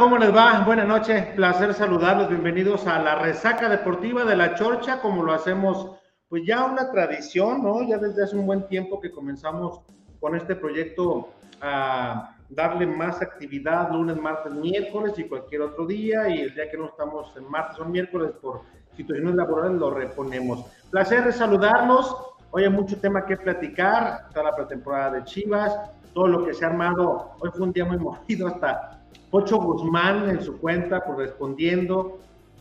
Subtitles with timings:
[0.00, 0.64] ¿cómo les va?
[0.64, 5.90] Buenas noches, placer saludarlos, bienvenidos a la resaca deportiva de la Chorcha, como lo hacemos,
[6.26, 7.82] pues ya una tradición, ¿no?
[7.86, 9.82] Ya desde hace un buen tiempo que comenzamos
[10.18, 11.28] con este proyecto
[11.60, 16.78] a darle más actividad lunes, martes, miércoles y cualquier otro día, y el día que
[16.78, 18.62] no estamos en martes o miércoles por
[18.96, 20.64] situaciones laborales lo reponemos.
[20.90, 22.16] Placer saludarlos,
[22.52, 25.78] hoy hay mucho tema que platicar, está la pretemporada de Chivas,
[26.14, 28.99] todo lo que se ha armado, hoy fue un día muy movido hasta
[29.30, 32.18] Pocho Guzmán en su cuenta, por respondiendo.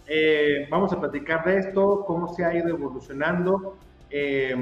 [0.07, 3.75] Eh, vamos a platicar de esto, cómo se ha ido evolucionando.
[4.11, 4.55] Eh,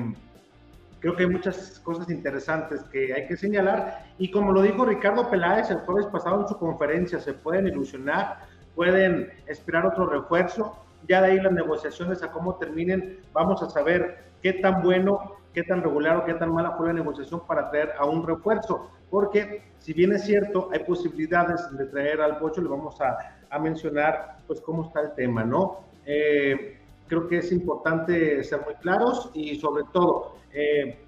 [1.00, 4.06] creo que hay muchas cosas interesantes que hay que señalar.
[4.18, 8.46] Y como lo dijo Ricardo Peláez el jueves pasado en su conferencia, se pueden ilusionar,
[8.74, 10.78] pueden esperar otro refuerzo.
[11.10, 15.64] Ya de ahí las negociaciones a cómo terminen, vamos a saber qué tan bueno, qué
[15.64, 19.64] tan regular o qué tan mala fue la negociación para traer a un refuerzo porque
[19.88, 24.60] si bien es cierto, hay posibilidades de traer al Pocho, le vamos a, mencionar pues
[24.60, 25.80] cómo está el tema, ¿no?
[26.06, 26.78] Eh,
[27.08, 31.00] creo que es importante ser muy claros y sobre todo, eh,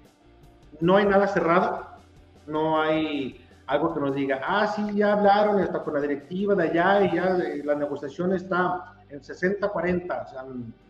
[0.80, 1.86] no hay nada cerrado,
[2.46, 6.70] no hay algo que nos diga, ah, sí, ya hablaron, está con la directiva de
[6.70, 10.44] allá y ya eh, la negociación está en 60-40, o sea,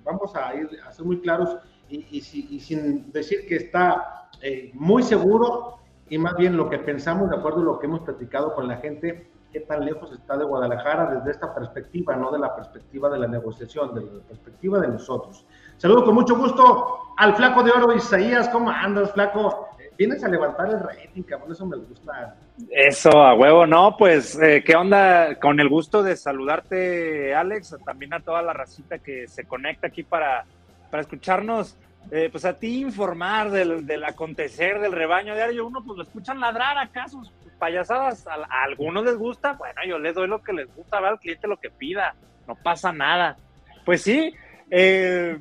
[0.04, 1.58] vamos a ir a ser muy claros
[1.88, 4.28] y, sin decir que está
[4.74, 5.79] muy seguro,
[6.10, 8.76] y más bien lo que pensamos de acuerdo a lo que hemos platicado con la
[8.78, 13.18] gente, qué tan lejos está de Guadalajara desde esta perspectiva, no de la perspectiva de
[13.18, 15.46] la negociación, de la perspectiva de nosotros.
[15.76, 19.68] Saludo con mucho gusto al flaco de oro Isaías, ¿cómo andas, flaco?
[19.96, 22.34] Vienes a levantar el rating, cabrón, eso me gusta.
[22.70, 25.36] Eso, a huevo, no, pues, eh, ¿qué onda?
[25.38, 30.02] Con el gusto de saludarte, Alex, también a toda la racita que se conecta aquí
[30.02, 30.44] para,
[30.90, 31.76] para escucharnos
[32.12, 36.76] eh, pues a ti informar del, acontecer del rebaño diario, uno pues lo escuchan ladrar
[36.76, 40.98] acá sus payasadas, a, algunos les gusta, bueno, yo les doy lo que les gusta,
[40.98, 42.16] va al cliente lo que pida,
[42.48, 43.36] no pasa nada.
[43.84, 44.34] Pues sí,
[44.70, 45.38] eh,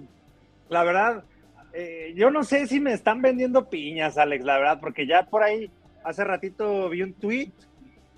[0.69, 1.23] la verdad,
[1.73, 5.41] eh, yo no sé si me están vendiendo piñas, Alex, la verdad, porque ya por
[5.41, 5.71] ahí
[6.03, 7.51] hace ratito vi un tweet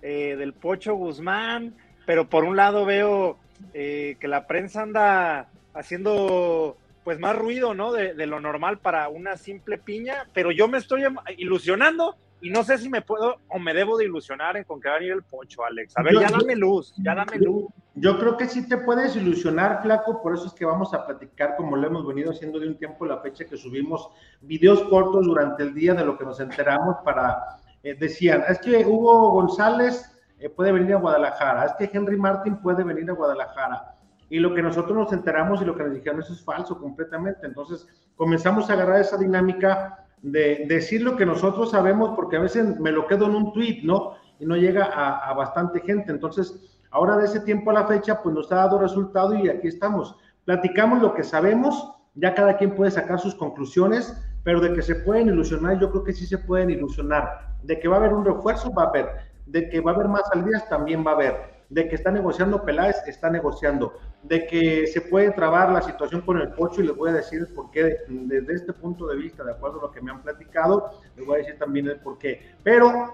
[0.02, 1.76] del Pocho Guzmán,
[2.08, 3.38] pero por un lado veo
[3.72, 7.92] que la prensa anda haciendo pues más ruido, ¿no?
[7.92, 11.04] De, lo normal para una simple piña, pero yo me estoy
[11.38, 14.90] ilusionando y no sé si me puedo o me debo de ilusionar en con que
[14.90, 15.98] va a ir el pocho, Alex.
[15.98, 17.66] A ver, ya dame luz, ya dame luz.
[17.96, 21.56] Yo creo que sí te puedes ilusionar, flaco, por eso es que vamos a platicar
[21.56, 24.10] como lo hemos venido haciendo de un tiempo la fecha que subimos
[24.42, 28.86] videos cortos durante el día de lo que nos enteramos para, eh, decían, es que
[28.86, 33.96] Hugo González eh, puede venir a Guadalajara, es que Henry Martin puede venir a Guadalajara
[34.32, 37.46] y lo que nosotros nos enteramos y lo que nos dijeron eso es falso completamente.
[37.46, 42.80] Entonces comenzamos a agarrar esa dinámica de, decir lo que nosotros sabemos, porque a veces
[42.80, 44.14] me lo quedo en un tweet, ¿no?
[44.40, 46.14] Y no llega a, bastante gente.
[46.14, 49.68] Entonces, ahora de ese tiempo a la fecha, pues nos ha dado resultado y aquí
[49.68, 50.16] estamos.
[50.46, 54.96] Platicamos lo que sabemos, ya cada quien puede sacar sus conclusiones, pero de que se
[54.96, 57.58] pueden ilusionar, yo creo que sí se pueden ilusionar.
[57.64, 59.10] De que va a haber un refuerzo, va a haber.
[59.46, 62.64] De que va a haber más salidas, también va a haber de que está negociando
[62.64, 63.94] Peláez, está negociando,
[64.24, 67.48] de que se puede trabar la situación con el Pocho y les voy a decir
[67.56, 70.92] por qué desde este punto de vista, de acuerdo a lo que me han platicado,
[71.16, 72.56] les voy a decir también el por qué.
[72.62, 73.14] Pero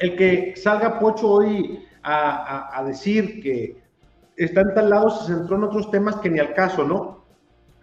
[0.00, 3.82] el que salga Pocho hoy a, decir que
[4.36, 7.26] está en tal lado se centró en otros temas que ni al caso, ¿no?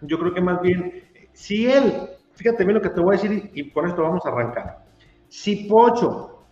[0.00, 3.50] Yo creo que más bien, si él, fíjate bien lo que te voy a decir
[3.54, 4.86] y con esto vamos a arrancar.
[5.28, 6.42] Si Pocho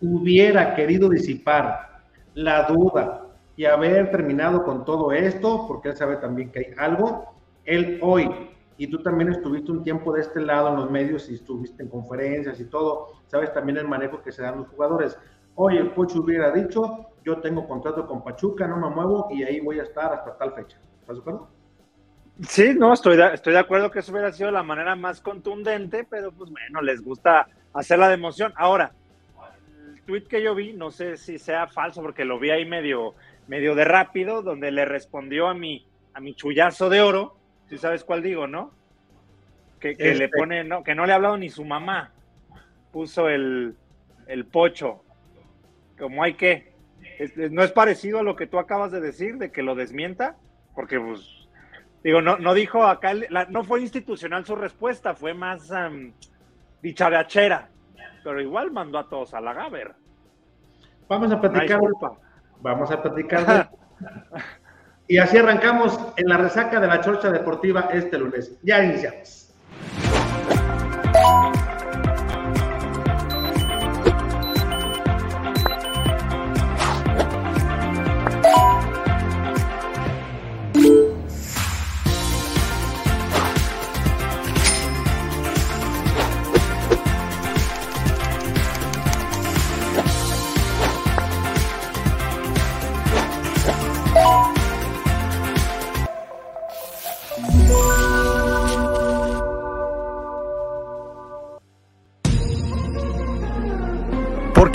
[0.00, 1.91] hubiera querido disipar
[2.34, 3.26] la duda
[3.56, 7.34] y haber terminado con todo esto, porque él sabe también que hay algo,
[7.64, 11.34] él hoy, y tú también estuviste un tiempo de este lado en los medios y
[11.34, 15.18] estuviste en conferencias y todo, sabes también el manejo que se dan los jugadores.
[15.54, 19.60] Hoy el Pocho hubiera dicho, yo tengo contrato con Pachuca, no me muevo y ahí
[19.60, 20.78] voy a estar hasta tal fecha.
[21.00, 21.48] ¿Estás de acuerdo?
[22.40, 26.06] Sí, no, estoy de, estoy de acuerdo que eso hubiera sido la manera más contundente,
[26.08, 28.52] pero pues bueno, les gusta hacerla de emoción.
[28.56, 28.92] Ahora,
[30.06, 33.14] tweet que yo vi, no sé si sea falso porque lo vi ahí medio,
[33.46, 37.36] medio de rápido, donde le respondió a mi, a mi chullazo de oro,
[37.68, 38.72] si sabes cuál digo, ¿no?
[39.80, 40.28] Que, le este.
[40.28, 42.12] pone, no, que no le ha hablado ni su mamá.
[42.92, 43.74] Puso el,
[44.28, 45.02] el pocho.
[45.98, 46.72] Como hay que.
[47.50, 50.36] no es parecido a lo que tú acabas de decir, de que lo desmienta,
[50.76, 51.48] porque pues,
[52.04, 53.12] digo, no, no dijo acá,
[53.48, 56.12] no fue institucional su respuesta, fue más um,
[56.80, 57.71] dicharachera
[58.22, 59.94] pero igual mandó a todos a la Gaber.
[61.08, 61.80] Vamos a platicar.
[62.60, 63.70] vamos a platicar.
[65.08, 68.58] y así arrancamos en la resaca de la Chorcha Deportiva este lunes.
[68.62, 69.52] Ya iniciamos.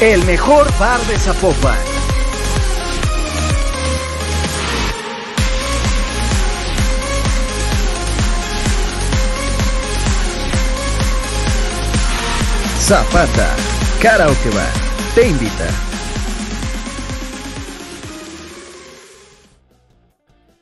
[0.00, 1.76] El mejor bar de Zapopan.
[12.78, 13.56] Zapata,
[14.00, 14.72] Karaoke Bar,
[15.16, 15.66] te invita.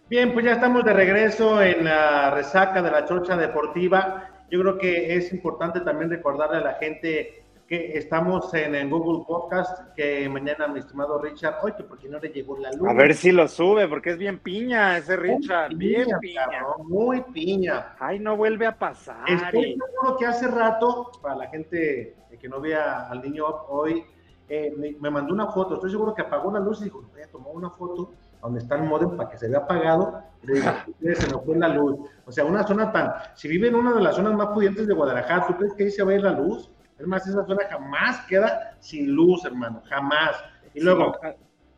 [0.08, 4.30] Bien, pues ya estamos de regreso en la resaca de la Chorcha Deportiva.
[4.50, 9.92] Yo creo que es importante también recordarle a la gente que estamos en, Google Podcast,
[9.94, 12.88] que mañana mi estimado Richard, oye, porque no le llegó la luz.
[12.88, 16.46] A ver si lo sube, porque es bien piña ese Richard, bien piña.
[16.84, 17.96] muy piña.
[17.98, 19.28] Ay, no vuelve a pasar.
[19.28, 24.04] Estoy seguro que hace rato, para la gente que no vea al niño hoy,
[24.48, 27.28] eh, me, mandó una foto, estoy seguro que apagó la luz y dijo, voy a
[27.28, 30.66] tomar una foto donde está el modem para que se vea apagado, y le digo,
[31.16, 31.98] se me fue la luz.
[32.24, 34.94] O sea, una zona tan, si vive en una de las zonas más pudientes de
[34.94, 36.70] Guadalajara, ¿tú crees que ahí se va a ir la luz?
[36.98, 40.36] Es más, esa zona jamás queda sin luz, hermano, jamás.
[40.74, 41.14] Y luego,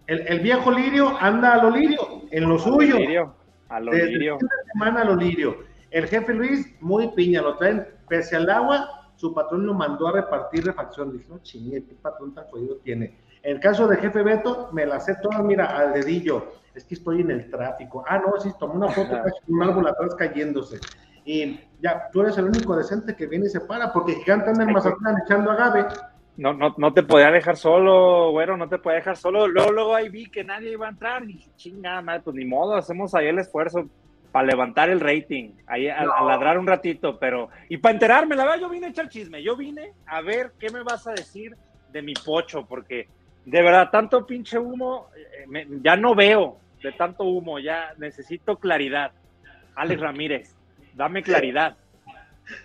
[0.07, 2.97] el, viejo Lirio anda a lo Lirio, en lo suyo.
[3.69, 4.39] A lo Lirio.
[4.73, 5.59] semana a lo Lirio.
[5.91, 10.13] El jefe Luis, muy piña, lo traen, pese al agua, su patrón lo mandó a
[10.13, 11.13] repartir refacción.
[11.13, 13.19] Dije, no chingue, qué patrón tan jodido tiene.
[13.43, 16.53] En el caso del jefe Beto, me la sé toda, mira, al dedillo.
[16.75, 18.05] Es que estoy en el tráfico.
[18.07, 19.11] Ah, no, sí, tomó una foto,
[19.49, 20.79] un árbol atrás cayéndose
[21.29, 24.65] y ya, tú eres el único decente que viene y se para, porque Gigante anda
[24.65, 25.85] en Mazatlán echando agave.
[26.39, 29.47] No, no, no te podía dejar solo, güero, no te podía dejar solo.
[29.47, 32.47] Luego, luego ahí vi que nadie iba a entrar y dije, chingada madre, pues ni
[32.47, 33.91] modo, hacemos ahí el esfuerzo
[34.33, 38.61] para levantar el rating, ahí a, ladrar un ratito, pero, y para enterarme, la verdad,
[38.61, 41.55] yo vine a echar chisme, yo vine a ver qué me vas a decir
[41.93, 43.07] de mi pocho, porque
[43.45, 49.13] de verdad, tanto pinche humo, eh, ya no veo de tanto humo, ya necesito claridad.
[49.75, 50.58] Alex Ramírez,
[50.99, 51.77] Dame claridad.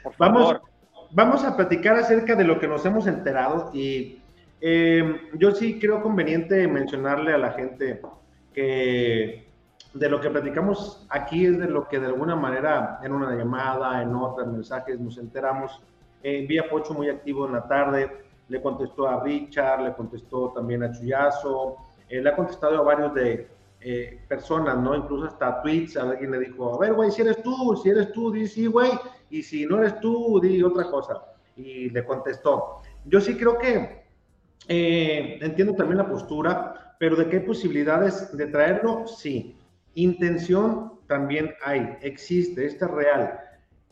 [0.01, 0.33] Por favor.
[0.33, 0.61] Vamos,
[1.11, 4.19] vamos a platicar acerca de lo que nos hemos enterado y
[4.59, 8.01] em, yo sí creo conveniente mencionarle a la gente
[8.51, 9.47] que
[9.93, 14.01] de lo que platicamos aquí es de lo que de alguna manera en una llamada,
[14.01, 15.79] en otras mensajes nos enteramos.
[16.23, 18.09] Eh, vi a Pocho muy activo en la tarde,
[18.49, 21.77] le contestó a Richard, le contestó también a Chuyazo,
[22.09, 23.47] eh, le ha contestado a varios de,
[23.85, 24.95] eh, personas, ¿no?
[24.95, 28.31] Incluso hasta tweets, alguien le dijo, a ver, güey, si eres tú, si eres tú,
[28.31, 28.91] di sí, güey,
[29.29, 31.21] y si no eres tú, di otra cosa.
[31.55, 32.81] Y le contestó.
[33.05, 34.03] Yo sí creo que
[34.67, 39.57] eh, entiendo también la postura, pero de qué hay posibilidades de traerlo, sí.
[39.95, 43.39] Intención también hay, existe, esta es real.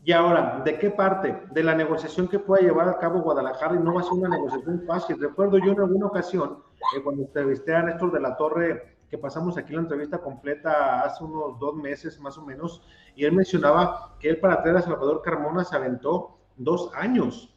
[0.03, 1.37] Y ahora, ¿de qué parte?
[1.51, 4.29] De la negociación que pueda llevar a cabo Guadalajara y no va a ser una
[4.29, 5.19] negociación fácil.
[5.19, 6.57] Recuerdo yo en alguna ocasión,
[6.95, 11.21] eh, cuando entrevisté a Néstor de la Torre que pasamos aquí la entrevista completa hace
[11.23, 12.81] unos dos meses más o menos,
[13.13, 17.53] y él mencionaba que él para traer a Salvador Carmona se aventó dos años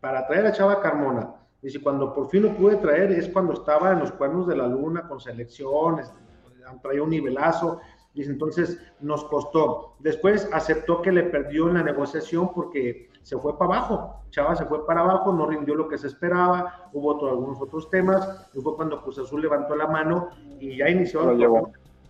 [0.00, 1.32] para traer a Chava Carmona.
[1.62, 4.66] Si cuando por fin lo pude traer es cuando estaba en los cuernos de la
[4.66, 6.12] luna con selecciones,
[6.82, 7.80] traía un nivelazo,
[8.12, 9.94] y entonces nos costó.
[10.00, 14.22] Después aceptó que le perdió en la negociación porque se fue para abajo.
[14.30, 18.48] Chava se fue para abajo, no rindió lo que se esperaba, hubo algunos otros temas,
[18.54, 20.28] y fue cuando Cruz Azul levantó la mano
[20.60, 21.22] y ya inició,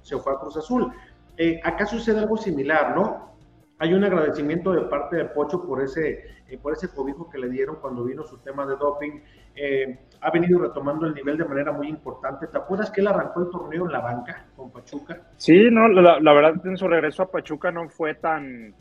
[0.02, 0.92] se fue a Cruz Azul.
[1.38, 3.34] Eh, acá sucede algo similar, ¿no?
[3.78, 7.48] Hay un agradecimiento de parte de Pocho por ese, eh, por ese cobijo que le
[7.48, 9.22] dieron cuando vino su tema de doping.
[9.54, 12.46] Eh, ha venido retomando el nivel de manera muy importante.
[12.46, 15.18] ¿Te acuerdas que él arrancó el torneo en la banca con Pachuca?
[15.38, 18.74] Sí, no, la, la verdad en su regreso a Pachuca no fue tan,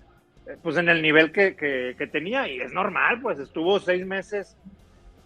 [0.62, 4.58] pues en el nivel que, que, tenía y es normal, pues estuvo seis meses,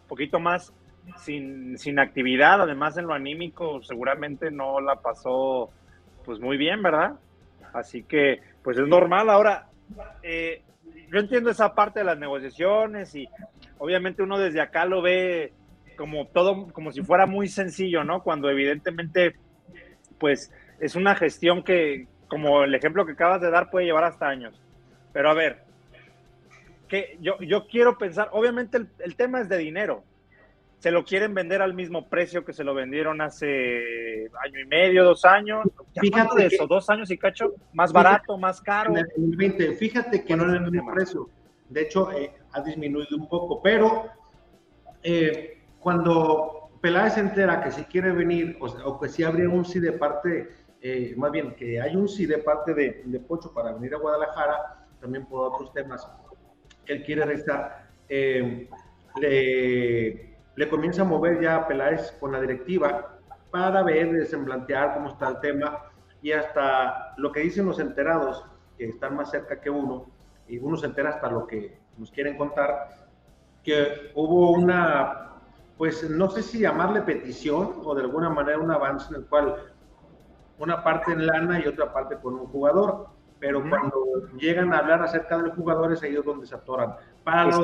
[0.08, 0.74] poquito más
[1.18, 5.70] sin, sin, actividad, además en lo anímico seguramente no la pasó
[6.24, 7.14] pues muy bien, ¿verdad?
[7.74, 9.30] Así que pues es normal.
[9.30, 9.68] Ahora,
[10.24, 10.62] eh,
[11.12, 13.28] yo entiendo esa parte de las negociaciones y
[13.78, 15.54] obviamente uno desde acá lo ve
[15.98, 18.24] como todo, como si fuera muy sencillo, ¿no?
[18.24, 19.36] Cuando evidentemente
[20.18, 24.28] pues es una gestión que, como el ejemplo que acabas de dar, puede llevar hasta
[24.28, 24.62] años.
[25.14, 25.64] Pero a ver,
[26.88, 30.04] que yo, yo quiero pensar, obviamente el, tema es de dinero,
[30.80, 35.04] se lo quieren vender al mismo precio que se lo vendieron hace año y medio,
[35.04, 35.68] dos años.
[36.00, 38.94] Fíjate de eso, dos años y cacho, más barato, más caro.
[39.78, 41.30] fíjate que no es el mismo precio.
[41.70, 44.10] De hecho, eh, ha disminuido un poco, pero
[45.04, 49.80] eh, cuando Peláez se entera que si quiere venir, o, que si habría un sí
[49.80, 50.50] de parte,
[50.82, 53.98] eh, más bien que hay un sí de parte de, de, Pocho para venir a
[53.98, 56.08] Guadalajara, también por otros temas
[56.86, 60.30] que él quiere regresar, le
[60.60, 63.18] le comienza a mover ya a Peláez con la directiva
[63.50, 65.86] para ver, desemblantear cómo está el tema
[66.22, 68.44] y hasta lo que dicen los enterados,
[68.78, 70.08] que están más cerca que uno,
[70.50, 72.90] y uno se entera hasta lo que nos quieren contar,
[73.64, 75.36] que hubo una,
[75.78, 79.64] pues no sé si llamarle petición o de alguna manera un avance en el cual
[80.58, 83.08] una parte en lana y otra parte con un jugador,
[83.40, 86.96] pero cuando llegan a hablar acerca de los jugadores, ahí es donde se atoran.
[87.24, 87.62] Para lo,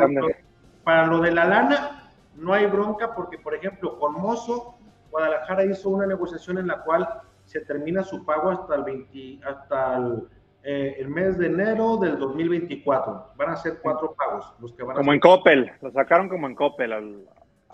[0.83, 4.75] para lo de la lana, no hay bronca porque, por ejemplo, con Mozo,
[5.11, 7.07] Guadalajara hizo una negociación en la cual
[7.45, 10.17] se termina su pago hasta el 20, hasta
[10.63, 13.33] eh, el, mes de enero del 2024.
[13.35, 16.55] Van a ser cuatro pagos los que van Como en Coppel, lo sacaron como en
[16.55, 17.25] Coppel al,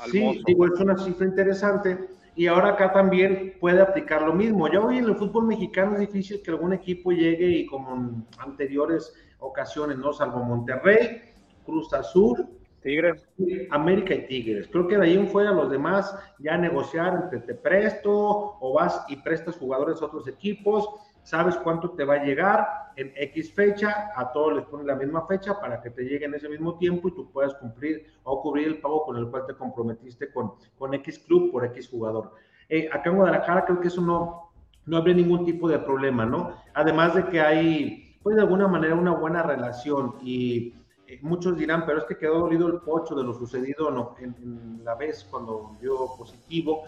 [0.07, 4.67] Sí, digo, es una cifra interesante y ahora acá también puede aplicar lo mismo.
[4.71, 8.25] Ya hoy en el fútbol mexicano es difícil que algún equipo llegue y como en
[8.39, 10.13] anteriores ocasiones, ¿no?
[10.13, 11.21] Salvo Monterrey,
[11.65, 12.47] Cruz Azul,
[12.81, 13.27] Tigres.
[13.69, 14.67] América y Tigres.
[14.71, 18.11] Creo que de ahí en fuera los demás ya negociar entre te presto
[18.59, 20.89] o vas y prestas jugadores a otros equipos,
[21.23, 25.25] sabes cuánto te va a llegar en X fecha, a todos les ponen la misma
[25.27, 28.67] fecha para que te llegue en ese mismo tiempo y tú puedas cumplir o cubrir
[28.67, 32.33] el pago con el cual te comprometiste con, con X club por X jugador.
[32.69, 34.51] Eh, acá en Guadalajara creo que eso no,
[34.85, 36.55] no habría ningún tipo de problema, ¿no?
[36.73, 40.75] Además de que hay, pues de alguna manera, una buena relación y
[41.07, 44.81] eh, muchos dirán, pero es que quedó dolido el pocho de lo sucedido no, en,
[44.83, 46.83] la vez cuando dio positivo.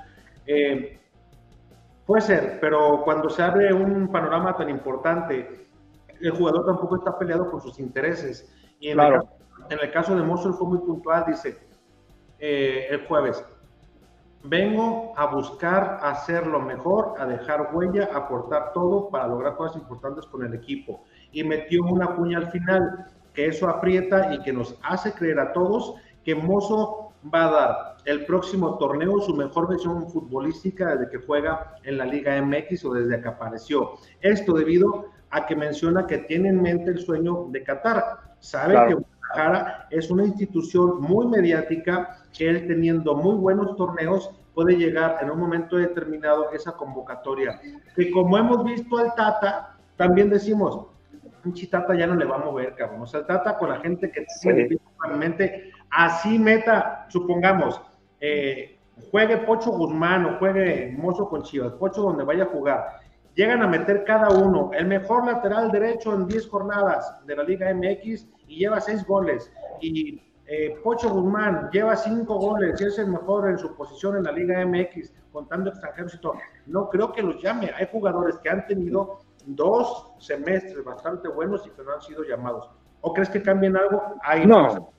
[0.45, 0.99] Eh,
[2.05, 5.67] puede ser, pero cuando se abre un panorama tan importante,
[6.19, 8.51] el jugador tampoco está peleado con sus intereses.
[8.79, 11.57] Y en, el, caso, de Mosul fue muy puntual, dice
[12.39, 13.43] eh, el jueves,
[14.43, 19.81] vengo a buscar hacer lo mejor, a dejar huella, a aportar todo para lograr cosas
[19.81, 21.03] importantes con el equipo.
[21.31, 25.53] Y metió una puña al final que eso aprieta y que nos hace creer a
[25.53, 31.25] todos que Mozo va a dar el próximo torneo su mejor versión futbolística desde que
[31.25, 33.93] juega en la Liga MX o desde que apareció.
[34.21, 38.35] Esto debido a que menciona que tiene en mente el sueño de Qatar.
[38.39, 44.75] Sabe que Guadalajara es una institución muy mediática, que él teniendo muy buenos torneos puede
[44.75, 47.59] llegar en un momento determinado esa convocatoria.
[47.95, 50.85] Que como hemos visto al Tata, también decimos,
[51.41, 53.01] pinche Tata ya no le va a mover, cabrón.
[53.01, 54.77] O sea, el Tata con la gente que tiene
[55.17, 57.81] mente, así meta, supongamos,
[58.25, 58.79] eh,
[59.11, 63.01] juegue Pocho Guzmán o juegue Mozo con Chivas, Pocho donde vaya a jugar,
[63.35, 67.73] llegan a meter cada uno el mejor lateral derecho en 10 jornadas de la Liga
[67.73, 69.51] MX y lleva 6 goles.
[69.81, 74.23] Y eh, Pocho Guzmán lleva 5 goles y es el mejor en su posición en
[74.23, 76.35] la Liga MX, contando extranjeros y todo.
[76.67, 77.71] No creo que los llame.
[77.75, 82.69] Hay jugadores que han tenido dos semestres bastante buenos y que no han sido llamados.
[83.01, 84.01] ¿O crees que cambien algo?
[84.23, 84.92] Ahí no.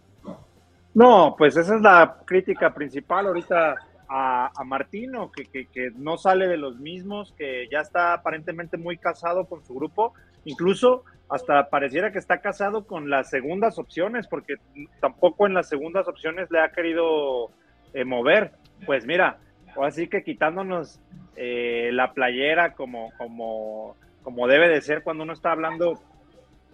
[0.94, 3.76] No, pues esa es la crítica principal ahorita
[4.08, 9.46] a, Martino, que, que, no sale de los mismos, que ya está aparentemente muy casado
[9.46, 14.54] con su grupo, incluso hasta pareciera que está casado con las segundas opciones, porque
[15.00, 17.50] tampoco en las segundas opciones le ha querido
[17.92, 18.52] eh, mover.
[18.86, 19.38] Pues mira,
[19.82, 21.00] así que quitándonos
[21.34, 26.00] eh, la playera como, como como debe de ser cuando uno está hablando,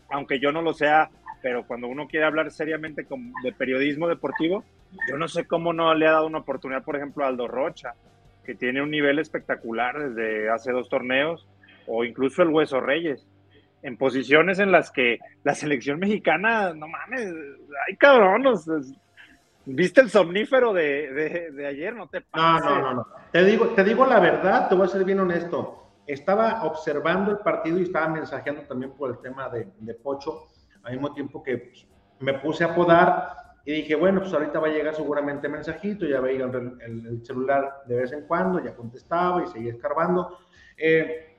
[0.08, 1.10] aunque yo no lo sea,
[1.42, 3.06] pero cuando uno quiere hablar seriamente
[3.42, 4.64] de periodismo deportivo,
[5.08, 7.94] yo no sé cómo no le ha dado una oportunidad, por ejemplo, a Aldo Rocha,
[8.44, 11.48] que tiene un nivel espectacular desde hace dos torneos,
[11.86, 13.26] o incluso el Hueso Reyes,
[13.82, 17.32] en posiciones en las que la selección mexicana, no mames,
[17.88, 18.66] hay cabronos.
[19.64, 21.94] ¿Viste el somnífero de, de, ayer?
[21.94, 23.06] No te No, no, no, no.
[23.30, 25.80] Te digo, te digo la verdad, te voy a ser bien honesto
[26.12, 30.48] estaba observando el partido y estaba mensajeando también por el tema de, Pocho,
[30.82, 31.86] al mismo tiempo que pues,
[32.18, 33.32] me puse a podar
[33.64, 37.82] y dije, bueno, pues ahorita va a llegar seguramente mensajito, ya veía el, el, celular
[37.86, 40.38] de vez en cuando, ya contestaba y seguía escarbando.
[40.76, 41.36] Eh,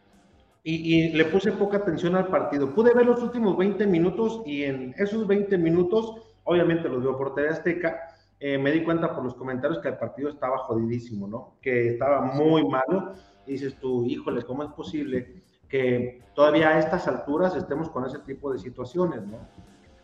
[0.64, 2.76] y, le puse poca atención al partido.
[2.76, 7.34] Pude ver los últimos 20 minutos y en esos 20 minutos, obviamente los veo por
[7.34, 8.00] TV Azteca,
[8.40, 11.56] eh, me di cuenta por los comentarios que el partido estaba jodidísimo, ¿no?
[11.62, 17.56] Que estaba muy malo dices tú, híjole, ¿cómo es posible que todavía a estas alturas
[17.56, 19.40] estemos con ese tipo de situaciones, ¿no?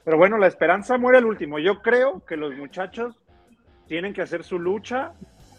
[0.06, 1.60] Pero bueno, la esperanza muere al último.
[1.60, 3.20] Yo creo que los muchachos
[3.88, 5.12] tienen que hacer su lucha.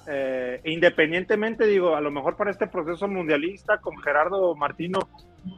[0.07, 5.01] Eh, independientemente, digo, a lo mejor para este proceso mundialista con Gerardo Martino,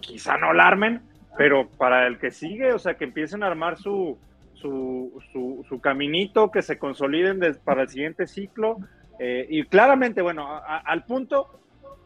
[0.01, 1.03] quizá no la armen,
[1.39, 4.19] pero para el que sigue, o sea, que empiecen a armar su,
[4.55, 5.23] su,
[5.69, 8.79] su, caminito, que se consoliden para el siguiente ciclo.
[9.21, 11.61] Eh, y claramente, bueno, al punto,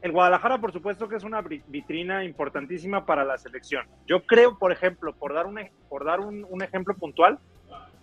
[0.05, 3.87] el Guadalajara, por supuesto, que es una vitrina importantísima para la selección.
[4.07, 5.59] Yo creo, por ejemplo, por dar un,
[5.89, 7.39] por dar un, ejemplo puntual,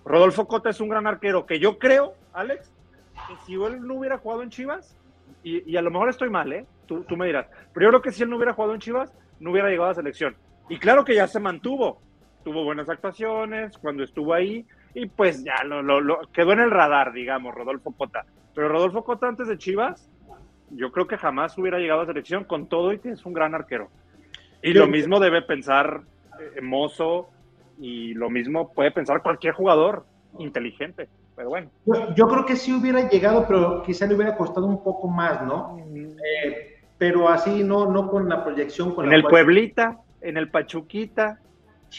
[0.03, 2.73] Rodolfo Cota es un gran arquero que yo creo, Alex,
[3.27, 4.97] que si él no hubiera jugado en Chivas,
[5.43, 6.65] y, a lo mejor estoy mal, ¿eh?
[6.87, 9.13] Tú, tú, me dirás, pero yo creo que si él no hubiera jugado en Chivas,
[9.39, 10.35] no hubiera llegado a la selección.
[10.69, 12.01] Y claro que ya se mantuvo,
[12.43, 14.65] tuvo buenas actuaciones cuando estuvo ahí
[14.95, 18.25] y pues ya lo, lo, quedó en el radar, digamos, Rodolfo Cota.
[18.55, 20.09] Pero Rodolfo Cota antes de Chivas,
[20.75, 23.55] yo creo que jamás hubiera llegado a selección con todo y que es un gran
[23.55, 23.89] arquero.
[24.61, 26.01] Y lo mismo debe pensar
[26.55, 27.29] eh, Mozo
[27.79, 30.05] y lo mismo puede pensar cualquier jugador
[30.37, 31.09] inteligente.
[31.35, 31.71] Pero bueno.
[32.15, 35.77] Yo, creo que sí hubiera llegado, pero quizá le hubiera costado un poco más, ¿no?
[35.79, 38.93] Eh, pero así, no, no con la proyección.
[38.93, 41.39] Con en el Pueblita, en el Pachuquita,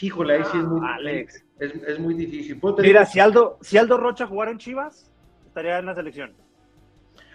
[0.01, 1.45] Híjole, ahí sí es muy, Alex.
[1.59, 2.59] Es, muy difícil.
[2.79, 5.11] Mira, si Aldo, si Aldo Rocha jugara en Chivas,
[5.45, 6.33] estaría en la selección.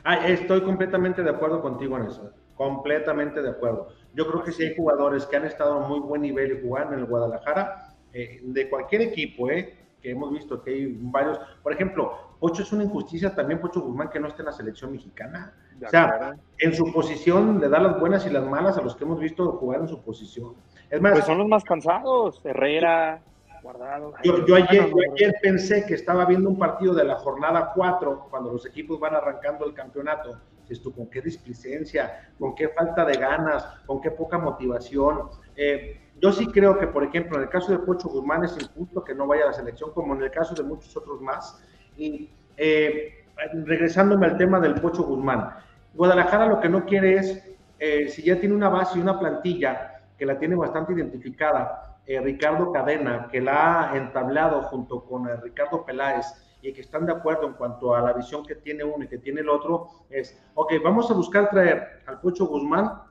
[0.05, 2.33] Ah, estoy completamente de acuerdo contigo en eso.
[2.55, 3.89] Completamente de acuerdo.
[4.15, 6.93] Yo creo que si hay jugadores que han estado a muy buen nivel y jugar
[6.93, 11.39] en el Guadalajara, eh, de cualquier equipo, eh, que hemos visto que hay varios.
[11.63, 14.93] Por ejemplo, Pocho es una injusticia también, Pocho Guzmán, que no esté en la selección
[14.93, 15.53] mexicana.
[15.85, 19.05] O sea, en su posición le da las buenas y las malas a los que
[19.05, 20.55] hemos visto jugar en su posición.
[20.91, 23.21] Es más, pues son los más cansados, Herrera,
[23.69, 24.15] Guardado.
[24.25, 28.99] Yo, ayer, pensé que estaba viendo un partido de la jornada 4, cuando los equipos
[28.99, 30.41] van arrancando el campeonato.
[30.71, 35.29] Esto, con qué displicencia, con qué falta de ganas, con qué poca motivación.
[35.55, 39.05] Eh, yo sí creo que, por ejemplo, en el caso de Pocho Guzmán es injusto
[39.05, 41.63] que no vaya a la selección, como en el caso de muchos otros más.
[41.99, 45.51] Y eh, regresándome al tema del Pocho Guzmán,
[45.93, 47.45] Guadalajara lo que no quiere es,
[47.79, 52.21] eh, si ya tiene una base y una plantilla que la tiene bastante identificada, eh,
[52.23, 56.27] Ricardo Cadena, que la ha entablado junto con Ricardo Peláez
[56.63, 59.19] y que están de acuerdo en cuanto a la visión que tiene uno y que
[59.19, 63.03] tiene el otro, es, ok, vamos a buscar traer al Pocho Guzmán,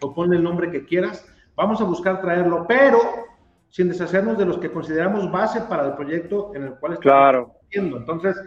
[0.00, 2.98] o ponle el nombre que quieras, vamos a buscar traerlo, pero
[3.70, 7.54] sin deshacernos de los que consideramos base para el proyecto en el cual estamos claro.
[7.66, 7.96] haciendo.
[7.96, 8.40] Entonces,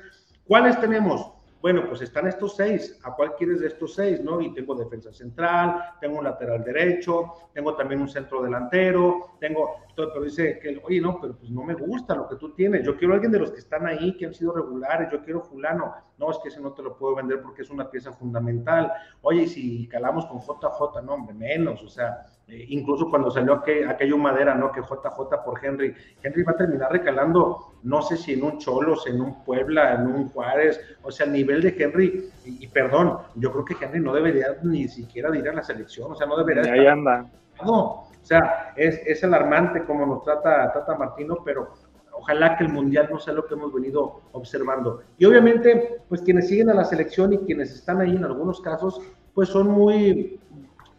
[0.46, 1.34] ¿cuáles tenemos?
[1.62, 3.00] Bueno, pues están estos seis.
[3.04, 4.22] ¿A cuál quieres de estos seis?
[4.24, 4.40] ¿no?
[4.42, 9.78] Y tengo defensa central, tengo un lateral derecho, tengo también un centro delantero, tengo.
[9.96, 12.86] pero dice que, oye, no, pero pues no me gusta lo que tú tienes.
[12.86, 15.12] Yo quiero a alguien de los que están ahí, que han sido regulares.
[15.12, 15.94] Yo quiero Fulano.
[16.18, 18.92] No, es que ese no te lo puedo vender porque es una pieza fundamental.
[19.22, 21.84] Oye, si calamos con JJ, no, hombre, menos.
[21.84, 24.72] O sea, eh, incluso cuando salió aquel, aquello madera, ¿no?
[24.72, 25.94] Que JJ por Henry.
[26.24, 30.08] Henry va a terminar recalando, no sé si en un Cholos, en un Puebla, en
[30.08, 34.14] un Juárez, o sea, el nivel de Henry, y, perdón, yo creo que Henry no
[34.14, 36.72] debería ni siquiera de ir a la selección, o sea, no debería.
[36.72, 37.30] Ahí anda.
[37.66, 41.74] No, o sea, es, es alarmante como nos trata Tata Martino, pero
[42.14, 45.02] ojalá que el mundial no sea lo que hemos venido observando.
[45.18, 49.02] Y obviamente, pues quienes siguen a la selección y quienes están ahí en algunos casos,
[49.34, 50.40] pues son muy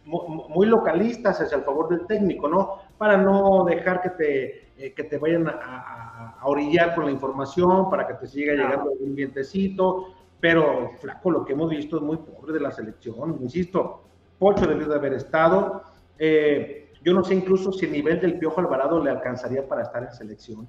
[0.09, 2.79] muy localistas hacia el favor del técnico, ¿no?
[2.97, 8.07] Para no dejar que te, eh, que te vayan a, orillar con la información, para
[8.07, 12.53] que te siga llegando un vientecito, pero flaco, lo que hemos visto es muy pobre
[12.53, 14.03] de la selección, insisto,
[14.37, 15.83] Pocho debió de haber estado,
[16.17, 20.01] eh, yo no sé incluso si el nivel del Piojo Alvarado le alcanzaría para estar
[20.01, 20.65] en selección,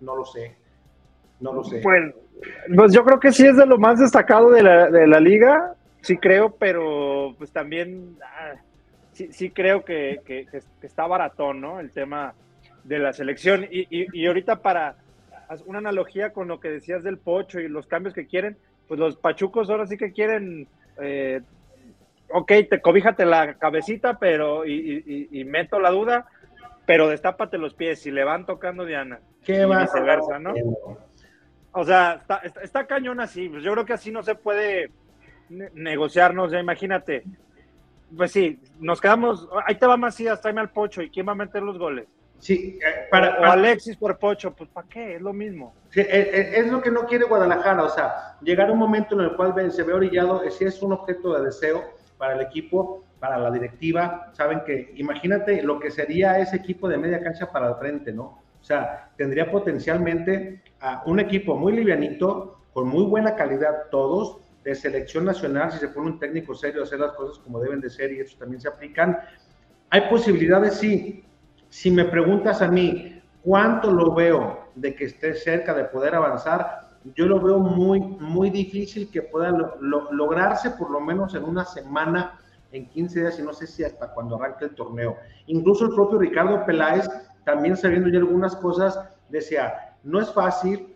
[0.00, 0.56] no lo sé,
[1.40, 1.80] no lo sé.
[1.82, 2.14] Pues,
[2.74, 5.74] pues yo creo que sí es de lo más destacado de la, de la liga,
[6.00, 8.16] sí creo, pero pues también...
[8.22, 8.54] Ah,
[9.12, 10.46] sí, sí creo que, que,
[10.82, 11.80] está baratón, ¿no?
[11.80, 12.34] El tema
[12.84, 13.66] de la selección.
[13.70, 14.96] Y, y, ahorita para
[15.66, 18.56] una analogía con lo que decías del pocho y los cambios que quieren,
[18.88, 20.66] pues los pachucos ahora sí que quieren,
[21.00, 21.40] eh,
[22.30, 26.26] ok, te cobíjate la cabecita, pero y, y, meto la duda,
[26.86, 29.20] pero destápate los pies y le van tocando Diana.
[29.44, 30.54] ¿Qué va viceversa, ¿no?
[31.72, 33.48] O sea, está, está, cañón así.
[33.48, 34.90] Pues yo creo que así no se puede
[35.48, 36.52] negociarnos.
[36.52, 37.24] Ya imagínate,
[38.16, 39.48] pues sí, nos quedamos.
[39.66, 41.02] Ahí te va Macías, tráeme al Pocho.
[41.02, 42.06] ¿Y quién va a meter los goles?
[42.42, 45.14] Sí, eh, para, o, Alexis por Pocho, pues ¿para qué?
[45.14, 45.74] Es lo mismo.
[45.90, 49.14] Sí, eh, eh, es, lo que no quiere Guadalajara, o sea, llegar a un momento
[49.14, 51.84] en el cual se ve orillado, si es un objeto de deseo
[52.18, 56.98] para el equipo, para la directiva, saben que, imagínate lo que sería ese equipo de
[56.98, 58.42] media cancha para el frente, ¿no?
[58.60, 64.74] O sea, tendría potencialmente a un equipo muy livianito, con muy buena calidad todos, de
[64.74, 67.90] selección nacional, si se pone un técnico serio a hacer las cosas como deben de
[67.90, 69.18] ser y eso también se aplican.
[69.90, 71.24] Hay posibilidades, sí.
[71.68, 76.92] Si me preguntas a mí cuánto lo veo de que esté cerca de poder avanzar,
[77.16, 82.38] yo lo veo muy, muy difícil que pueda lograrse por lo menos en una semana,
[82.70, 85.16] en 15 días, y no sé si hasta cuando arranque el torneo.
[85.46, 87.08] Incluso el propio Ricardo Peláez,
[87.44, 88.98] también sabiendo ya algunas cosas,
[89.28, 90.91] decía, no es fácil,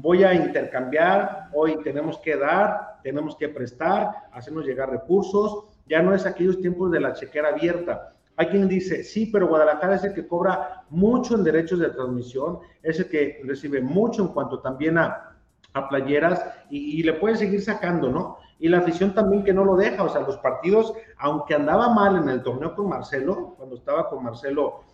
[0.00, 6.14] voy a intercambiar, hoy tenemos que dar, tenemos que prestar, hacernos llegar recursos, ya no
[6.14, 8.14] es aquellos tiempos de la chequera abierta.
[8.36, 12.60] Hay quien dice, sí, pero Guadalajara es el que cobra mucho en derechos de transmisión,
[12.82, 15.36] es el que recibe mucho en cuanto también a,
[15.74, 18.38] a playeras y, le puede seguir sacando, ¿no?
[18.58, 22.16] Y la afición también que no lo deja, o sea, los partidos, aunque andaba mal
[22.16, 24.84] en el torneo con Marcelo, cuando estaba con Marcelo,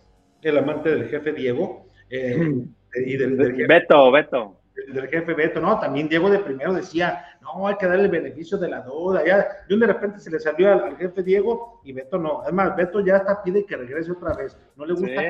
[0.42, 2.64] el amante del jefe Diego, eh,
[3.07, 4.57] y del, del Beto, Beto
[4.89, 8.59] del jefe Beto, no, también Diego de primero decía, no, hay que darle el beneficio
[8.59, 12.19] de la duda, ya, de de repente se le salió al, jefe Diego y Beto
[12.19, 15.23] no, además Beto ya hasta pide que regrese otra vez, no le gusta.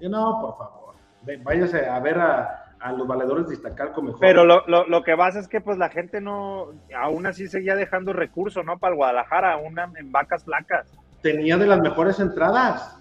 [0.00, 0.94] no, por favor,
[1.42, 2.64] váyase a ver a,
[2.96, 4.20] los valedores de Iztacalco mejor.
[4.20, 7.74] Pero lo, lo, lo, que pasa es que pues la gente no, aún así seguía
[7.74, 8.78] dejando recursos, ¿no?
[8.78, 10.96] Para el Guadalajara, una en vacas flacas.
[11.20, 12.98] Tenía de las mejores entradas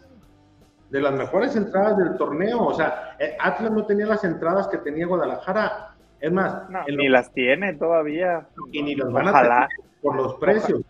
[0.90, 2.66] de las mejores entradas del torneo.
[2.66, 5.96] O sea, eh, Atlas no tenía las entradas que tenía Guadalajara.
[6.20, 8.48] Es más, ni las tiene todavía.
[8.72, 9.68] Y ni las van a tener
[10.02, 10.82] por los precios.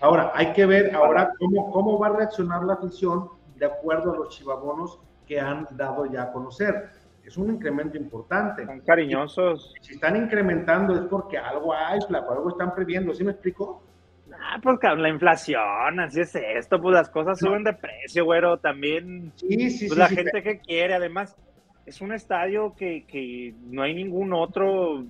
[0.00, 4.16] Ahora, hay que ver ahora cómo, cómo va a reaccionar la afición de acuerdo a
[4.16, 6.90] los chivabonos que han dado ya a conocer.
[7.24, 8.66] Es un incremento importante.
[8.66, 9.74] Son cariñosos.
[9.80, 13.14] Si están incrementando es porque algo hay, algo están previendo.
[13.14, 13.82] ¿Sí me explico?
[14.44, 19.32] Ah, pues la inflación, así es esto, pues las cosas suben de precio, güero, también.
[19.36, 21.36] Sí, sí, pues, la gente que quiere, además,
[21.86, 25.04] es un estadio que, no hay ningún otro,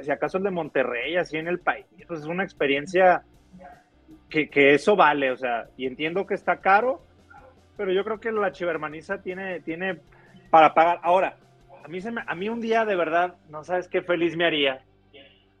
[0.00, 3.22] si acaso el de Monterrey, así en el país, pues es una experiencia
[4.30, 7.02] que, eso vale, o sea, y entiendo que está caro,
[7.76, 9.98] pero yo creo que la chivermaniza tiene, tiene
[10.50, 10.98] para pagar.
[11.02, 11.36] Ahora,
[11.84, 14.46] a mí, se me, a mí un día de verdad, no sabes qué feliz me
[14.46, 14.82] haría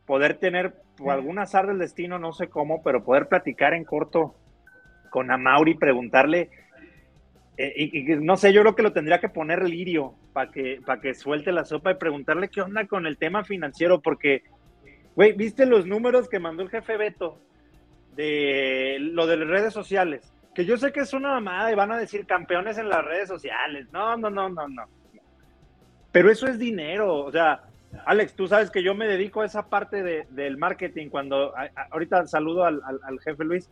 [0.08, 4.34] poder tener por algún azar del destino, no sé cómo, pero poder platicar en corto
[5.10, 6.50] con Amauri, preguntarle,
[7.58, 11.00] eh, y, no sé, yo creo que lo tendría que poner Lirio para que, para
[11.00, 14.44] que suelte la sopa y preguntarle qué onda con el tema financiero, porque,
[15.14, 17.38] güey, ¿viste los números que mandó el jefe Beto
[18.16, 20.32] de lo de las redes sociales?
[20.54, 23.28] Que yo sé que es una mamada y van a decir campeones en las redes
[23.28, 23.88] sociales.
[23.92, 24.84] No, no, no, no, no.
[26.12, 27.67] Pero eso es dinero, o sea,
[28.04, 31.54] Alex, tú sabes que yo me dedico a esa parte del marketing cuando,
[31.90, 32.80] ahorita saludo al,
[33.24, 33.70] jefe Luis,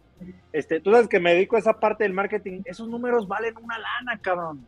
[0.52, 3.79] este, tú sabes que me dedico a esa parte del marketing, esos números valen una
[3.79, 4.66] lana, cabrón.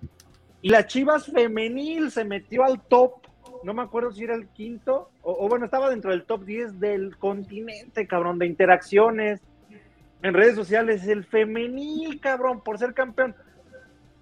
[0.61, 3.27] Y la Chivas femenil se metió al top,
[3.65, 7.17] no me acuerdo si era el quinto, o, bueno, estaba dentro del top 10 del
[7.17, 9.41] continente, cabrón, de interacciones
[10.23, 13.35] en redes sociales, el femenil, cabrón, por ser campeón.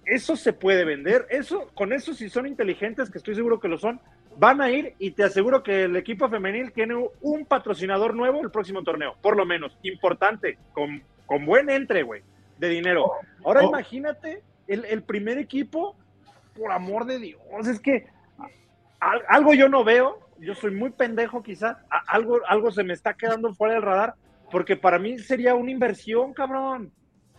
[0.05, 3.77] Eso se puede vender, eso, con eso si son inteligentes, que estoy seguro que lo
[3.77, 3.99] son,
[4.37, 8.51] van a ir y te aseguro que el equipo femenil tiene un patrocinador nuevo el
[8.51, 12.21] próximo torneo, por lo menos, importante, con, con buen entre, güey,
[12.57, 13.11] de dinero.
[13.43, 13.69] Ahora oh.
[13.69, 15.95] imagínate el, primer equipo,
[16.55, 18.07] por amor de Dios, es que
[19.27, 23.53] algo yo no veo, yo soy muy pendejo quizás, algo, algo se me está quedando
[23.53, 24.15] fuera del radar,
[24.51, 26.91] porque para mí sería una inversión, cabrón.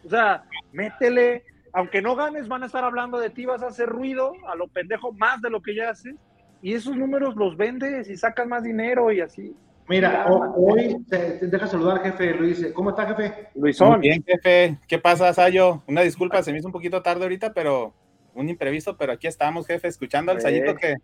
[0.05, 3.89] O sea, métele, aunque no ganes, van a estar hablando de ti, vas a hacer
[3.89, 6.17] ruido a lo pendejo más de lo que ya haces
[6.63, 9.55] y esos números los vendes y sacas más dinero y así.
[9.89, 12.67] Mira, hoy te, deja saludar, jefe Luis.
[12.75, 13.49] ¿Cómo está, jefe?
[13.55, 14.01] Luisón.
[14.01, 14.79] bien, jefe.
[14.87, 15.83] ¿Qué pasa, Sayo?
[15.87, 17.95] Una disculpa, se me hizo un poquito tarde ahorita, pero
[18.35, 20.97] un imprevisto, pero aquí estamos, jefe, escuchando al Sayito que,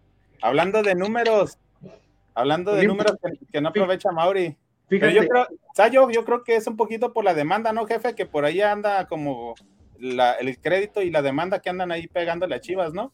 [0.42, 1.58] hablando de números,
[2.34, 3.16] hablando de números
[3.50, 4.54] que, no aprovecha Mauri.
[4.88, 8.14] Pero yo creo, Sayo, yo creo que es un poquito por la demanda, ¿no, jefe?
[8.14, 9.54] Que por ahí anda como
[9.98, 13.12] el crédito y la demanda que andan ahí pegándole a Chivas, ¿no?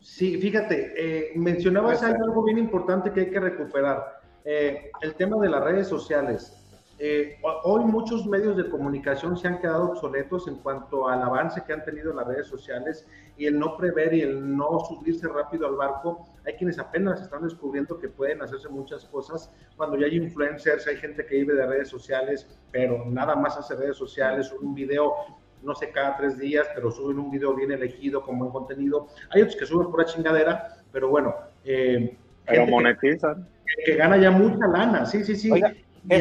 [0.00, 5.50] Sí, fíjate, eh, mencionabas algo bien importante que hay que recuperar, eh, el tema de
[5.50, 6.56] las redes sociales.
[7.02, 11.72] Eh, hoy muchos medios de comunicación se han quedado obsoletos en cuanto al avance que
[11.72, 13.06] han tenido las redes sociales
[13.38, 16.26] y el no prever y el no subirse rápido al barco.
[16.46, 19.50] Hay quienes apenas están descubriendo que pueden hacerse muchas cosas.
[19.78, 23.76] Cuando ya hay influencers, hay gente que vive de redes sociales, pero nada más hace
[23.76, 25.14] redes sociales, un video
[25.62, 29.08] no sé, cada tres días, pero suben un video bien elegido con buen contenido.
[29.30, 31.34] Hay otros que suben pura chingadera, pero bueno.
[31.64, 33.46] Eh, pero monetizan.
[33.84, 35.48] Que, gana ya mucha lana, sí, sí, sí.
[35.48, 36.20] y, hay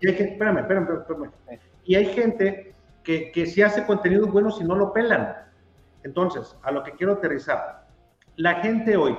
[0.00, 1.30] gente, espérame, espérame, espérame,
[1.84, 2.74] Y hay gente
[3.04, 5.36] que, que sí hace contenidos buenos y no lo pelan.
[6.02, 7.86] Entonces, a lo que quiero aterrizar,
[8.36, 9.16] la gente hoy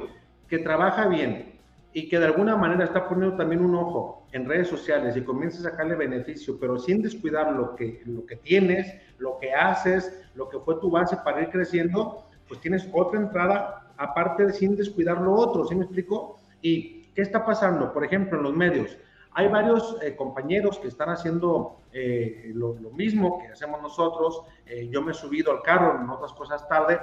[0.48, 1.49] que trabaja bien
[1.94, 5.60] y que de alguna manera está poniendo también un ojo en redes sociales y comienza
[5.60, 10.50] a sacarle beneficio, pero sin descuidar lo que, lo que tienes, lo que haces, lo
[10.50, 15.20] que fue tu base para ir creciendo, pues tienes otra entrada aparte de sin descuidar
[15.20, 16.40] lo otro, ¿sí me explico?
[16.62, 17.92] Y ¿qué está pasando?
[17.92, 18.98] Por ejemplo, en los medios.
[19.34, 24.44] Hay varios eh, compañeros que están haciendo eh, lo, mismo que hacemos nosotros.
[24.66, 27.00] Eh, yo me he subido al carro en otras cosas tarde,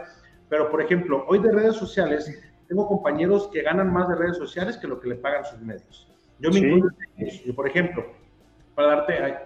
[0.49, 2.31] pero por ejemplo, hoy de redes sociales,
[2.69, 6.09] tengo compañeros que ganan más de redes sociales que lo que le pagan sus medios.
[6.39, 6.89] Yo me incluyo
[7.45, 8.05] Yo, por ejemplo,
[8.75, 9.37] para darte,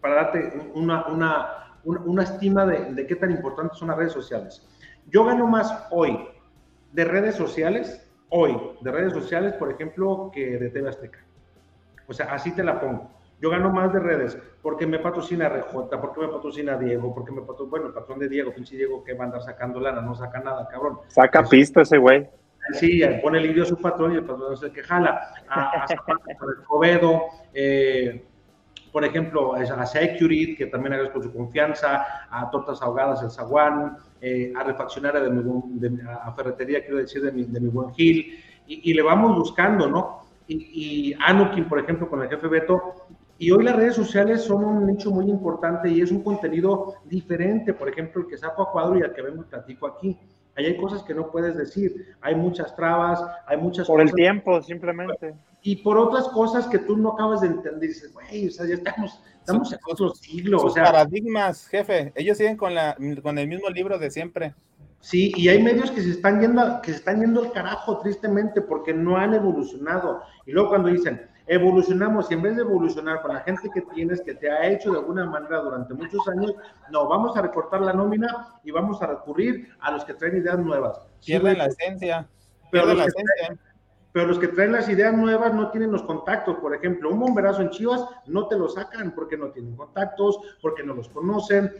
[0.00, 4.66] para darte una, una, una, estima de, de qué tan importantes son las redes sociales.
[5.10, 6.28] Yo gano más hoy
[6.92, 11.18] de redes sociales, hoy, de redes sociales, por ejemplo, que de TV Azteca.
[12.06, 13.10] O sea, así te la pongo.
[13.40, 17.40] Yo gano más de redes porque me patrocina RJ, porque me patrocina Diego, porque me
[17.40, 20.14] patrocina, bueno, el patrón de Diego, pinche Diego que va a andar sacando lana, no
[20.14, 21.00] saca nada, cabrón.
[21.08, 22.28] Saca pista ese güey.
[22.72, 25.34] Sí, pone el indio a su patrón y el patrón es el que jala.
[25.48, 27.22] A, a el Covedo,
[27.52, 28.24] eh,
[28.90, 34.52] por ejemplo, a Security, que también agradezco su confianza, a Tortas Ahogadas, el Zaguán, eh,
[34.56, 38.94] a Refaccionaria de mi, a Ferretería, quiero decir, de mi, de mi buen Gil, y,
[38.94, 40.20] le vamos buscando, ¿no?
[40.46, 42.94] y, y Anukin, por ejemplo, con el jefe Beto.
[43.36, 47.74] Y hoy las redes sociales son un nicho muy importante y es un contenido diferente,
[47.74, 50.16] por ejemplo, el que saco a cuadro y el que vengo y platico aquí.
[50.56, 54.62] Ahí hay cosas que no puedes decir, hay muchas trabas, hay muchas Por el tiempo,
[54.62, 55.34] simplemente.
[55.62, 58.74] Y por otras cosas que tú no acabas de entender, dices, güey, o sea, ya
[58.74, 60.62] estamos, estamos en otro siglo.
[60.62, 64.54] o sea, paradigmas, jefe, ellos siguen con, la, con el mismo libro de siempre.
[65.00, 68.62] Sí, y hay medios que se están yendo, que se están yendo al carajo tristemente
[68.62, 70.22] porque no han evolucionado.
[70.46, 74.20] Y luego cuando dicen, evolucionamos, y en vez de evolucionar con la gente que tienes,
[74.22, 76.54] que te ha hecho de alguna manera durante muchos años,
[76.90, 80.58] no, vamos a recortar la nómina y vamos a recurrir a los que traen ideas
[80.58, 81.00] nuevas.
[81.24, 82.26] Pierden la esencia.
[82.70, 83.58] Pierden la esencia
[84.14, 86.58] pero los que traen las ideas nuevas no tienen los contactos.
[86.58, 90.84] Por ejemplo, un bomberazo en Chivas no te lo sacan porque no tienen contactos, porque
[90.84, 91.72] no los conocen,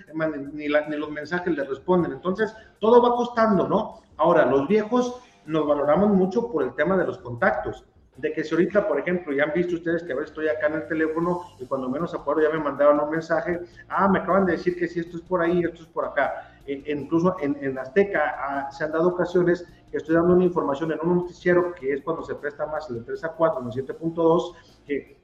[0.53, 2.11] ni, ni los mensajes les responden.
[2.11, 4.03] Entonces, todo va costando, ¿no?
[4.17, 7.85] Ahora, los viejos nos valoramos mucho por el tema de los contactos.
[8.17, 10.69] De que si ahorita, por ejemplo, ya han visto ustedes que a veces estoy acá
[10.69, 14.47] en el teléfono y cuando menos acuerdo ya me mandaron un mensaje, ah, me acaban
[14.47, 16.53] de decir que si esto es por ahí, esto es por acá.
[16.67, 21.17] incluso en, en Azteca ah, se han dado ocasiones estoy dando una información en un
[21.19, 24.55] noticiero que es cuando se presta más el de 3 a 4, en el 7.2,
[24.87, 25.19] que,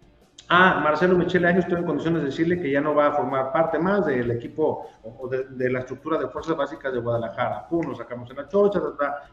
[0.48, 3.52] ah, Marcelo Michele Año estoy en condiciones de decirle que ya no va a formar
[3.52, 7.68] parte más del equipo o de, la estructura de fuerzas básicas de Guadalajara.
[7.68, 8.80] Pum, lo sacamos en la chocha,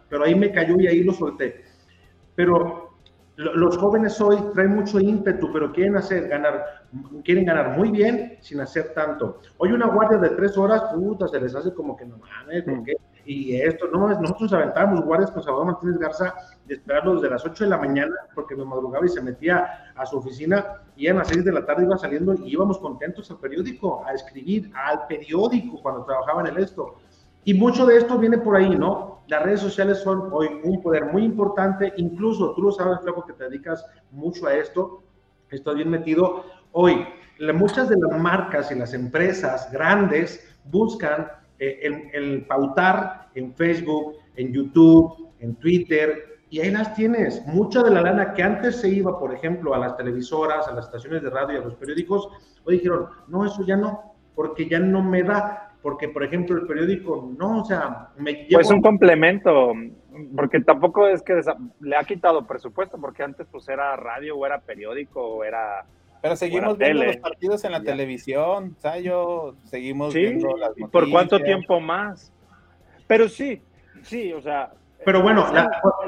[0.10, 1.64] pero ahí me cayó y ahí lo solté.
[2.36, 2.87] Pero
[3.38, 6.66] los jóvenes hoy traen mucho ímpetu, pero quieren hacer, ganar,
[7.24, 9.42] quieren ganar muy bien sin hacer tanto.
[9.58, 12.84] Hoy una guardia de tres horas, puta, se les hace como que no mames, ¿por
[12.84, 12.96] qué?
[13.28, 16.34] y esto, no, nosotros aventábamos guardias con Salvador Martínez Garza
[16.66, 20.06] de esperarlo desde las 8 de la mañana, porque me madrugaba y se metía a
[20.06, 23.38] su oficina, y a las 6 de la tarde iba saliendo y íbamos contentos al
[23.38, 26.96] periódico, a escribir al periódico cuando trabajaba en el esto.
[27.48, 29.22] Y mucho de esto viene por ahí, ¿no?
[29.28, 33.32] Las redes sociales son hoy un poder muy importante, incluso tú lo sabes, Flaco, que
[33.32, 35.02] te dedicas mucho a esto,
[35.50, 36.44] estás bien metido.
[36.74, 37.08] Hoy,
[37.54, 44.52] muchas de las marcas y las empresas grandes buscan eh, el, pautar en Facebook, en
[44.52, 47.48] YouTube, en Twitter, y ahí las tienes.
[47.48, 50.88] Mucha de la lana que antes se iba, por ejemplo, a las televisoras, a las
[50.88, 52.28] estaciones de radio, a los periódicos,
[52.66, 56.68] hoy dijeron, no, eso ya no, porque ya no me da, porque, por ejemplo, el
[56.68, 58.56] periódico, no, o sea, me llevo...
[58.56, 59.72] Pues un complemento,
[60.36, 61.40] porque tampoco es que
[61.80, 65.86] le ha quitado presupuesto, porque antes pues era radio o era periódico o era
[66.22, 70.92] pero seguimos viendo los partidos en la televisión, Sayo, seguimos viendo las noticias.
[70.92, 72.34] ¿Por cuánto tiempo más?
[73.08, 73.62] Pero sí,
[74.02, 74.74] sí, o sea.
[75.06, 75.46] Pero bueno,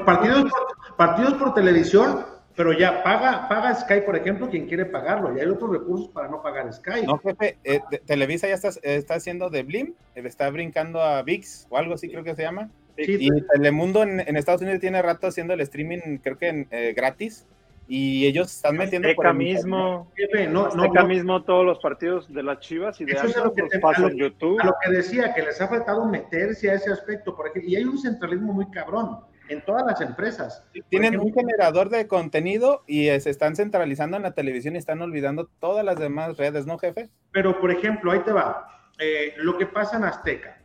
[0.04, 5.36] partidos, por, partidos por televisión, pero ya paga, paga Sky, por ejemplo, quien quiere pagarlo.
[5.36, 7.06] Y hay otros recursos para no pagar Sky.
[7.06, 11.78] No, jefe, eh, Televisa ya está, está haciendo de Blim, está brincando a VIX o
[11.78, 12.70] algo así, creo que se llama.
[12.96, 17.46] y Telemundo en, en, Estados Unidos tiene rato haciendo el streaming, creo que eh, gratis
[17.92, 20.08] y ellos están metiendo por el mismo,
[20.48, 24.16] no, no, mismo todos los partidos de las Chivas y de Eso lo que en
[24.16, 24.60] YouTube.
[24.60, 27.82] A lo que decía, que les ha faltado meterse a ese aspecto, por y hay
[27.82, 29.18] un centralismo muy cabrón
[29.50, 30.64] en todas las empresas.
[30.88, 35.50] Tienen un generador de contenido y se están centralizando en la televisión y están olvidando
[35.58, 37.10] todas las demás redes, ¿no, jefe?
[37.32, 38.66] Pero, por ejemplo, ahí te va.
[38.98, 40.62] Eh, lo que pasa en Azteca.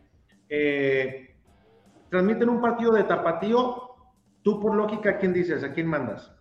[0.47, 1.35] Eh,
[2.09, 3.95] transmiten un partido de tapatío,
[4.43, 5.63] tú por lógica, ¿quién dices?
[5.63, 6.31] ¿A quién mandas?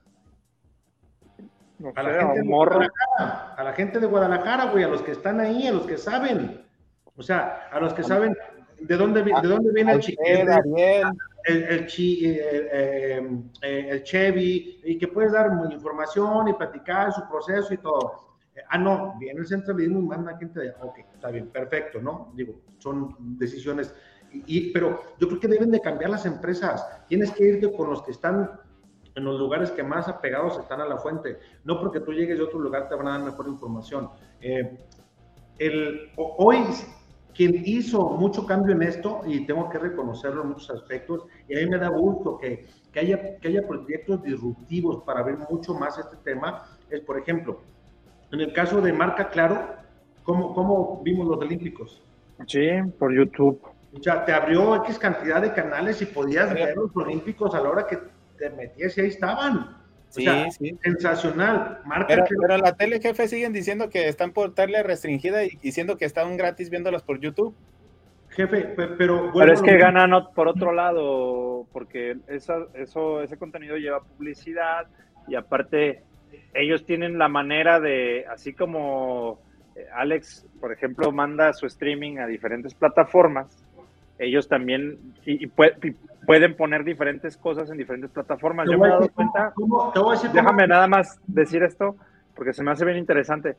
[1.97, 5.41] a, la gente de Guadalajara, a la gente de Guadalajara, güey, a los que están
[5.41, 6.63] ahí, a los que saben.
[7.17, 8.37] O sea, a los que saben
[8.81, 10.01] de dónde, de dónde viene el,
[11.45, 17.79] el, el, eh, el, Chevy, y que puedes dar información y platicar su proceso y
[17.79, 18.25] todo.
[18.69, 20.71] Ah, no, viene el centralismo y manda gente de.
[20.81, 22.33] Ok, está bien, perfecto, ¿no?
[22.35, 23.95] Digo, son decisiones.
[24.33, 26.87] Y, pero yo creo que deben de cambiar las empresas.
[27.09, 28.51] Tienes que irte con los que están
[29.15, 31.39] en los lugares que más apegados están a la fuente.
[31.65, 34.11] No porque tú llegues de otro lugar te van a dar mejor información.
[34.41, 34.79] Eh,
[35.59, 36.59] el, hoy
[37.35, 41.61] quien hizo mucho cambio en esto, y tengo que reconocerlo en muchos aspectos, y a
[41.61, 45.99] mí me da gusto que, que, haya, que haya proyectos disruptivos para ver mucho más
[45.99, 47.61] este tema, es, por ejemplo,
[48.33, 49.61] en el caso de Marca Claro,
[50.23, 52.03] ¿cómo, cómo vimos los Olímpicos?
[52.47, 52.69] Sí,
[52.99, 53.61] por YouTube.
[53.97, 57.71] O sea, te abrió X cantidad de canales y podías ver los Olímpicos a la
[57.71, 57.99] hora que
[58.39, 59.84] te metías y ahí estaban.
[60.15, 60.27] Sí,
[60.59, 60.79] sí.
[60.83, 61.81] Sensacional.
[61.85, 66.05] Marca pero, la tele, jefe, siguen diciendo que están por tele restringida y diciendo que
[66.05, 67.55] están gratis viéndolas por YouTube.
[68.29, 69.33] Jefe, pero...
[69.33, 74.87] Pero es que ganan por otro lado, porque eso, eso, ese contenido lleva publicidad
[75.27, 76.03] y aparte
[76.53, 79.41] ellos tienen la manera de, así como
[79.75, 83.65] eh, Alex, por ejemplo, manda su streaming a diferentes plataformas,
[84.19, 85.49] ellos también y,
[86.27, 88.69] pueden poner diferentes cosas en diferentes plataformas.
[88.71, 89.53] Yo me he dado cuenta,
[90.33, 91.97] déjame nada más decir esto,
[92.35, 93.57] porque se me hace bien interesante.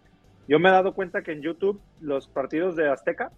[0.48, 3.32] Yo me he dado cuenta que en YouTube, los partidos de Azteca,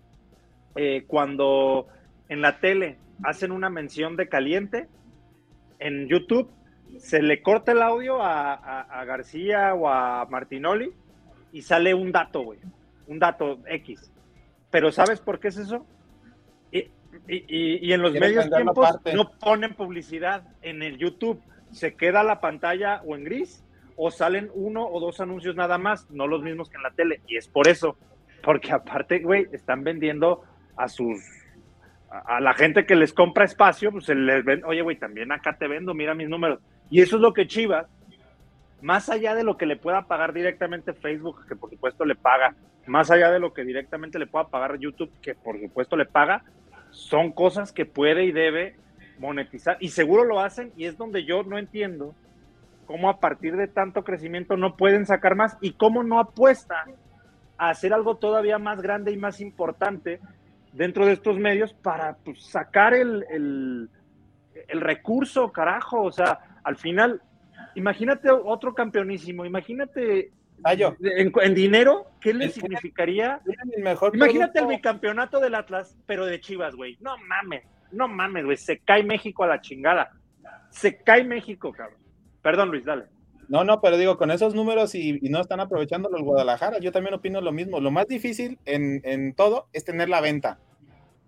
[0.76, 1.88] eh, cuando
[2.30, 4.88] en la tele hacen una mención de caliente,
[5.80, 6.50] en YouTube
[6.98, 10.92] se le corta el audio a, a García o a Martinoli
[11.52, 12.60] y sale un dato, güey,
[13.08, 14.12] un dato X.
[14.70, 15.86] Pero ¿sabes por qué es eso?
[17.28, 21.42] Y, en los medios tiempos no ponen publicidad en el YouTube.
[21.72, 23.64] Se queda la pantalla o en gris
[23.96, 27.22] o salen uno o dos anuncios nada más, no los mismos que en la tele.
[27.28, 27.98] Y es por eso,
[28.44, 30.44] porque aparte, güey, están vendiendo
[30.76, 31.20] a sus
[32.10, 35.58] a, la gente que les compra espacio, pues se les ven, oye, güey, también acá
[35.58, 36.60] te vendo, mira mis números.
[36.90, 37.88] Y eso es lo que Chivas,
[38.82, 42.56] más allá de lo que le pueda pagar directamente Facebook, que por supuesto le paga,
[42.86, 46.44] más allá de lo que directamente le pueda pagar YouTube, que por supuesto le paga,
[46.98, 48.76] son cosas que puede y debe
[49.20, 52.16] monetizar y seguro lo hacen y es donde yo no entiendo
[52.88, 56.86] cómo a partir de tanto crecimiento no pueden sacar más y cómo no apuesta
[57.58, 60.20] a hacer algo todavía más grande y más importante
[60.74, 63.90] dentro de estos medios para pues, sacar el, el,
[64.68, 66.02] el recurso, carajo.
[66.02, 67.22] O sea, al final,
[67.76, 70.32] imagínate otro campeonísimo, imagínate
[70.64, 73.42] Ah, en, dinero, ¿qué le significaría?
[74.14, 76.98] Imagínate el bicampeonato del Atlas, pero de Chivas, güey.
[77.00, 78.58] No mames, no mames, güey.
[78.58, 80.12] Se cae México a la chingada.
[80.70, 82.00] Se cae México, cabrón.
[82.42, 83.06] Perdón, Luis, dale.
[83.48, 87.14] No, no, pero digo, con esos números y, no están aprovechando los Guadalajara, yo también
[87.14, 87.80] opino lo mismo.
[87.80, 90.60] Lo más difícil en, todo es tener la venta.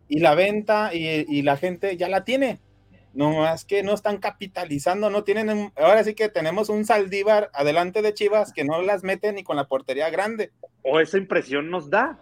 [0.07, 2.59] Y la venta y la gente ya la tiene.
[3.13, 8.01] No más que no están capitalizando, no tienen, ahora sí que tenemos un Saldívar adelante
[8.01, 10.51] de Chivas que no las mete ni con la portería grande.
[10.83, 12.19] O esa impresión nos da,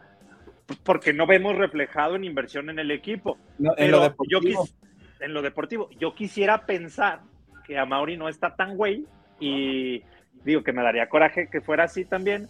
[0.83, 3.37] porque no vemos reflejado en inversión en el equipo.
[3.59, 4.65] en, lo deportivo.
[4.65, 4.87] Yo
[5.19, 7.21] en lo deportivo, yo quisiera pensar
[7.65, 9.05] que a Mauri no está tan güey
[9.39, 10.03] y
[10.43, 12.47] digo que me daría coraje que fuera así también,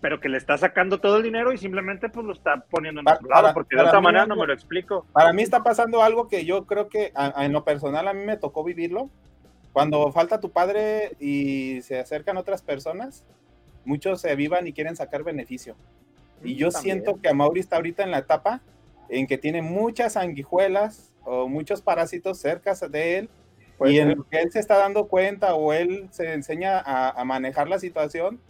[0.00, 3.08] pero que le está sacando todo el dinero y simplemente pues lo está poniendo en
[3.08, 5.06] otro lado, porque de otra manera no me lo explico.
[5.12, 8.36] Para mí está pasando algo que yo creo que en lo personal a mí me
[8.36, 9.10] tocó vivirlo.
[9.72, 13.24] Cuando falta tu padre y se acercan otras personas,
[13.84, 15.76] muchos se vivan y quieren sacar beneficio.
[16.42, 18.62] Y yo siento que a Mauri está ahorita en la etapa
[19.10, 23.30] en que tiene muchas sanguijuelas o muchos parásitos cerca de él
[23.84, 27.68] y en lo que él se está dando cuenta o él se enseña a manejar
[27.68, 28.40] la situación,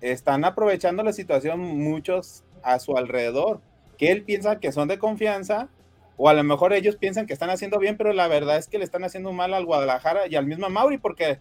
[0.00, 3.60] están aprovechando la situación muchos a su alrededor,
[3.98, 5.68] que él piensa que son de confianza,
[6.16, 8.78] o a lo mejor ellos piensan que están haciendo bien, pero la verdad es que
[8.78, 11.38] le están haciendo mal al Guadalajara y al mismo Mauri, porque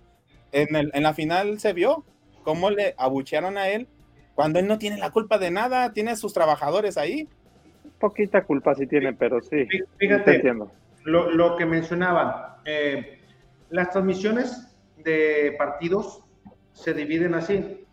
[0.51, 2.03] en, el, en la final se vio
[2.43, 3.87] cómo le abuchearon a él
[4.35, 7.27] cuando él no tiene la culpa de nada, tiene a sus trabajadores ahí.
[7.99, 9.65] Poquita culpa sí tiene, pero sí.
[9.97, 10.43] Fíjate,
[11.05, 12.33] lo, lo, que mencionaban,
[12.65, 13.21] eh,
[13.69, 16.21] las transmisiones de partidos
[16.73, 17.84] se dividen así.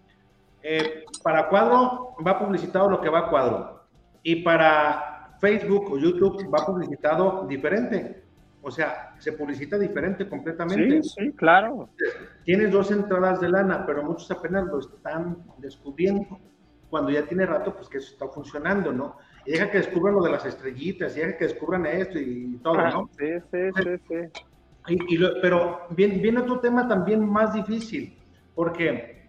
[0.63, 3.83] Eh, para cuadro va publicitado lo que va a cuadro.
[4.23, 8.23] Y para Facebook o YouTube va publicitado diferente.
[8.65, 11.03] O sea, se publicita diferente completamente.
[11.03, 11.89] Sí, sí, claro.
[12.45, 16.39] Tienes dos entradas de lana, pero muchos apenas lo están descubriendo.
[16.89, 19.17] Cuando ya tiene rato, pues que eso está funcionando, ¿no?
[19.45, 22.77] Y deja que descubran lo de las estrellitas, y deja que descubran esto y, todo,
[22.77, 23.11] ¿no?
[23.19, 24.31] Sí, sí, sí,
[24.87, 25.19] sí.
[25.41, 28.17] pero viene, viene otro tema también más difícil,
[28.55, 29.22] porque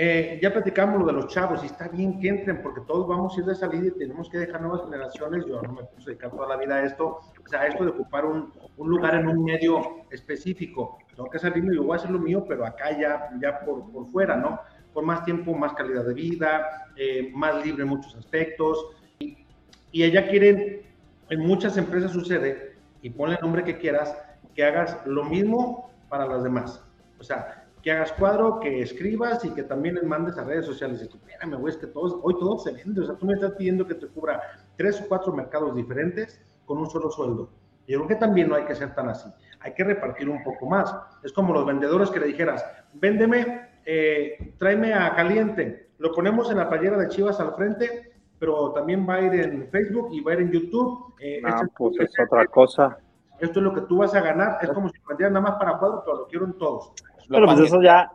[0.00, 3.36] eh, ya platicamos lo de los chavos y está bien que entren porque todos vamos
[3.36, 5.44] a ir de salida y tenemos que dejar nuevas generaciones.
[5.44, 7.90] Yo no me puse a dedicar toda la vida a esto, o sea, esto de
[7.90, 10.98] ocupar un, un lugar en un medio específico.
[11.16, 14.06] Tengo que salirme y voy a hacer lo mío, pero acá ya, ya por, por
[14.12, 14.60] fuera, ¿no?
[14.94, 18.94] Por más tiempo, más calidad de vida, eh, más libre en muchos aspectos.
[19.18, 19.44] Y,
[19.90, 20.82] y ella quieren,
[21.28, 24.16] en muchas empresas sucede, y ponle el nombre que quieras,
[24.54, 26.84] que hagas lo mismo para las demás.
[27.18, 27.57] O sea,
[27.88, 31.02] que hagas cuadro, que escribas y que también les mandes a redes sociales.
[31.02, 33.00] Y tú, espérame, güey, es que todos, hoy todo se vende.
[33.00, 34.42] O sea, tú me estás pidiendo que te cubra
[34.76, 37.48] tres o cuatro mercados diferentes con un solo sueldo.
[37.86, 39.30] Y yo creo que también no hay que ser tan así.
[39.60, 40.94] Hay que repartir un poco más.
[41.22, 42.62] Es como los vendedores que le dijeras,
[42.92, 45.88] véndeme, eh, tráeme a caliente.
[45.96, 49.66] Lo ponemos en la playera de Chivas al frente, pero también va a ir en
[49.70, 51.14] Facebook y va a ir en YouTube.
[51.20, 52.98] Eh, no, este pues es, otra cosa.
[53.40, 54.58] Esto es lo que tú vas a ganar.
[54.60, 56.92] Es como si vendieran nada más para cuadro, pero lo quiero en todos.
[57.28, 58.10] Pero pues eso ya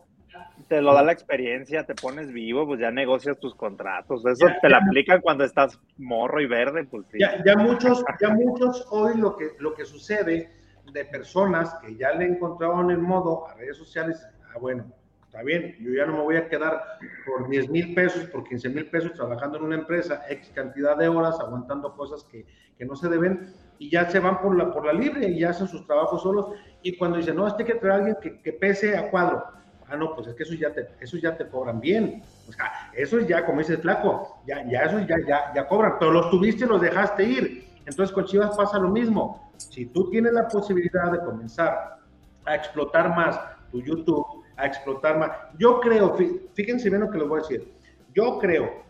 [0.68, 4.26] te lo da la experiencia, te pones vivo, pues ya negocias tus contratos.
[4.26, 7.20] Eso te lo aplican cuando estás morro y verde, pues sí.
[7.20, 10.52] Ya, ya, muchos, ya muchos hoy lo que, lo que sucede
[10.92, 14.86] de personas que ya le encontraron el modo a redes sociales, ah, bueno,
[15.34, 16.80] está bien, yo ya no me voy a quedar
[17.26, 21.08] por 10 mil pesos, por 15 mil pesos trabajando en una empresa, X cantidad de
[21.08, 22.46] horas, aguantando cosas que,
[22.78, 25.50] que, no se deben, y ya se van por la, por la libre y ya
[25.50, 26.52] hacen sus trabajos solos.
[26.84, 29.44] Y cuando dicen, no, este que traer a alguien que, que pese a cuadro
[29.90, 32.22] Ah, no, pues es que eso ya te, eso ya te cobran bien.
[32.48, 36.12] O sea, eso ya, como dices, flaco, ya, ya eso ya, ya, ya cobran, pero
[36.12, 37.68] los tuviste y los dejaste ir.
[37.86, 39.52] Entonces con Chivas pasa lo mismo.
[39.58, 42.00] Si tú tienes la posibilidad de comenzar
[42.46, 43.40] a explotar más
[43.72, 46.16] tu YouTube, a explotar más, yo creo,
[46.54, 47.72] fíjense bien lo que les voy a decir,
[48.14, 48.84] yo creo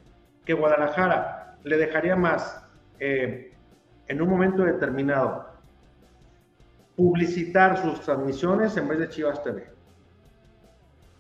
[0.46, 2.64] que Guadalajara le dejaría más
[3.00, 3.54] eh,
[4.08, 5.48] en un momento determinado
[6.96, 9.68] publicitar sus transmisiones en vez de Chivas TV.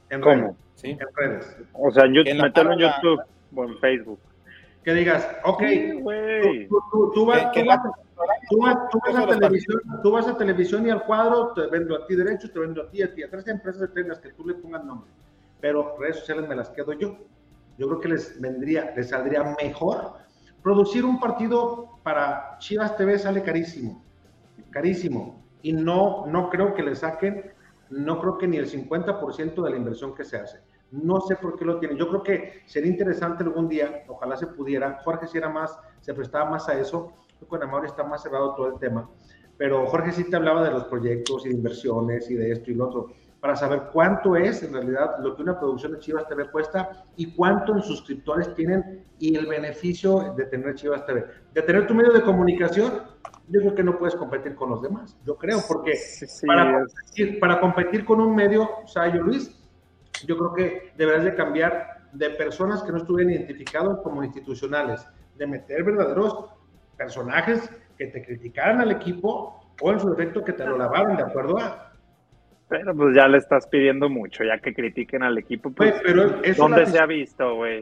[0.09, 0.55] En ¿Cómo?
[0.75, 0.91] ¿sí?
[0.91, 1.57] En redes.
[1.73, 3.21] O sea, en YouTube, meterlo en YouTube
[3.55, 4.19] o en Facebook.
[4.83, 5.63] Que digas, ok,
[7.15, 7.45] tú, vas,
[9.15, 12.59] a televisión, tú vas a televisión y al cuadro te vendo a ti derechos, te
[12.59, 15.09] vendo a ti, a ti, a tres empresas tengas que tú le pongas nombre.
[15.61, 17.17] Pero redes sociales me las quedo yo.
[17.77, 20.13] Yo creo que les vendría, les saldría mejor.
[20.61, 24.03] Producir un partido para Chivas TV sale carísimo,
[24.69, 25.41] carísimo.
[25.61, 27.53] Y no, no creo que le saquen
[27.93, 30.59] no creo que ni el 50% de la inversión que se hace.
[30.93, 31.97] No sé por qué lo tienen.
[31.97, 34.99] Yo creo que sería interesante algún día, ojalá se pudiera.
[35.03, 37.11] Jorge si era más, se prestaba más a eso.
[37.47, 39.09] con Amor está más cerrado todo el tema.
[39.57, 42.75] Pero Jorge sí te hablaba de los proyectos y de inversiones y de esto y
[42.75, 46.49] lo otro, para saber cuánto es en realidad lo que una producción de Chivas TV
[46.49, 51.25] cuesta y cuánto en suscriptores tienen y el beneficio de tener Chivas TV.
[51.53, 53.01] De tener tu medio de comunicación,
[53.49, 55.17] yo creo que no puedes competir con los demás.
[55.25, 55.93] Yo creo, porque
[56.45, 59.62] para, competir, para, competir, con un medio, Sayo Luis,
[60.27, 65.47] yo creo que deberás de cambiar de personas que no estuvieran identificados como institucionales, de
[65.47, 66.45] meter verdaderos
[66.97, 71.23] personajes que te criticaran al equipo o en su defecto que te lo lavaran, ¿de
[71.23, 71.57] acuerdo?
[72.69, 75.71] Pero pues ya le estás pidiendo mucho, ya que critiquen al equipo.
[75.71, 77.81] Pues, pero ¿Dónde se ha visto, güey?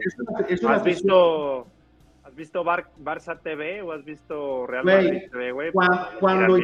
[0.68, 1.68] ¿Has visto
[2.32, 5.72] ¿Has visto Barça TV o has visto Real Madrid TV, güey?
[5.74, 6.58] Cuando, cuando,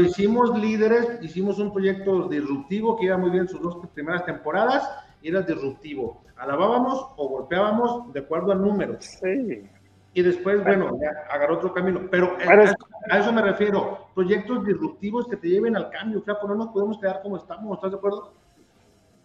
[0.00, 4.88] hicimos líderes, hicimos un proyecto disruptivo que iba muy bien sus dos primeras temporadas
[5.22, 6.22] y era disruptivo.
[6.36, 9.04] Alabábamos o golpeábamos de acuerdo a números.
[9.04, 9.68] Sí.
[10.12, 12.02] Y después, bueno, ya agarró otro camino.
[12.10, 14.06] Pero, a, eso me refiero.
[14.14, 16.46] Proyectos disruptivos que te lleven al cambio, flaco.
[16.46, 18.32] No nos podemos quedar como estamos, ¿estás de acuerdo?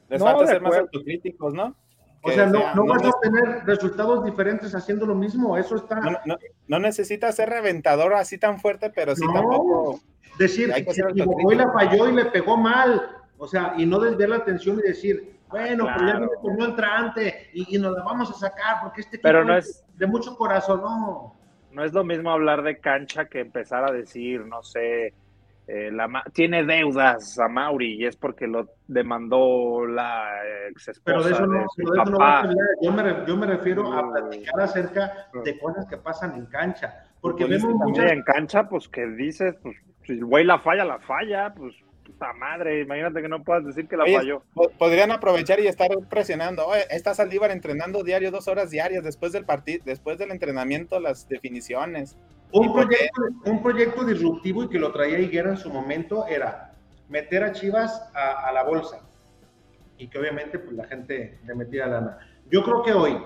[0.10, 1.76] Les falta ser más autocríticos, ¿no?
[2.22, 5.96] O sea, no, no, vas a obtener resultados diferentes haciendo lo mismo, eso está...
[6.26, 10.02] No, no, necesitas ser reventador así tan fuerte, pero sí tampoco...
[10.38, 14.00] Decir, que se equivocó y la falló y le pegó mal, o sea, y no
[14.00, 18.04] desviar la atención y decir, bueno, pues ya viene como entrante y, y, nos la
[18.04, 21.36] vamos a sacar porque este pero no es de mucho corazón, no.
[21.72, 25.14] No es lo mismo hablar de cancha que empezar a decir, no sé,
[25.72, 25.92] eh,
[26.34, 30.28] tiene deudas a Mauri y es porque lo demandó la
[30.68, 31.04] ex esposa.
[31.04, 31.64] Pero de eso no,
[32.82, 37.06] yo, me, yo me refiero a platicar acerca de cosas que pasan en cancha.
[37.22, 38.12] Porque vemos muchas...
[38.12, 42.34] en cancha, pues que dices, pues si el güey la falla, la falla, pues puta
[42.34, 44.42] madre, imagínate que no puedas decir que la falló.
[44.80, 46.66] Podrían aprovechar y estar presionando.
[46.66, 51.30] Oye, está Saldívar entrenando diario, dos horas diarias después del partido, después del entrenamiento, las
[51.30, 52.18] definiciones.
[52.52, 56.74] Un proyecto, un proyecto disruptivo y que lo traía Higuera en su momento era
[57.08, 59.02] meter a Chivas a, la bolsa
[59.98, 62.18] y que obviamente pues, la gente le metiera lana.
[62.50, 63.18] Yo creo que hoy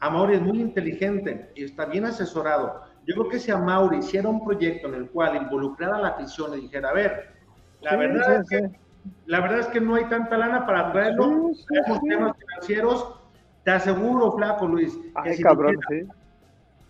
[0.00, 2.82] Amauri es muy inteligente y está bien asesorado.
[3.06, 6.56] Yo creo que si Amauri hiciera un proyecto en el cual involucrara a la afición
[6.56, 7.30] y dijera, a ver,
[7.80, 8.70] la, verdad es que,
[9.26, 13.20] la verdad es que no hay tanta lana para traerlo, tenemos temas financieros,
[13.64, 15.76] te aseguro, flaco Luis, que cabrón,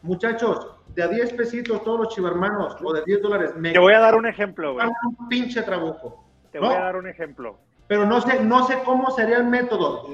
[0.02, 3.52] muchachos, de a 10 pesitos todos los chivermanos o de 10 dólares.
[3.56, 4.86] Me Te voy a dar un ejemplo, güey.
[4.86, 6.24] Un pinche trabuco.
[6.50, 7.58] Te voy a dar un ejemplo.
[7.86, 10.08] Pero no sé, no sé cómo sería el método.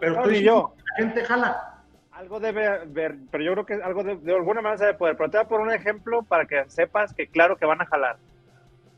[0.00, 0.74] Pero estoy yo.
[0.96, 1.82] La gente jala.
[2.12, 5.16] Algo debe haber, pero yo creo que algo de, alguna manera se debe poder.
[5.16, 7.86] Pero te voy a poner un ejemplo para que sepas que claro que van a
[7.86, 8.16] jalar.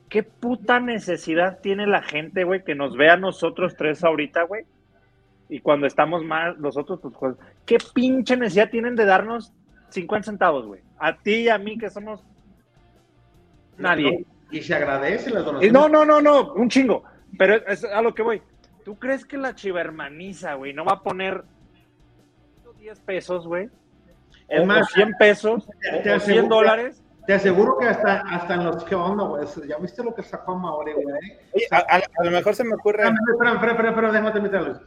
[0.09, 4.65] ¿qué puta necesidad tiene la gente, güey, que nos vea a nosotros tres ahorita, güey?
[5.49, 9.53] Y cuando estamos más, nosotros, pues, ¿qué pinche necesidad tienen de darnos
[9.91, 10.81] 50 centavos, güey?
[10.99, 12.25] A ti y a mí que somos
[13.77, 14.25] nadie.
[14.51, 15.73] Y se agradece las donaciones.
[15.73, 17.05] No, no, no, no, un chingo.
[17.37, 18.43] Pero es a lo que voy.
[18.85, 21.45] ¿Tú crees que la chivermaniza, güey, no va a poner
[22.79, 23.69] 10 pesos, güey?
[24.49, 25.69] Es más, 100 pesos,
[26.03, 27.03] te, 100 dólares.
[27.27, 29.47] Te aseguro que hasta, hasta en los que onda, güey.
[29.69, 31.07] ¿Ya viste lo que sacó Maure, güey?
[31.71, 33.03] a, lo mejor se me ocurre.
[33.03, 34.81] Espera, espera, espera, espera, déjame meterlos.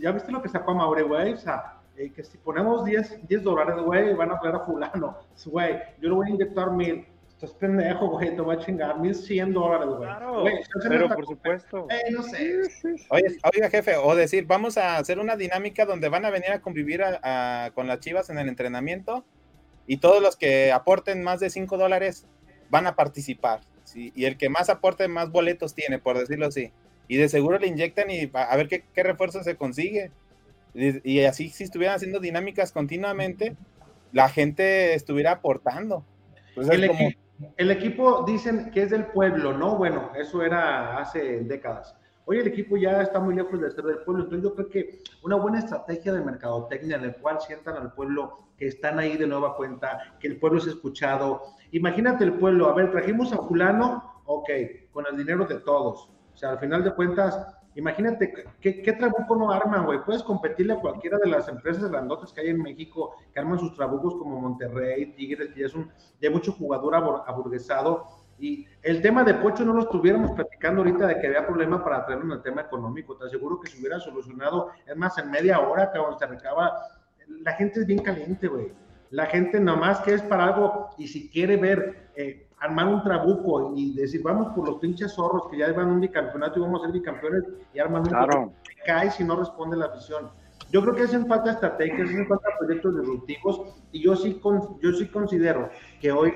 [0.00, 1.34] ¿Ya viste lo que sacó Maure, güey?
[1.34, 5.18] O sea, eh, que si ponemos 10, 10 dólares, güey, van a traer a fulano.
[5.46, 9.52] Güey, yo le voy a inyectar mil Estás pendejo, güey, te voy a chingar 1100
[9.52, 10.08] dólares, güey.
[10.08, 10.44] Claro,
[10.88, 11.88] pero por supuesto.
[12.12, 12.60] no sé.
[13.10, 17.02] Oiga, jefe, o decir, vamos a hacer una dinámica donde van a venir a convivir
[17.74, 19.24] con las chivas en el entrenamiento
[19.86, 22.26] y todos los que aporten más de 5 dólares
[22.70, 23.60] van a participar.
[23.82, 24.12] ¿sí?
[24.14, 26.72] Y el que más aporte, más boletos tiene, por decirlo así.
[27.08, 30.12] Y de seguro le inyectan y a ver qué, qué refuerzo se consigue.
[30.74, 33.56] Y, y así, si estuvieran haciendo dinámicas continuamente,
[34.12, 36.04] la gente estuviera aportando.
[36.56, 37.16] El,
[37.56, 39.76] el equipo dicen que es del pueblo, ¿no?
[39.76, 41.96] Bueno, eso era hace décadas.
[42.26, 44.98] Hoy el equipo ya está muy lejos de ser del pueblo, entonces yo creo que
[45.22, 49.26] una buena estrategia de mercadotecnia en el cual sientan al pueblo que están ahí de
[49.26, 51.42] nueva cuenta, que el pueblo es escuchado.
[51.72, 54.48] Imagínate el pueblo, a ver, trajimos a fulano, ok,
[54.90, 56.08] con el dinero de todos.
[56.32, 57.38] O sea, al final de cuentas,
[57.76, 60.04] Imagínate, ¿qué, trabuco no arman, güey?
[60.04, 63.74] Puedes competirle a cualquiera de las empresas grandotas que hay en México que arman sus
[63.74, 66.94] trabucos como Monterrey, Tigres, y es un, de mucho jugador
[67.26, 68.06] aburguesado.
[68.38, 72.04] Y el tema de Pocho no lo estuviéramos platicando ahorita de que había problema para
[72.04, 73.16] traerlo en el tema económico.
[73.16, 76.72] Te aseguro que se hubiera solucionado, es más, en media hora, cabrón, se recaba.
[77.26, 78.72] La gente es bien caliente, güey.
[79.10, 83.74] La gente nomás que es para algo y si quiere ver eh, armar un trabuco
[83.76, 86.86] y decir, vamos por los pinches zorros que ya van un bicampeonato y vamos a
[86.86, 87.44] ser bicampeones
[87.74, 88.52] y arman un claro.
[88.86, 90.30] cae si no responde la afición.
[90.70, 93.60] Yo creo que hacen falta estrategias, hacen falta proyectos disruptivos
[93.92, 95.68] y yo sí, con, yo sí considero
[96.00, 96.32] que hoy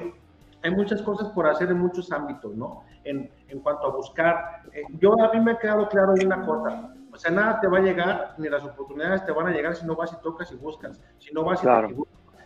[0.62, 2.82] hay muchas cosas por hacer en muchos ámbitos, ¿no?
[3.04, 6.94] En, en cuanto a buscar, eh, yo a mí me ha quedado claro una cosa,
[7.10, 9.86] o sea, nada te va a llegar, ni las oportunidades te van a llegar si
[9.86, 11.88] no vas y tocas y buscas, si no vas y claro.
[11.88, 11.94] te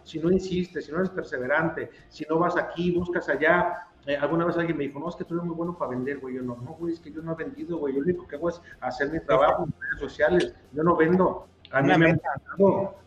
[0.05, 3.89] si no insistes, si no eres perseverante, si no vas aquí, buscas allá.
[4.07, 6.19] Eh, alguna vez alguien me dijo, no, es que tú eres muy bueno para vender,
[6.19, 6.35] güey.
[6.35, 7.95] Yo no, no, güey, es que yo no he vendido, güey.
[7.95, 10.55] Yo lo único que hago es hacer mi trabajo en redes sociales.
[10.73, 11.47] Yo no vendo.
[11.71, 12.21] A mí me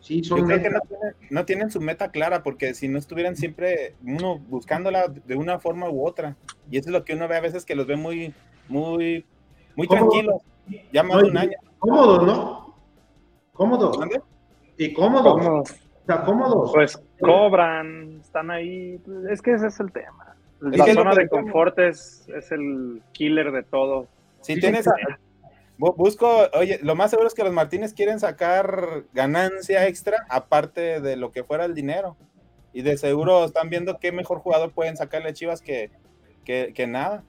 [0.00, 2.98] Sí, son yo creo que no tienen, no tienen, su meta clara, porque si no
[2.98, 6.36] estuvieran siempre uno buscándola de una forma u otra.
[6.68, 8.34] Y eso es lo que uno ve a veces que los ve muy,
[8.68, 9.24] muy,
[9.76, 10.42] muy tranquilos.
[10.92, 11.58] Ya más de un año.
[11.78, 12.74] Cómodos, ¿no?
[13.52, 13.98] Cómodos.
[14.78, 15.34] Y cómodos.
[15.34, 16.72] cómodos sea, cómodos.
[16.72, 19.00] Pues cobran, están ahí.
[19.30, 20.36] Es que ese es el tema.
[20.60, 24.08] La zona de confort es, es, el killer de todo.
[24.40, 24.86] Si tienes.
[25.76, 31.16] busco, oye, lo más seguro es que los Martínez quieren sacar ganancia extra aparte de
[31.16, 32.16] lo que fuera el dinero.
[32.72, 35.90] Y de seguro están viendo qué mejor jugador pueden sacarle a Chivas que,
[36.44, 37.24] que, que nada.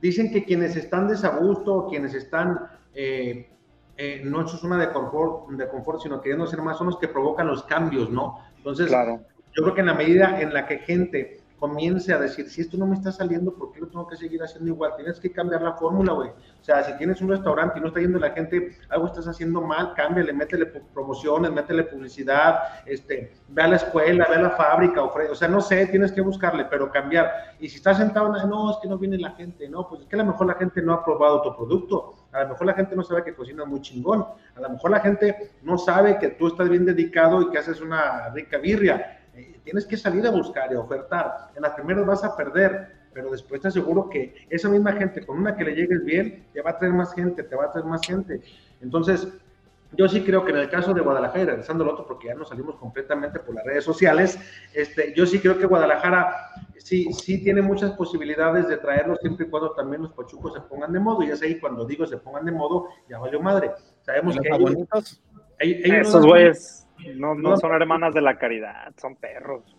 [0.00, 2.58] Dicen que quienes están desagusto, quienes están
[2.94, 3.48] eh,
[3.96, 7.08] eh, no es una de confort, de confort, sino queriendo ser más, son los que
[7.08, 8.40] provocan los cambios, ¿no?
[8.56, 9.20] Entonces, claro.
[9.52, 12.76] yo creo que en la medida en la que gente comience a decir, si esto
[12.76, 14.92] no me está saliendo, ¿por qué lo tengo que seguir haciendo igual?
[14.96, 16.28] Tienes que cambiar la fórmula, güey.
[16.28, 19.62] O sea, si tienes un restaurante y no está yendo la gente, algo estás haciendo
[19.62, 25.02] mal, cámbiale, métele promociones, métele publicidad, este, ve a la escuela, ve a la fábrica,
[25.02, 27.30] ofrece, o sea, no sé, tienes que buscarle, pero cambiar.
[27.60, 30.16] Y si estás sentado, no, es que no viene la gente, no, pues es que
[30.16, 32.96] a lo mejor la gente no ha probado tu producto, a lo mejor la gente
[32.96, 34.26] no sabe que cocinas muy chingón,
[34.56, 37.80] a lo mejor la gente no sabe que tú estás bien dedicado y que haces
[37.80, 39.20] una rica birria
[39.64, 41.50] tienes que salir a buscar y a ofertar.
[41.56, 45.38] En las primeras vas a perder, pero después te aseguro que esa misma gente, con
[45.38, 47.86] una que le llegues bien, te va a traer más gente, te va a traer
[47.86, 48.42] más gente.
[48.80, 49.26] Entonces,
[49.92, 52.48] yo sí creo que en el caso de Guadalajara, regresando al otro, porque ya nos
[52.48, 54.38] salimos completamente por las redes sociales,
[54.72, 56.34] este, yo sí creo que Guadalajara
[56.78, 60.92] sí, sí tiene muchas posibilidades de traerlos siempre y cuando también los pachucos se pongan
[60.92, 61.22] de modo.
[61.22, 63.70] Y es ahí cuando digo se pongan de modo, ya valió madre.
[64.02, 64.48] Sabemos que
[65.60, 69.76] ellos, esos güeyes no, no son hermanas de la caridad, son perros.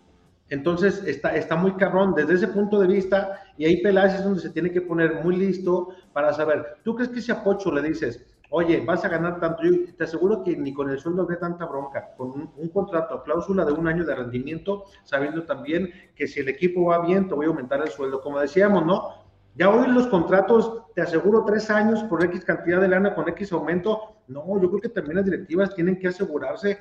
[0.50, 4.42] Entonces está, está muy cabrón desde ese punto de vista y ahí Peláez es donde
[4.42, 7.82] se tiene que poner muy listo para saber, ¿tú crees que si a Pocho le
[7.82, 9.64] dices, oye, vas a ganar tanto?
[9.64, 13.24] Yo te aseguro que ni con el sueldo de tanta bronca, con un, un contrato,
[13.24, 17.36] cláusula de un año de rendimiento, sabiendo también que si el equipo va bien, te
[17.36, 18.22] voy a aumentar el sueldo.
[18.22, 19.26] Como decíamos, ¿no?
[19.56, 23.54] Ya hoy los contratos, te aseguro tres años por X cantidad de lana con X
[23.54, 24.18] aumento.
[24.28, 26.78] No, yo creo que también las directivas tienen que asegurarse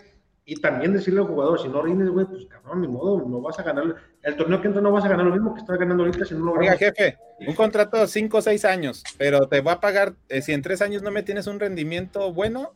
[0.47, 3.59] Y también decirle al jugador, si no rindes, güey, pues cabrón, ni modo, no vas
[3.59, 3.97] a ganar.
[4.22, 6.34] El torneo que entra no vas a ganar lo mismo que estás ganando ahorita si
[6.34, 7.16] no lo Oiga, jefe,
[7.47, 10.61] un contrato de 5 o 6 años, pero te va a pagar, eh, si en
[10.61, 12.72] 3 años no me tienes un rendimiento bueno,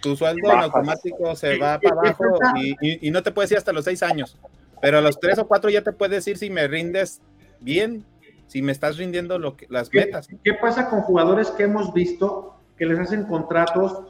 [0.00, 2.24] tu sueldo en automático se va para abajo
[2.56, 4.38] y, y, no te puedes ir hasta los 6 años.
[4.80, 7.20] Pero a los 3 o 4 ya te puedes decir si me rindes
[7.58, 8.04] bien,
[8.46, 10.28] si me estás rindiendo lo que, las metas.
[10.44, 14.04] ¿Qué pasa con jugadores que hemos visto que les hacen contratos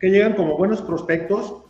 [0.00, 1.65] que llegan como buenos prospectos,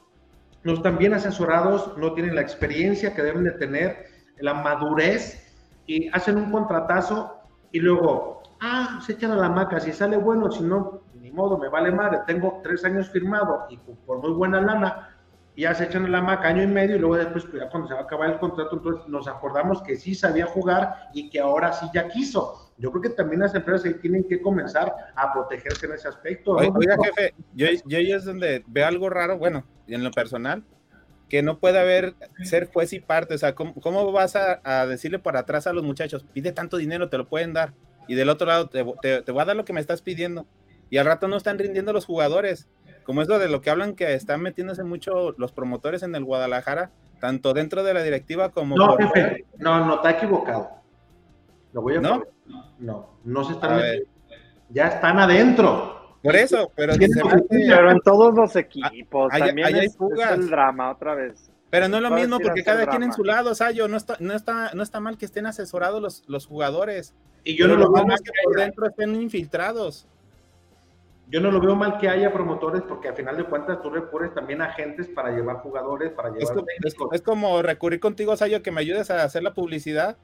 [0.67, 4.07] no están bien asesorados, no tienen la experiencia que deben de tener,
[4.41, 5.41] la madurez,
[5.87, 7.37] y hacen un contratazo
[7.71, 11.57] y luego, ah, se echan a la maca, si sale bueno, si no, ni modo,
[11.57, 15.17] me vale madre, tengo tres años firmado y por muy buena lana,
[15.57, 17.87] ya se echan a la maca año y medio y luego después, pues ya cuando
[17.87, 21.39] se va a acabar el contrato, entonces nos acordamos que sí sabía jugar y que
[21.39, 22.73] ahora sí ya quiso.
[22.77, 26.57] Yo creo que también las empresas tienen que comenzar a protegerse en ese aspecto.
[26.57, 30.65] Oiga, jefe, yo, yo ahí es donde veo algo raro, bueno, en lo personal,
[31.29, 32.15] que no puede haber
[32.45, 33.35] ser juez y parte.
[33.35, 36.25] O sea, ¿cómo, cómo vas a, decirle por atrás a los muchachos?
[36.33, 37.73] Pide tanto dinero, te lo pueden dar.
[38.09, 38.85] Y del otro lado, te,
[39.23, 40.47] te, voy a dar lo que me estás pidiendo.
[40.91, 42.69] Y al rato no están rindiendo los jugadores.
[43.05, 46.25] Como es lo de lo que hablan que están metiéndose mucho los promotores en el
[46.25, 48.77] Guadalajara, tanto dentro de la directiva como...
[48.77, 50.71] No, jefe, no, no, está equivocado.
[51.73, 52.01] Lo voy a...
[52.01, 52.23] ¿No?
[52.79, 53.81] No, no se están.
[54.71, 55.96] Ya están adentro.
[56.27, 56.95] Por eso, pero,
[57.49, 59.87] pero en todos los equipos también hay,
[60.33, 61.51] el drama otra vez.
[61.71, 64.35] Pero no es lo mismo porque cada quien en su lado, Sayo, no está, no
[64.35, 67.15] está, no está mal que estén asesorados los, los jugadores.
[67.45, 70.09] Y yo no lo veo mal que, por dentro estén infiltrados.
[71.29, 74.35] Yo no lo veo mal que haya promotores porque al final de cuentas tú recurres
[74.35, 78.73] también a agentes para llevar jugadores, para llevar es, es, como recurrir contigo, Sayo, que
[78.73, 80.17] me ayudes a hacer la publicidad,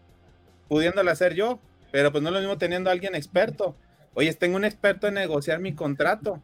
[0.68, 1.60] pudiéndola hacer yo,
[1.92, 3.76] pero pues no es lo mismo teniendo a alguien experto.
[4.14, 6.40] Oye, tengo un experto en negociar mi contrato,